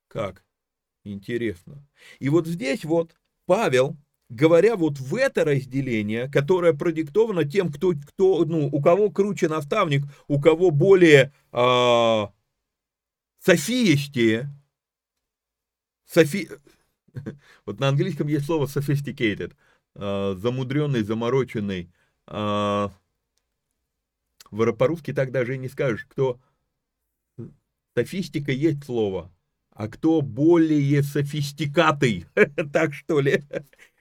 Как? 0.07 0.43
Интересно. 1.03 1.88
И 2.20 2.30
вот 2.30 2.47
здесь 2.47 2.84
вот 2.84 3.15
Павел 3.45 3.97
говоря 4.30 4.75
вот 4.75 4.99
в 4.99 5.15
это 5.15 5.43
разделение, 5.43 6.30
которое 6.30 6.73
продиктовано 6.73 7.45
тем, 7.45 7.71
кто, 7.71 7.93
кто 7.93 8.45
ну, 8.45 8.67
у 8.71 8.82
кого 8.82 9.09
круче 9.09 9.47
наставник, 9.47 10.03
у 10.27 10.39
кого 10.39 10.71
более 10.71 11.34
э, 11.51 12.27
софиистее, 13.39 14.49
софи... 16.05 16.49
вот 17.65 17.80
на 17.80 17.89
английском 17.89 18.27
есть 18.27 18.45
слово 18.45 18.67
sophisticated, 18.67 19.55
э, 19.95 20.36
замудренный, 20.38 21.03
замороченный, 21.03 21.91
э, 22.27 22.89
по-русски 24.77 25.13
так 25.13 25.32
даже 25.32 25.55
и 25.55 25.59
не 25.59 25.69
скажешь, 25.69 26.05
кто 26.05 26.39
софистика 27.95 28.51
есть 28.51 28.84
слово, 28.84 29.32
а 29.71 29.88
кто 29.88 30.21
более 30.21 31.03
софистикатый, 31.03 32.25
так 32.73 32.93
что 32.93 33.19
ли, 33.19 33.43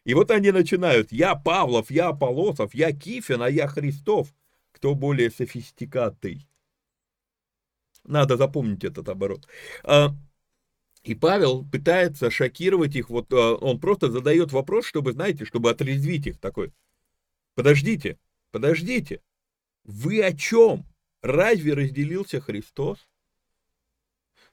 И 0.09 0.15
вот 0.15 0.31
они 0.31 0.51
начинают, 0.53 1.13
я 1.13 1.35
Павлов, 1.35 1.91
я 1.91 2.15
Полосов, 2.15 2.73
я 2.73 2.93
Кифин, 2.93 3.43
а 3.43 3.51
я 3.51 3.69
Христов. 3.69 4.35
Кто 4.73 4.95
более 4.95 5.31
софистикатый? 5.31 6.49
Надо 8.05 8.39
запомнить 8.39 8.85
этот 8.85 9.07
оборот. 9.11 9.47
А, 9.85 10.15
и 11.03 11.15
Павел 11.15 11.63
пытается 11.63 12.31
шокировать 12.31 12.97
их, 12.97 13.11
вот 13.11 13.31
а, 13.35 13.57
он 13.57 13.81
просто 13.81 14.11
задает 14.11 14.51
вопрос, 14.51 14.87
чтобы, 14.87 15.13
знаете, 15.13 15.45
чтобы 15.45 15.69
отрезвить 15.69 16.27
их 16.27 16.41
такой. 16.41 16.73
Подождите, 17.55 18.19
подождите, 18.51 19.21
вы 19.85 20.25
о 20.25 20.35
чем? 20.35 20.87
Разве 21.21 21.75
разделился 21.75 22.41
Христос? 22.41 23.07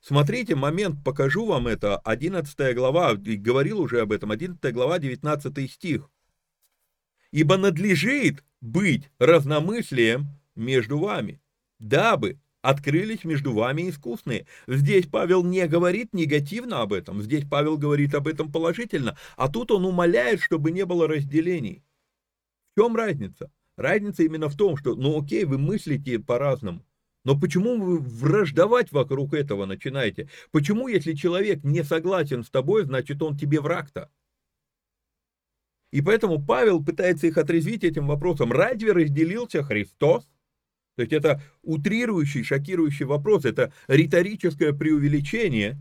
Смотрите, 0.07 0.53
момент, 0.53 1.03
покажу 1.03 1.47
вам 1.47 1.65
это, 1.65 1.97
11 1.97 2.75
глава, 2.75 3.15
говорил 3.15 3.81
уже 3.81 4.01
об 4.01 4.11
этом, 4.11 4.29
11 4.29 4.71
глава, 4.71 4.99
19 4.99 5.71
стих. 5.71 6.11
«Ибо 7.31 7.57
надлежит 7.57 8.43
быть 8.61 9.09
разномыслием 9.17 10.27
между 10.53 10.99
вами, 10.99 11.41
дабы 11.79 12.37
открылись 12.61 13.23
между 13.23 13.51
вами 13.51 13.89
искусные». 13.89 14.45
Здесь 14.67 15.07
Павел 15.07 15.43
не 15.43 15.67
говорит 15.67 16.13
негативно 16.13 16.83
об 16.83 16.93
этом, 16.93 17.23
здесь 17.23 17.45
Павел 17.49 17.75
говорит 17.75 18.13
об 18.13 18.27
этом 18.27 18.51
положительно, 18.51 19.17
а 19.37 19.49
тут 19.49 19.71
он 19.71 19.85
умоляет, 19.85 20.39
чтобы 20.39 20.69
не 20.69 20.85
было 20.85 21.07
разделений. 21.07 21.83
В 22.75 22.79
чем 22.79 22.95
разница? 22.95 23.51
Разница 23.75 24.21
именно 24.21 24.49
в 24.49 24.55
том, 24.55 24.77
что, 24.77 24.93
ну 24.93 25.19
окей, 25.19 25.45
вы 25.45 25.57
мыслите 25.57 26.19
по-разному, 26.19 26.85
но 27.25 27.37
почему 27.37 27.81
вы 27.81 27.97
враждовать 27.99 28.91
вокруг 28.91 29.33
этого 29.33 29.65
начинаете? 29.65 30.29
Почему, 30.51 30.87
если 30.87 31.13
человек 31.13 31.63
не 31.63 31.83
согласен 31.83 32.43
с 32.43 32.51
тобой, 32.51 32.85
значит 32.85 33.21
он 33.21 33.35
тебе 33.35 33.59
враг-то? 33.59 34.11
И 35.91 36.01
поэтому 36.01 36.43
Павел 36.45 36.83
пытается 36.83 37.25
их 37.25 37.37
отрезвить 37.37 37.83
этим 37.83 38.07
вопросом. 38.07 38.51
Разве 38.51 38.91
разделился 38.91 39.63
Христос? 39.63 40.29
То 40.95 41.01
есть 41.01 41.13
это 41.13 41.41
утрирующий, 41.63 42.43
шокирующий 42.43 43.05
вопрос, 43.05 43.43
это 43.43 43.73
риторическое 43.87 44.71
преувеличение. 44.71 45.79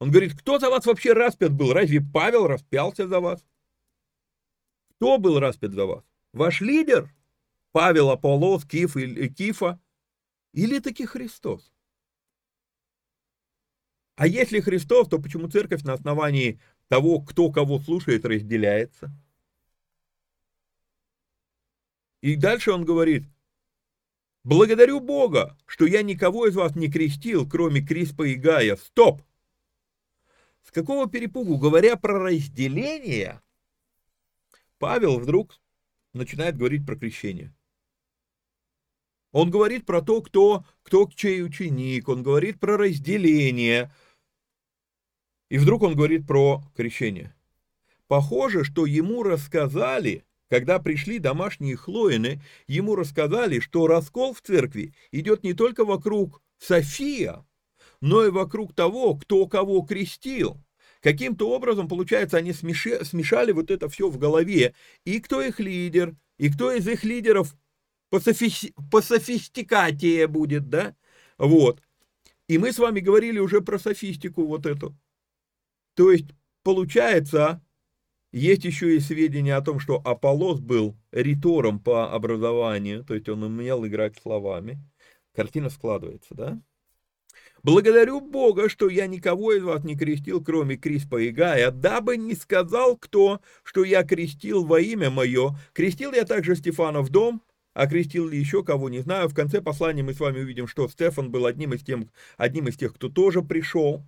Он 0.00 0.10
говорит, 0.10 0.36
кто 0.36 0.58
за 0.58 0.70
вас 0.70 0.86
вообще 0.86 1.12
распят 1.12 1.52
был? 1.52 1.72
Разве 1.72 2.00
Павел 2.00 2.48
распялся 2.48 3.06
за 3.06 3.20
вас? 3.20 3.46
Кто 4.96 5.18
был 5.18 5.38
распят 5.38 5.72
за 5.72 5.86
вас? 5.86 6.04
Ваш 6.32 6.60
лидер? 6.60 7.14
Павел, 7.70 8.10
Аполлос, 8.10 8.64
Киф, 8.64 8.94
Кифа? 9.36 9.78
Или 10.52 10.80
таки 10.80 11.06
Христос? 11.06 11.72
А 14.16 14.26
если 14.26 14.60
Христос, 14.60 15.08
то 15.08 15.18
почему 15.18 15.48
церковь 15.48 15.82
на 15.82 15.94
основании 15.94 16.60
того, 16.88 17.20
кто 17.20 17.50
кого 17.50 17.78
слушает, 17.80 18.24
разделяется? 18.24 19.10
И 22.20 22.36
дальше 22.36 22.70
он 22.70 22.84
говорит, 22.84 23.24
благодарю 24.44 25.00
Бога, 25.00 25.58
что 25.66 25.86
я 25.86 26.02
никого 26.02 26.46
из 26.46 26.54
вас 26.54 26.76
не 26.76 26.90
крестил, 26.90 27.48
кроме 27.48 27.84
Криспа 27.84 28.28
и 28.28 28.34
Гая. 28.34 28.76
Стоп! 28.76 29.22
С 30.62 30.70
какого 30.70 31.08
перепугу, 31.08 31.58
говоря 31.58 31.96
про 31.96 32.18
разделение, 32.20 33.40
Павел 34.78 35.18
вдруг 35.18 35.58
начинает 36.12 36.56
говорить 36.56 36.86
про 36.86 36.94
крещение. 36.94 37.52
Он 39.32 39.50
говорит 39.50 39.86
про 39.86 40.02
то, 40.02 40.20
кто, 40.20 40.64
кто 40.82 41.08
чей 41.14 41.42
ученик, 41.42 42.08
он 42.08 42.22
говорит 42.22 42.60
про 42.60 42.76
разделение. 42.76 43.90
И 45.48 45.58
вдруг 45.58 45.82
он 45.82 45.94
говорит 45.94 46.26
про 46.26 46.62
крещение. 46.76 47.34
Похоже, 48.06 48.62
что 48.62 48.84
ему 48.84 49.22
рассказали, 49.22 50.24
когда 50.48 50.78
пришли 50.78 51.18
домашние 51.18 51.76
хлоины, 51.76 52.42
ему 52.66 52.94
рассказали, 52.94 53.58
что 53.58 53.86
раскол 53.86 54.34
в 54.34 54.42
церкви 54.42 54.94
идет 55.10 55.42
не 55.44 55.54
только 55.54 55.86
вокруг 55.86 56.42
София, 56.58 57.44
но 58.02 58.24
и 58.24 58.30
вокруг 58.30 58.74
того, 58.74 59.14
кто 59.14 59.46
кого 59.46 59.80
крестил. 59.80 60.62
Каким-то 61.00 61.50
образом, 61.50 61.88
получается, 61.88 62.36
они 62.36 62.52
смешали 62.52 63.52
вот 63.52 63.70
это 63.70 63.88
все 63.88 64.08
в 64.08 64.18
голове. 64.18 64.74
И 65.04 65.18
кто 65.20 65.40
их 65.40 65.58
лидер, 65.58 66.14
и 66.36 66.50
кто 66.50 66.70
из 66.70 66.86
их 66.86 67.02
лидеров 67.02 67.56
по, 68.12 68.20
софи... 68.20 68.74
по 68.90 69.00
софистикатие 69.00 70.26
будет, 70.26 70.68
да? 70.68 70.94
Вот. 71.38 71.80
И 72.46 72.58
мы 72.58 72.70
с 72.70 72.78
вами 72.78 73.00
говорили 73.00 73.38
уже 73.38 73.62
про 73.62 73.78
софистику 73.78 74.44
вот 74.44 74.66
эту. 74.66 74.94
То 75.94 76.12
есть, 76.12 76.26
получается, 76.62 77.64
есть 78.30 78.66
еще 78.66 78.94
и 78.94 79.00
сведения 79.00 79.56
о 79.56 79.62
том, 79.62 79.80
что 79.80 79.96
Аполлос 80.04 80.60
был 80.60 80.94
ритором 81.10 81.80
по 81.80 82.12
образованию, 82.12 83.02
то 83.02 83.14
есть 83.14 83.30
он 83.30 83.44
умел 83.44 83.86
играть 83.86 84.18
словами. 84.18 84.78
Картина 85.34 85.70
складывается, 85.70 86.34
да? 86.34 86.62
Благодарю 87.62 88.20
Бога, 88.20 88.68
что 88.68 88.90
я 88.90 89.06
никого 89.06 89.54
из 89.54 89.62
вас 89.62 89.84
не 89.84 89.96
крестил, 89.96 90.44
кроме 90.44 90.76
Криспа 90.76 91.16
и 91.22 91.30
Гая, 91.30 91.70
дабы 91.70 92.18
не 92.18 92.34
сказал 92.34 92.98
кто, 92.98 93.40
что 93.62 93.84
я 93.84 94.02
крестил 94.02 94.66
во 94.66 94.80
имя 94.80 95.08
мое. 95.08 95.56
Крестил 95.72 96.12
я 96.12 96.26
также 96.26 96.56
Стефана 96.56 97.00
в 97.00 97.08
дом, 97.08 97.40
окрестил 97.74 98.28
ли 98.28 98.38
еще 98.38 98.64
кого, 98.64 98.88
не 98.88 99.00
знаю. 99.00 99.28
В 99.28 99.34
конце 99.34 99.60
послания 99.60 100.02
мы 100.02 100.14
с 100.14 100.20
вами 100.20 100.40
увидим, 100.40 100.66
что 100.66 100.88
Стефан 100.88 101.30
был 101.30 101.46
одним 101.46 101.74
из, 101.74 101.82
тем, 101.82 102.10
одним 102.36 102.68
из 102.68 102.76
тех, 102.76 102.94
кто 102.94 103.08
тоже 103.08 103.42
пришел. 103.42 104.04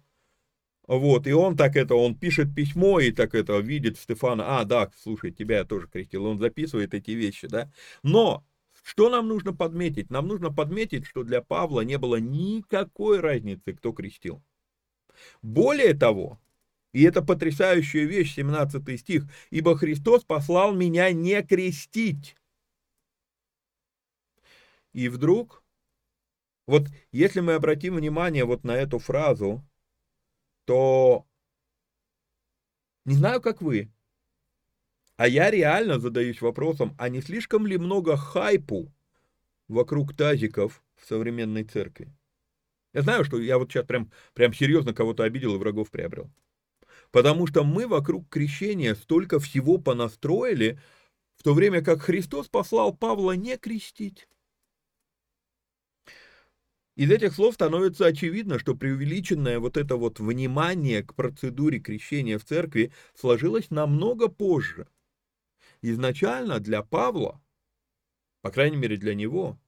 Вот, 0.86 1.26
и 1.26 1.32
он 1.32 1.56
так 1.56 1.76
это, 1.76 1.94
он 1.94 2.14
пишет 2.14 2.54
письмо 2.54 3.00
и 3.00 3.10
так 3.10 3.34
это 3.34 3.58
видит 3.58 3.98
Стефана, 3.98 4.60
а, 4.60 4.64
да, 4.64 4.90
слушай, 5.02 5.32
тебя 5.32 5.58
я 5.58 5.64
тоже 5.64 5.88
крестил, 5.88 6.26
он 6.26 6.38
записывает 6.38 6.92
эти 6.92 7.12
вещи, 7.12 7.48
да. 7.48 7.72
Но, 8.02 8.44
что 8.82 9.08
нам 9.08 9.28
нужно 9.28 9.54
подметить? 9.54 10.10
Нам 10.10 10.28
нужно 10.28 10.52
подметить, 10.52 11.06
что 11.06 11.22
для 11.22 11.40
Павла 11.40 11.80
не 11.80 11.96
было 11.96 12.16
никакой 12.16 13.20
разницы, 13.20 13.72
кто 13.72 13.92
крестил. 13.92 14.42
Более 15.40 15.94
того, 15.94 16.38
и 16.92 17.02
это 17.02 17.22
потрясающая 17.22 18.04
вещь, 18.04 18.34
17 18.34 19.00
стих, 19.00 19.24
«Ибо 19.50 19.76
Христос 19.76 20.24
послал 20.24 20.74
меня 20.74 21.10
не 21.12 21.42
крестить, 21.42 22.36
и 24.94 25.08
вдруг, 25.08 25.62
вот 26.66 26.84
если 27.12 27.40
мы 27.40 27.54
обратим 27.54 27.96
внимание 27.96 28.44
вот 28.44 28.64
на 28.64 28.76
эту 28.76 28.98
фразу, 28.98 29.62
то 30.64 31.26
не 33.04 33.14
знаю, 33.14 33.42
как 33.42 33.60
вы, 33.60 33.92
а 35.16 35.28
я 35.28 35.50
реально 35.50 35.98
задаюсь 35.98 36.40
вопросом, 36.40 36.94
а 36.98 37.08
не 37.08 37.20
слишком 37.20 37.66
ли 37.66 37.76
много 37.76 38.16
хайпу 38.16 38.90
вокруг 39.68 40.16
тазиков 40.16 40.82
в 40.96 41.06
современной 41.06 41.64
церкви? 41.64 42.12
Я 42.92 43.02
знаю, 43.02 43.24
что 43.24 43.40
я 43.40 43.58
вот 43.58 43.70
сейчас 43.70 43.84
прям, 43.84 44.12
прям 44.32 44.54
серьезно 44.54 44.94
кого-то 44.94 45.24
обидел 45.24 45.56
и 45.56 45.58
врагов 45.58 45.90
приобрел. 45.90 46.30
Потому 47.10 47.46
что 47.48 47.64
мы 47.64 47.88
вокруг 47.88 48.28
крещения 48.28 48.94
столько 48.94 49.40
всего 49.40 49.78
понастроили, 49.78 50.80
в 51.34 51.42
то 51.42 51.52
время 51.52 51.82
как 51.82 52.02
Христос 52.02 52.48
послал 52.48 52.96
Павла 52.96 53.32
не 53.32 53.56
крестить. 53.56 54.28
Из 56.96 57.10
этих 57.10 57.34
слов 57.34 57.54
становится 57.54 58.06
очевидно, 58.06 58.58
что 58.58 58.76
преувеличенное 58.76 59.58
вот 59.58 59.76
это 59.76 59.96
вот 59.96 60.20
внимание 60.20 61.02
к 61.02 61.14
процедуре 61.14 61.80
крещения 61.80 62.38
в 62.38 62.44
церкви 62.44 62.92
сложилось 63.14 63.70
намного 63.70 64.28
позже. 64.28 64.86
Изначально 65.82 66.60
для 66.60 66.82
Павла, 66.82 67.42
по 68.42 68.50
крайней 68.50 68.76
мере 68.76 68.96
для 68.96 69.14
него, 69.14 69.58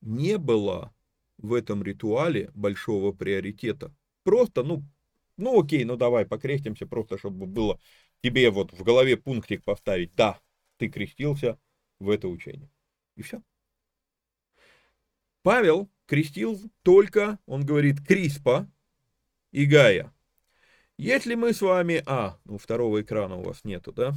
не 0.00 0.36
было 0.36 0.92
в 1.38 1.54
этом 1.54 1.82
ритуале 1.84 2.50
большого 2.54 3.12
приоритета. 3.12 3.94
Просто, 4.24 4.64
ну, 4.64 4.82
ну 5.36 5.60
окей, 5.60 5.84
ну 5.84 5.96
давай 5.96 6.26
покрестимся, 6.26 6.86
просто 6.86 7.18
чтобы 7.18 7.46
было 7.46 7.78
тебе 8.20 8.50
вот 8.50 8.72
в 8.72 8.82
голове 8.82 9.16
пунктик 9.16 9.64
поставить, 9.64 10.14
да, 10.16 10.40
ты 10.78 10.88
крестился 10.88 11.56
в 12.00 12.10
это 12.10 12.26
учение. 12.26 12.70
И 13.16 13.22
все. 13.22 13.42
Павел 15.42 15.90
крестил 16.06 16.60
только, 16.82 17.38
он 17.46 17.64
говорит, 17.64 18.06
Криспа 18.06 18.68
и 19.50 19.64
Гая. 19.64 20.12
Если 20.98 21.34
мы 21.34 21.52
с 21.52 21.60
вами... 21.60 22.02
А, 22.06 22.38
ну 22.44 22.58
второго 22.58 23.02
экрана 23.02 23.36
у 23.36 23.42
вас 23.42 23.64
нету, 23.64 23.92
да? 23.92 24.14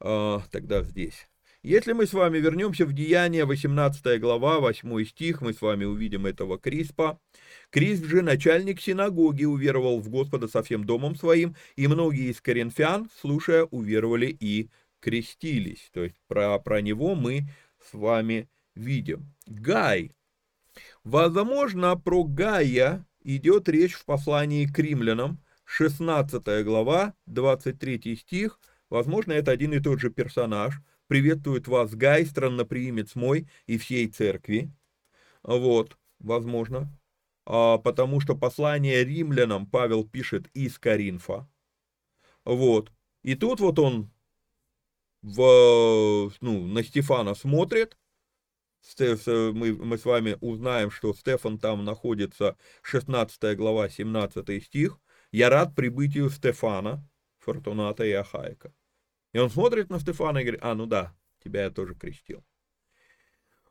А, 0.00 0.42
тогда 0.50 0.82
здесь. 0.82 1.28
Если 1.62 1.92
мы 1.92 2.06
с 2.06 2.14
вами 2.14 2.38
вернемся 2.38 2.86
в 2.86 2.94
Деяние, 2.94 3.44
18 3.44 4.18
глава, 4.18 4.60
8 4.60 5.04
стих, 5.04 5.42
мы 5.42 5.52
с 5.52 5.60
вами 5.60 5.84
увидим 5.84 6.24
этого 6.24 6.58
Криспа. 6.58 7.20
Крисп 7.68 8.06
же, 8.06 8.22
начальник 8.22 8.80
синагоги, 8.80 9.44
уверовал 9.44 10.00
в 10.00 10.08
Господа 10.08 10.48
со 10.48 10.62
всем 10.62 10.84
домом 10.84 11.16
своим, 11.16 11.54
и 11.76 11.86
многие 11.86 12.30
из 12.30 12.40
коринфян, 12.40 13.10
слушая, 13.20 13.64
уверовали 13.64 14.34
и 14.40 14.70
крестились. 15.00 15.90
То 15.92 16.04
есть 16.04 16.16
про, 16.28 16.58
про 16.58 16.80
него 16.80 17.14
мы 17.14 17.44
с 17.90 17.92
вами 17.92 18.48
видим. 18.74 19.34
Гай 19.46 20.12
Возможно, 21.04 21.96
про 21.96 22.24
Гая 22.24 23.06
идет 23.22 23.68
речь 23.68 23.94
в 23.94 24.04
послании 24.04 24.66
к 24.66 24.78
римлянам, 24.78 25.38
16 25.64 26.64
глава, 26.64 27.14
23 27.26 28.16
стих, 28.16 28.58
Возможно, 28.90 29.32
это 29.32 29.52
один 29.52 29.72
и 29.72 29.80
тот 29.80 30.00
же 30.00 30.10
персонаж. 30.10 30.82
Приветствует 31.06 31.68
вас 31.68 31.94
Гай, 31.94 32.26
странноприимец 32.26 33.14
мой 33.14 33.48
и 33.66 33.78
всей 33.78 34.08
церкви. 34.08 34.72
Вот, 35.44 35.96
возможно. 36.18 36.92
А, 37.46 37.78
потому 37.78 38.20
что 38.20 38.36
послание 38.36 39.04
римлянам 39.04 39.66
Павел 39.66 40.04
пишет 40.04 40.48
из 40.54 40.78
Коринфа. 40.78 41.48
Вот. 42.44 42.92
И 43.22 43.36
тут 43.36 43.60
вот 43.60 43.78
он 43.78 44.10
в, 45.22 46.32
ну, 46.40 46.66
на 46.66 46.82
Стефана 46.82 47.34
смотрит, 47.34 47.96
мы, 48.98 49.74
мы 49.74 49.98
с 49.98 50.04
вами 50.04 50.36
узнаем, 50.40 50.90
что 50.90 51.14
Стефан 51.14 51.58
там 51.58 51.84
находится, 51.84 52.56
16 52.82 53.56
глава, 53.56 53.88
17 53.88 54.64
стих. 54.64 54.98
«Я 55.32 55.48
рад 55.48 55.74
прибытию 55.74 56.28
Стефана, 56.30 57.06
Фортуната 57.38 58.04
и 58.04 58.12
Ахайка». 58.12 58.72
И 59.32 59.38
он 59.38 59.50
смотрит 59.50 59.90
на 59.90 60.00
Стефана 60.00 60.38
и 60.38 60.42
говорит, 60.42 60.60
а, 60.62 60.74
ну 60.74 60.86
да, 60.86 61.14
тебя 61.44 61.64
я 61.64 61.70
тоже 61.70 61.94
крестил. 61.94 62.44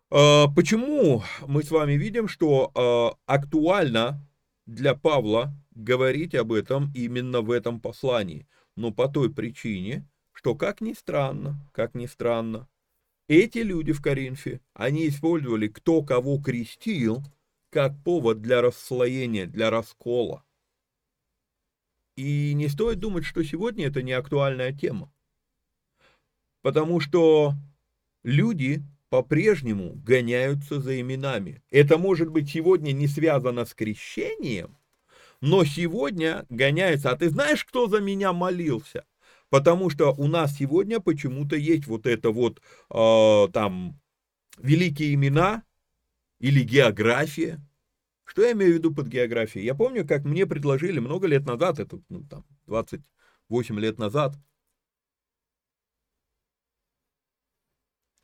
А, 0.09 0.47
почему 0.47 1.23
мы 1.45 1.63
с 1.63 1.71
вами 1.71 1.93
видим, 1.93 2.27
что 2.27 2.71
а, 2.73 3.15
актуально 3.25 4.25
для 4.65 4.95
Павла 4.95 5.53
говорить 5.71 6.33
об 6.35 6.53
этом 6.53 6.91
именно 6.95 7.41
в 7.41 7.51
этом 7.51 7.79
послании? 7.81 8.47
Ну, 8.75 8.93
по 8.93 9.09
той 9.09 9.33
причине, 9.33 10.07
что, 10.31 10.55
как 10.55 10.79
ни 10.79 10.93
странно, 10.93 11.59
как 11.73 11.95
ни 11.95 12.05
странно, 12.05 12.69
эти 13.29 13.59
люди 13.59 13.93
в 13.93 14.01
Коринфе, 14.01 14.59
они 14.73 15.07
использовали 15.07 15.67
кто 15.67 16.01
кого 16.01 16.39
крестил, 16.39 17.23
как 17.69 17.93
повод 18.03 18.41
для 18.41 18.61
расслоения, 18.61 19.45
для 19.45 19.69
раскола. 19.69 20.43
И 22.15 22.53
не 22.53 22.67
стоит 22.67 22.99
думать, 22.99 23.23
что 23.23 23.43
сегодня 23.43 23.87
это 23.87 24.01
не 24.01 24.11
актуальная 24.11 24.73
тема. 24.73 25.13
Потому 26.61 26.99
что 26.99 27.53
люди 28.23 28.83
по-прежнему 29.09 29.93
гоняются 29.95 30.81
за 30.81 30.99
именами. 30.99 31.61
Это 31.69 31.97
может 31.97 32.29
быть 32.29 32.49
сегодня 32.49 32.91
не 32.91 33.07
связано 33.07 33.65
с 33.65 33.73
крещением, 33.73 34.77
но 35.39 35.63
сегодня 35.63 36.45
гоняются. 36.49 37.11
А 37.11 37.15
ты 37.15 37.29
знаешь, 37.29 37.63
кто 37.63 37.87
за 37.87 38.01
меня 38.01 38.33
молился? 38.33 39.05
Потому 39.49 39.89
что 39.89 40.13
у 40.13 40.27
нас 40.27 40.55
сегодня 40.55 40.99
почему-то 40.99 41.55
есть 41.55 41.87
вот 41.87 42.05
это 42.05 42.31
вот 42.31 42.61
э, 42.91 43.47
там 43.51 43.99
великие 44.57 45.13
имена 45.15 45.63
или 46.39 46.61
география. 46.61 47.59
Что 48.25 48.43
я 48.43 48.51
имею 48.51 48.73
в 48.73 48.75
виду 48.75 48.93
под 48.93 49.07
географией? 49.07 49.65
Я 49.65 49.73
помню, 49.73 50.07
как 50.07 50.23
мне 50.23 50.45
предложили 50.45 50.99
много 50.99 51.25
лет 51.25 51.47
назад, 51.47 51.79
это 51.79 51.99
ну, 52.09 52.23
там 52.25 52.45
28 52.67 53.79
лет 53.79 53.97
назад, 53.97 54.37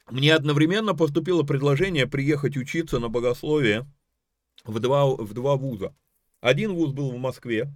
мне 0.08 0.36
одновременно 0.36 0.94
поступило 0.94 1.42
предложение 1.42 2.06
приехать 2.06 2.56
учиться 2.58 3.00
на 3.00 3.10
богословие 3.10 3.88
в 4.64 4.80
два, 4.80 5.08
в 5.08 5.34
два 5.34 5.56
вуза. 5.56 5.96
Один 6.42 6.74
вуз 6.74 6.92
был 6.92 7.12
в 7.12 7.18
Москве, 7.18 7.74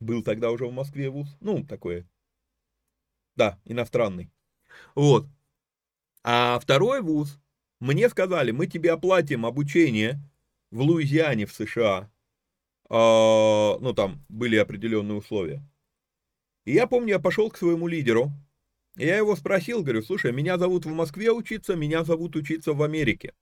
был 0.00 0.22
тогда 0.22 0.50
уже 0.50 0.66
в 0.66 0.72
Москве 0.72 1.10
вуз, 1.10 1.28
ну, 1.40 1.66
такой 1.66 2.06
да, 3.36 3.60
иностранный. 3.64 4.30
Вот. 4.94 5.26
А 6.24 6.58
второй 6.58 7.02
вуз, 7.02 7.38
мне 7.80 8.08
сказали, 8.08 8.50
мы 8.50 8.66
тебе 8.66 8.92
оплатим 8.92 9.46
обучение 9.46 10.20
в 10.70 10.80
Луизиане 10.80 11.46
в 11.46 11.52
США. 11.52 12.10
А, 12.88 13.78
ну, 13.78 13.92
там 13.92 14.24
были 14.28 14.56
определенные 14.56 15.18
условия. 15.18 15.62
И 16.64 16.72
я 16.72 16.86
помню, 16.86 17.10
я 17.10 17.18
пошел 17.20 17.50
к 17.50 17.56
своему 17.56 17.86
лидеру, 17.86 18.32
и 18.96 19.06
я 19.06 19.18
его 19.18 19.36
спросил, 19.36 19.82
говорю, 19.82 20.02
слушай, 20.02 20.32
меня 20.32 20.58
зовут 20.58 20.84
в 20.84 20.92
Москве 20.92 21.30
учиться, 21.30 21.76
меня 21.76 22.02
зовут 22.02 22.34
учиться 22.34 22.72
в 22.72 22.82
Америке. 22.82 23.34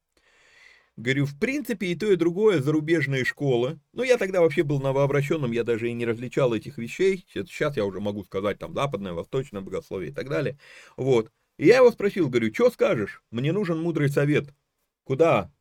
Говорю, 0.96 1.26
в 1.26 1.38
принципе, 1.38 1.88
и 1.88 1.96
то, 1.96 2.10
и 2.10 2.16
другое 2.16 2.60
зарубежные 2.60 3.24
школы. 3.24 3.80
Ну, 3.92 4.04
я 4.04 4.16
тогда 4.16 4.40
вообще 4.40 4.62
был 4.62 4.80
новообращенным, 4.80 5.50
я 5.50 5.64
даже 5.64 5.90
и 5.90 5.92
не 5.92 6.06
различал 6.06 6.54
этих 6.54 6.78
вещей. 6.78 7.26
Сейчас 7.32 7.76
я 7.76 7.84
уже 7.84 8.00
могу 8.00 8.22
сказать, 8.22 8.60
там, 8.60 8.74
западное, 8.74 9.12
восточное 9.12 9.60
богословие 9.60 10.12
и 10.12 10.14
так 10.14 10.28
далее. 10.28 10.56
Вот. 10.96 11.32
И 11.56 11.66
я 11.66 11.78
его 11.78 11.90
спросил, 11.90 12.28
говорю, 12.28 12.54
что 12.54 12.70
скажешь? 12.70 13.22
Мне 13.32 13.52
нужен 13.52 13.80
мудрый 13.80 14.08
совет. 14.08 14.54
Куда? 15.02 15.52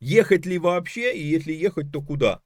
Ехать 0.00 0.44
ли 0.44 0.58
вообще, 0.58 1.16
и 1.16 1.22
если 1.22 1.52
ехать, 1.52 1.90
то 1.90 2.02
куда? 2.02 2.42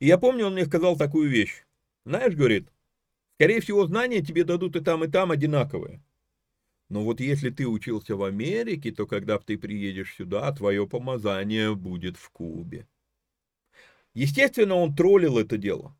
И 0.00 0.06
я 0.06 0.18
помню, 0.18 0.46
он 0.46 0.52
мне 0.52 0.66
сказал 0.66 0.98
такую 0.98 1.30
вещь. 1.30 1.64
Знаешь, 2.04 2.34
говорит, 2.34 2.68
скорее 3.36 3.62
всего, 3.62 3.86
знания 3.86 4.20
тебе 4.20 4.44
дадут 4.44 4.76
и 4.76 4.80
там, 4.80 5.02
и 5.04 5.08
там 5.08 5.30
одинаковые. 5.30 6.02
Но 6.88 7.02
вот 7.02 7.20
если 7.20 7.50
ты 7.50 7.66
учился 7.66 8.16
в 8.16 8.22
Америке, 8.22 8.92
то 8.92 9.06
когда 9.06 9.38
ты 9.38 9.58
приедешь 9.58 10.14
сюда, 10.14 10.52
твое 10.52 10.86
помазание 10.86 11.74
будет 11.74 12.16
в 12.16 12.30
Кубе. 12.30 12.86
Естественно, 14.12 14.74
он 14.76 14.94
троллил 14.94 15.38
это 15.38 15.58
дело. 15.58 15.96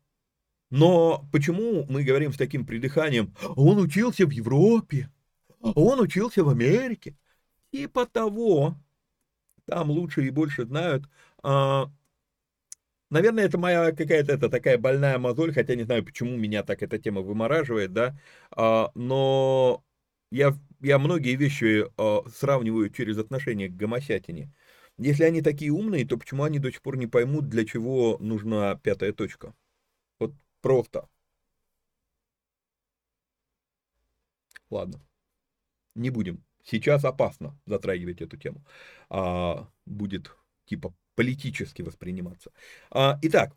Но 0.69 1.27
почему 1.31 1.85
мы 1.89 2.03
говорим 2.03 2.33
с 2.33 2.37
таким 2.37 2.65
придыханием, 2.65 3.35
он 3.55 3.77
учился 3.79 4.25
в 4.25 4.31
Европе, 4.31 5.11
он 5.59 5.99
учился 5.99 6.43
в 6.43 6.49
Америке? 6.49 7.17
Типа 7.71 8.05
того, 8.05 8.75
там 9.65 9.91
лучше 9.91 10.25
и 10.25 10.29
больше 10.29 10.65
знают. 10.65 11.03
А, 11.43 11.91
наверное, 13.09 13.45
это 13.45 13.57
моя 13.57 13.91
какая-то 13.91 14.33
это 14.33 14.49
такая 14.49 14.77
больная 14.77 15.17
мозоль, 15.19 15.53
хотя 15.53 15.75
не 15.75 15.83
знаю, 15.83 16.05
почему 16.05 16.37
меня 16.37 16.63
так 16.63 16.83
эта 16.83 16.97
тема 16.97 17.21
вымораживает, 17.21 17.93
да. 17.93 18.17
А, 18.51 18.91
но 18.95 19.83
я 20.31 20.55
я 20.85 20.99
многие 20.99 21.35
вещи 21.35 21.85
э, 21.85 22.29
сравниваю 22.29 22.89
через 22.91 23.17
отношение 23.17 23.69
к 23.69 23.75
гомосятине. 23.75 24.53
Если 24.97 25.23
они 25.23 25.41
такие 25.41 25.71
умные, 25.71 26.05
то 26.05 26.17
почему 26.17 26.43
они 26.43 26.59
до 26.59 26.71
сих 26.71 26.81
пор 26.81 26.97
не 26.97 27.07
поймут, 27.07 27.49
для 27.49 27.65
чего 27.65 28.17
нужна 28.19 28.75
пятая 28.75 29.11
точка? 29.11 29.55
Вот 30.19 30.33
просто. 30.61 31.09
Ладно, 34.69 35.01
не 35.95 36.09
будем. 36.11 36.43
Сейчас 36.63 37.05
опасно 37.05 37.59
затрагивать 37.65 38.21
эту 38.21 38.37
тему. 38.37 38.63
А, 39.09 39.69
будет 39.85 40.31
типа 40.65 40.93
политически 41.15 41.81
восприниматься. 41.83 42.51
А, 42.91 43.19
итак, 43.21 43.55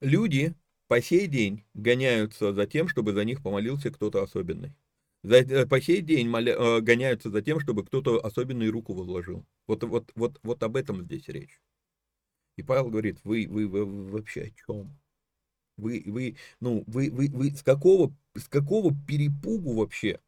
люди 0.00 0.54
по 0.88 1.00
сей 1.00 1.26
день 1.26 1.64
гоняются 1.74 2.52
за 2.52 2.66
тем, 2.66 2.88
чтобы 2.88 3.12
за 3.12 3.24
них 3.24 3.42
помолился 3.42 3.90
кто-то 3.90 4.22
особенный. 4.22 4.74
Э, 5.28 5.66
по 5.66 5.80
сей 5.80 6.00
день 6.00 6.28
моля, 6.28 6.54
э, 6.54 6.80
гоняются 6.80 7.30
за 7.30 7.42
тем, 7.42 7.60
чтобы 7.60 7.84
кто-то 7.84 8.24
особенную 8.24 8.72
руку 8.72 8.94
возложил. 8.94 9.44
Вот, 9.66 9.84
вот, 9.84 10.10
вот, 10.14 10.38
вот 10.42 10.62
об 10.62 10.76
этом 10.76 11.02
здесь 11.02 11.28
речь. 11.28 11.60
И 12.56 12.62
Павел 12.62 12.88
говорит, 12.88 13.18
вы, 13.24 13.46
вы, 13.48 13.68
вы, 13.68 13.84
вы 13.84 14.10
вообще 14.10 14.42
о 14.42 14.50
чем? 14.66 14.98
Вы, 15.76 16.02
вы, 16.06 16.36
ну, 16.60 16.82
вы, 16.86 17.10
вы, 17.10 17.28
вы 17.28 17.50
с 17.50 17.62
какого, 17.62 18.12
с 18.34 18.48
какого 18.48 18.92
перепугу 19.06 19.74
вообще? 19.74 20.18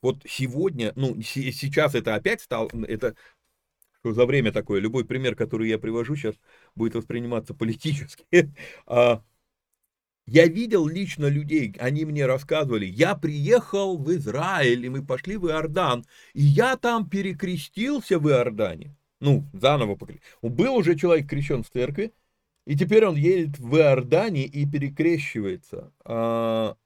Вот 0.00 0.22
сегодня, 0.26 0.92
ну, 0.96 1.20
сейчас 1.20 1.94
это 1.94 2.14
опять 2.14 2.40
стало, 2.40 2.70
это 2.86 3.16
что 4.00 4.12
за 4.12 4.26
время 4.26 4.52
такое, 4.52 4.80
любой 4.80 5.06
пример, 5.06 5.34
который 5.34 5.68
я 5.70 5.78
привожу 5.78 6.14
сейчас, 6.14 6.34
будет 6.74 6.94
восприниматься 6.94 7.54
политически. 7.54 8.26
Я 10.26 10.46
видел 10.46 10.86
лично 10.86 11.26
людей, 11.26 11.74
они 11.78 12.06
мне 12.06 12.24
рассказывали, 12.24 12.86
я 12.86 13.14
приехал 13.14 13.98
в 13.98 14.10
Израиль, 14.12 14.86
и 14.86 14.88
мы 14.88 15.04
пошли 15.04 15.36
в 15.36 15.46
Иордан, 15.48 16.06
и 16.32 16.42
я 16.42 16.76
там 16.76 17.08
перекрестился 17.08 18.18
в 18.18 18.26
Иордане. 18.28 18.96
Ну, 19.20 19.44
заново 19.52 19.96
покрестился. 19.96 20.38
Был 20.40 20.76
уже 20.76 20.96
человек 20.96 21.28
крещен 21.28 21.62
в 21.62 21.70
церкви, 21.70 22.14
и 22.66 22.74
теперь 22.74 23.04
он 23.04 23.16
едет 23.16 23.58
в 23.58 23.76
Иордане 23.76 24.44
и 24.46 24.66
перекрещивается. 24.66 25.92
А, 26.04 26.76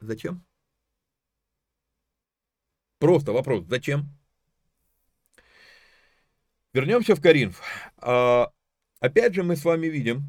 зачем? 0.00 0.44
Просто 2.98 3.32
вопрос, 3.32 3.64
зачем? 3.66 4.10
Вернемся 6.74 7.14
в 7.14 7.22
Коринф. 7.22 7.62
А, 7.96 8.52
опять 9.00 9.34
же 9.34 9.42
мы 9.42 9.56
с 9.56 9.64
вами 9.64 9.86
видим, 9.86 10.24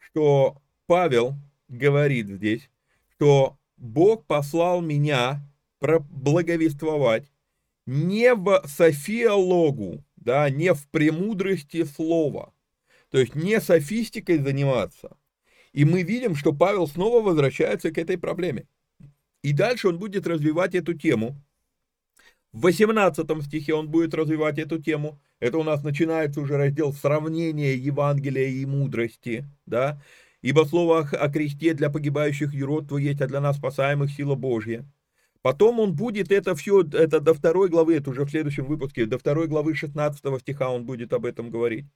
что 0.00 0.60
Павел 0.86 1.36
говорит 1.72 2.28
здесь, 2.28 2.70
что 3.14 3.58
Бог 3.76 4.26
послал 4.26 4.80
меня 4.80 5.42
благовествовать 5.80 7.24
не 7.86 8.34
в 8.34 8.62
софиологу, 8.66 10.04
да, 10.16 10.48
не 10.50 10.72
в 10.72 10.86
премудрости 10.88 11.84
слова, 11.84 12.52
то 13.10 13.18
есть 13.18 13.34
не 13.34 13.60
софистикой 13.60 14.38
заниматься. 14.38 15.16
И 15.72 15.84
мы 15.84 16.02
видим, 16.02 16.36
что 16.36 16.52
Павел 16.52 16.86
снова 16.86 17.22
возвращается 17.22 17.90
к 17.90 17.98
этой 17.98 18.18
проблеме. 18.18 18.68
И 19.42 19.52
дальше 19.52 19.88
он 19.88 19.98
будет 19.98 20.26
развивать 20.26 20.74
эту 20.74 20.94
тему. 20.94 21.36
В 22.52 22.60
18 22.60 23.42
стихе 23.44 23.74
он 23.74 23.88
будет 23.88 24.14
развивать 24.14 24.58
эту 24.58 24.80
тему. 24.80 25.18
Это 25.40 25.58
у 25.58 25.64
нас 25.64 25.82
начинается 25.82 26.40
уже 26.40 26.56
раздел 26.56 26.92
сравнения 26.92 27.74
Евангелия 27.74 28.48
и 28.48 28.66
мудрости, 28.66 29.44
да. 29.66 30.00
Ибо 30.42 30.64
слово 30.64 31.08
о 31.10 31.28
кресте 31.30 31.72
для 31.72 31.88
погибающих 31.88 32.52
юродство 32.52 32.98
есть, 32.98 33.20
а 33.20 33.28
для 33.28 33.40
нас 33.40 33.56
спасаемых 33.56 34.10
сила 34.10 34.34
Божья. 34.34 34.84
Потом 35.40 35.80
он 35.80 35.94
будет 35.94 36.30
это 36.30 36.54
все, 36.54 36.82
это 36.82 37.20
до 37.20 37.34
второй 37.34 37.68
главы, 37.68 37.96
это 37.96 38.10
уже 38.10 38.24
в 38.24 38.30
следующем 38.30 38.64
выпуске, 38.66 39.06
до 39.06 39.18
второй 39.18 39.48
главы 39.48 39.74
16 39.74 40.40
стиха 40.40 40.70
он 40.70 40.84
будет 40.84 41.12
об 41.12 41.24
этом 41.24 41.50
говорить. 41.50 41.86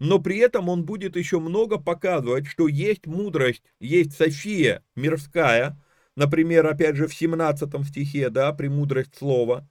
Но 0.00 0.20
при 0.20 0.38
этом 0.38 0.68
он 0.68 0.84
будет 0.84 1.16
еще 1.16 1.40
много 1.40 1.78
показывать, 1.78 2.46
что 2.46 2.68
есть 2.68 3.06
мудрость, 3.06 3.62
есть 3.80 4.16
София 4.16 4.82
мирская, 4.96 5.80
например, 6.16 6.66
опять 6.66 6.96
же 6.96 7.06
в 7.06 7.14
17 7.14 7.86
стихе, 7.86 8.30
да, 8.30 8.52
премудрость 8.52 9.16
слова, 9.16 9.68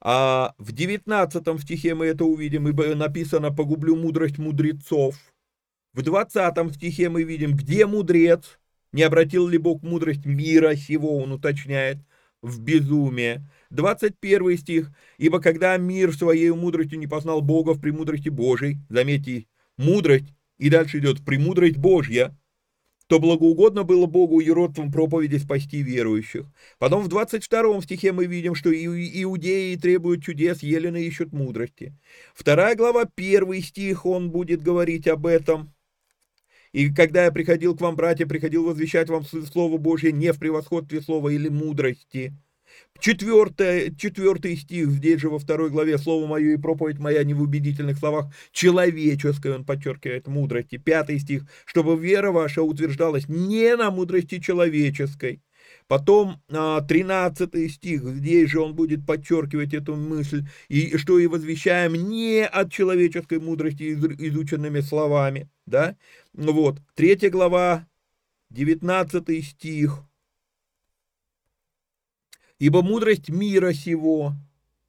а 0.00 0.54
в 0.58 0.72
19 0.72 1.60
стихе 1.60 1.94
мы 1.94 2.06
это 2.06 2.24
увидим, 2.24 2.68
ибо 2.68 2.94
написано 2.94 3.52
«погублю 3.52 3.96
мудрость 3.96 4.38
мудрецов». 4.38 5.16
В 5.92 6.02
20 6.02 6.74
стихе 6.74 7.08
мы 7.08 7.24
видим, 7.24 7.56
где 7.56 7.84
мудрец, 7.84 8.60
не 8.92 9.02
обратил 9.02 9.48
ли 9.48 9.58
Бог 9.58 9.82
мудрость 9.82 10.24
мира 10.24 10.76
сего, 10.76 11.18
он 11.18 11.32
уточняет 11.32 11.98
в 12.42 12.60
безумие. 12.60 13.48
21 13.70 14.56
стих. 14.56 14.92
«Ибо 15.18 15.40
когда 15.40 15.76
мир 15.76 16.14
своей 16.14 16.50
мудростью 16.50 16.98
не 16.98 17.06
познал 17.06 17.40
Бога 17.40 17.72
в 17.72 17.80
премудрости 17.80 18.28
Божией», 18.28 18.78
заметьте, 18.88 19.46
мудрость, 19.76 20.32
и 20.58 20.70
дальше 20.70 20.98
идет 20.98 21.24
премудрость 21.24 21.76
Божья, 21.76 22.36
то 23.08 23.18
благоугодно 23.18 23.82
было 23.82 24.06
Богу 24.06 24.38
и 24.38 24.48
родством 24.50 24.92
проповеди 24.92 25.38
спасти 25.38 25.82
верующих. 25.82 26.46
Потом 26.78 27.02
в 27.02 27.08
22 27.08 27.82
стихе 27.82 28.12
мы 28.12 28.26
видим, 28.26 28.54
что 28.54 28.70
иудеи 28.72 29.74
требуют 29.74 30.22
чудес, 30.22 30.62
елены 30.62 31.02
ищут 31.02 31.32
мудрости. 31.32 31.98
Вторая 32.32 32.76
глава, 32.76 33.06
первый 33.12 33.62
стих, 33.62 34.06
он 34.06 34.30
будет 34.30 34.62
говорить 34.62 35.08
об 35.08 35.26
этом. 35.26 35.74
И 36.72 36.92
когда 36.92 37.24
я 37.24 37.32
приходил 37.32 37.76
к 37.76 37.80
вам, 37.80 37.96
братья, 37.96 38.26
приходил 38.26 38.64
возвещать 38.64 39.08
вам 39.08 39.24
Слово 39.24 39.76
Божье 39.76 40.12
не 40.12 40.32
в 40.32 40.38
превосходстве 40.38 41.00
слова 41.00 41.28
или 41.28 41.48
мудрости. 41.48 42.32
Четвертое, 43.00 43.90
четвертый 43.96 44.56
стих, 44.56 44.90
здесь 44.90 45.20
же 45.20 45.30
во 45.30 45.38
второй 45.38 45.70
главе, 45.70 45.98
«Слово 45.98 46.26
мое 46.26 46.52
и 46.52 46.56
проповедь 46.56 46.98
моя 46.98 47.24
не 47.24 47.34
в 47.34 47.40
убедительных 47.42 47.98
словах, 47.98 48.32
человеческой», 48.52 49.54
он 49.54 49.64
подчеркивает, 49.64 50.28
мудрости. 50.28 50.76
Пятый 50.76 51.18
стих, 51.18 51.44
«Чтобы 51.64 51.98
вера 51.98 52.30
ваша 52.30 52.62
утверждалась 52.62 53.26
не 53.26 53.74
на 53.76 53.90
мудрости 53.90 54.38
человеческой». 54.38 55.40
Потом 55.88 56.40
13 56.48 57.54
а, 57.54 57.68
стих, 57.68 58.02
здесь 58.04 58.50
же 58.50 58.60
он 58.60 58.74
будет 58.74 59.04
подчеркивать 59.04 59.74
эту 59.74 59.96
мысль, 59.96 60.46
и 60.68 60.96
что 60.96 61.18
и 61.18 61.26
возвещаем 61.26 61.94
не 61.94 62.46
от 62.46 62.70
человеческой 62.72 63.40
мудрости 63.40 63.94
изученными 63.94 64.80
словами, 64.80 65.48
да, 65.66 65.96
вот, 66.32 66.78
третья 66.94 67.30
глава, 67.30 67.88
19 68.50 69.44
стих, 69.44 70.04
ибо 72.60 72.82
мудрость 72.82 73.28
мира 73.28 73.72
сего, 73.72 74.34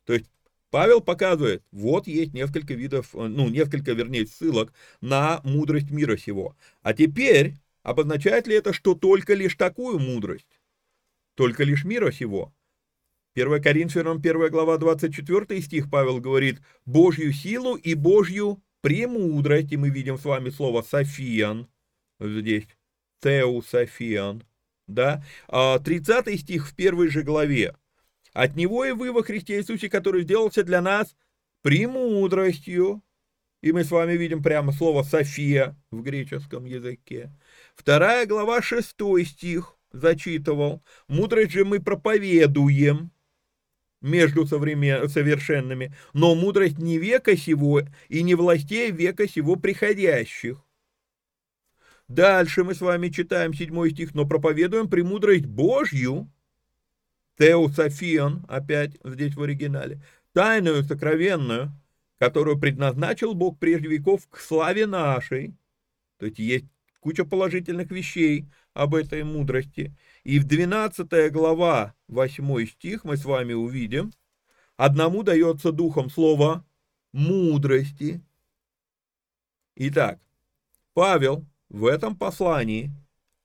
то 0.06 0.14
есть 0.14 0.28
Павел 0.72 1.02
показывает, 1.02 1.64
вот 1.72 2.08
есть 2.08 2.34
несколько 2.34 2.74
видов, 2.74 3.10
ну, 3.14 3.50
несколько, 3.50 3.92
вернее, 3.92 4.26
ссылок 4.26 4.74
на 5.02 5.42
мудрость 5.44 5.92
мира 5.92 6.16
сего. 6.16 6.56
А 6.82 6.94
теперь, 6.94 7.56
обозначает 7.84 8.48
ли 8.48 8.56
это, 8.56 8.72
что 8.72 8.96
только 8.96 9.34
лишь 9.34 9.56
такую 9.56 10.00
мудрость? 10.00 10.61
Только 11.42 11.64
лишь 11.64 11.86
мира 11.86 12.12
сего. 12.12 12.54
1 13.34 13.64
Коринфянам 13.64 14.18
1 14.18 14.52
глава 14.52 14.78
24 14.78 15.60
стих 15.64 15.90
Павел 15.90 16.20
говорит 16.20 16.62
«Божью 16.86 17.34
силу 17.34 17.78
и 17.78 17.96
Божью 17.96 18.62
премудрость». 18.82 19.72
И 19.72 19.78
мы 19.78 19.90
видим 19.90 20.20
с 20.20 20.26
вами 20.26 20.52
слово 20.52 20.84
«софиан» 20.84 21.68
здесь. 22.20 22.68
«Теу 23.24 23.64
софиан». 23.64 24.44
Да? 24.86 25.24
30 25.48 26.28
а 26.28 26.38
стих 26.38 26.70
в 26.70 26.76
первой 26.76 27.10
же 27.10 27.24
главе. 27.24 27.76
«От 28.34 28.56
Него 28.56 28.86
и 28.86 28.92
вы 28.92 29.12
во 29.12 29.24
Христе 29.24 29.58
Иисусе, 29.58 29.90
который 29.90 30.22
сделался 30.22 30.64
для 30.64 30.80
нас 30.80 31.16
премудростью». 31.64 33.02
И 33.64 33.72
мы 33.72 33.84
с 33.84 33.90
вами 33.90 34.14
видим 34.14 34.44
прямо 34.44 34.74
слово 34.74 35.02
«софия» 35.02 35.76
в 35.90 36.04
греческом 36.04 36.66
языке. 36.66 37.32
Вторая 37.74 38.28
глава, 38.28 38.62
шестой 38.62 39.26
стих 39.26 39.76
зачитывал. 39.92 40.84
Мудрость 41.08 41.52
же 41.52 41.66
мы 41.66 41.80
проповедуем 41.80 43.12
между 44.02 44.46
современ... 44.46 45.08
совершенными, 45.10 45.96
но 46.14 46.36
мудрость 46.36 46.80
не 46.80 46.98
века 46.98 47.38
сего 47.38 47.82
и 48.10 48.24
не 48.24 48.36
властей 48.36 48.92
века 48.92 49.28
сего 49.28 49.56
приходящих. 49.56 50.64
Дальше 52.08 52.64
мы 52.64 52.74
с 52.74 52.82
вами 52.82 53.10
читаем 53.10 53.54
седьмой 53.54 53.92
стих, 53.92 54.14
но 54.14 54.28
проповедуем 54.28 54.90
премудрость 54.90 55.46
Божью, 55.46 56.30
Теософион, 57.38 58.46
опять 58.50 58.98
здесь 59.04 59.36
в 59.36 59.42
оригинале, 59.42 60.02
тайную, 60.34 60.84
сокровенную, 60.84 61.72
которую 62.20 62.60
предназначил 62.60 63.34
Бог 63.34 63.58
прежде 63.58 63.88
веков 63.88 64.28
к 64.30 64.40
славе 64.40 64.86
нашей. 64.86 65.56
То 66.18 66.26
есть 66.26 66.38
есть 66.38 66.66
куча 67.00 67.26
положительных 67.26 67.90
вещей, 67.92 68.46
об 68.74 68.96
этой 68.96 69.24
мудрости. 69.24 69.96
И 70.24 70.40
в 70.40 70.46
12 70.46 71.32
глава, 71.32 71.94
8 72.08 72.66
стих 72.68 73.04
мы 73.04 73.18
с 73.18 73.26
вами 73.26 73.54
увидим, 73.54 74.12
одному 74.78 75.24
дается 75.24 75.72
духом 75.72 76.10
слово 76.10 76.66
мудрости. 77.12 78.22
Итак, 79.76 80.20
Павел 80.94 81.46
в 81.70 81.86
этом 81.86 82.16
послании 82.16 82.92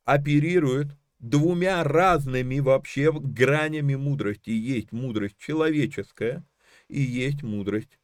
оперирует 0.05 0.89
двумя 1.19 1.83
разными 1.85 2.59
вообще 2.59 3.13
гранями 3.13 3.95
мудрости. 3.95 4.51
Есть 4.51 4.93
мудрость 4.93 5.37
человеческая 5.39 6.45
и 6.89 7.01
есть 7.01 7.43
мудрость 7.43 7.99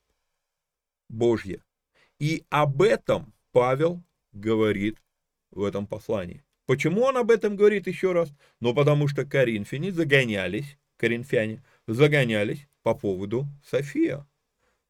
Божья. 1.08 1.62
И 2.18 2.44
об 2.50 2.82
этом 2.82 3.32
Павел 3.52 4.02
говорит 4.32 5.02
в 5.50 5.62
этом 5.64 5.86
послании. 5.86 6.44
Почему 6.66 7.02
он 7.02 7.16
об 7.16 7.30
этом 7.30 7.56
говорит 7.56 7.86
еще 7.86 8.12
раз? 8.12 8.32
Ну, 8.60 8.74
потому 8.74 9.08
что 9.08 9.24
коринфяне 9.24 9.92
загонялись, 9.92 10.78
коринфяне 10.96 11.62
загонялись 11.86 12.68
по 12.82 12.94
поводу 12.94 13.46
София. 13.64 14.26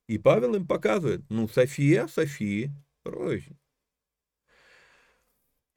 И 0.06 0.18
Павел 0.18 0.54
им 0.54 0.66
показывает, 0.66 1.22
ну, 1.30 1.48
София, 1.48 2.06
Софии, 2.06 2.70
рознь. 3.04 3.56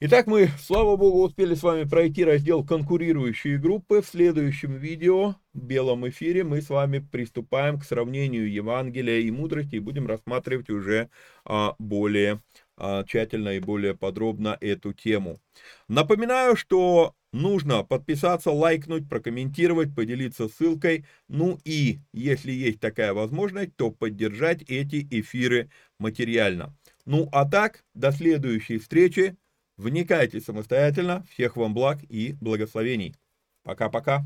Итак, 0.02 0.28
мы, 0.28 0.50
слава 0.60 0.98
богу, 0.98 1.24
успели 1.24 1.56
с 1.56 1.64
вами 1.64 1.86
пройти 1.86 2.26
раздел 2.26 2.66
«Конкурирующие 2.66 3.58
группы». 3.58 4.02
В 4.02 4.06
следующем 4.06 4.74
видео, 4.74 5.36
в 5.54 5.64
белом 5.64 6.08
эфире, 6.10 6.44
мы 6.44 6.62
с 6.62 6.70
вами 6.70 7.00
приступаем 7.00 7.80
к 7.80 7.86
сравнению 7.86 8.52
Евангелия 8.52 9.22
и 9.22 9.32
мудрости 9.32 9.76
и 9.76 9.80
будем 9.80 10.06
рассматривать 10.06 10.70
уже 10.70 11.10
а, 11.46 11.76
более 11.80 12.42
тщательно 12.78 13.50
и 13.50 13.60
более 13.60 13.96
подробно 13.96 14.58
эту 14.62 14.94
тему. 14.94 15.40
Напоминаю, 15.88 16.56
что 16.56 17.14
нужно 17.32 17.84
подписаться, 17.84 18.52
лайкнуть, 18.52 19.08
прокомментировать, 19.10 19.94
поделиться 19.96 20.48
ссылкой. 20.48 21.06
Ну 21.28 21.60
и, 21.64 22.00
если 22.14 22.52
есть 22.52 22.80
такая 22.80 23.14
возможность, 23.14 23.76
то 23.76 23.92
поддержать 23.92 24.64
эти 24.64 25.08
эфиры 25.12 25.70
материально. 26.00 26.76
Ну 27.06 27.30
а 27.32 27.48
так, 27.50 27.84
до 27.94 28.12
следующей 28.12 28.78
встречи. 28.80 29.38
Вникайте 29.78 30.40
самостоятельно. 30.40 31.26
Всех 31.30 31.58
вам 31.58 31.74
благ 31.74 32.00
и 32.10 32.34
благословений. 32.40 33.16
Пока-пока. 33.64 34.26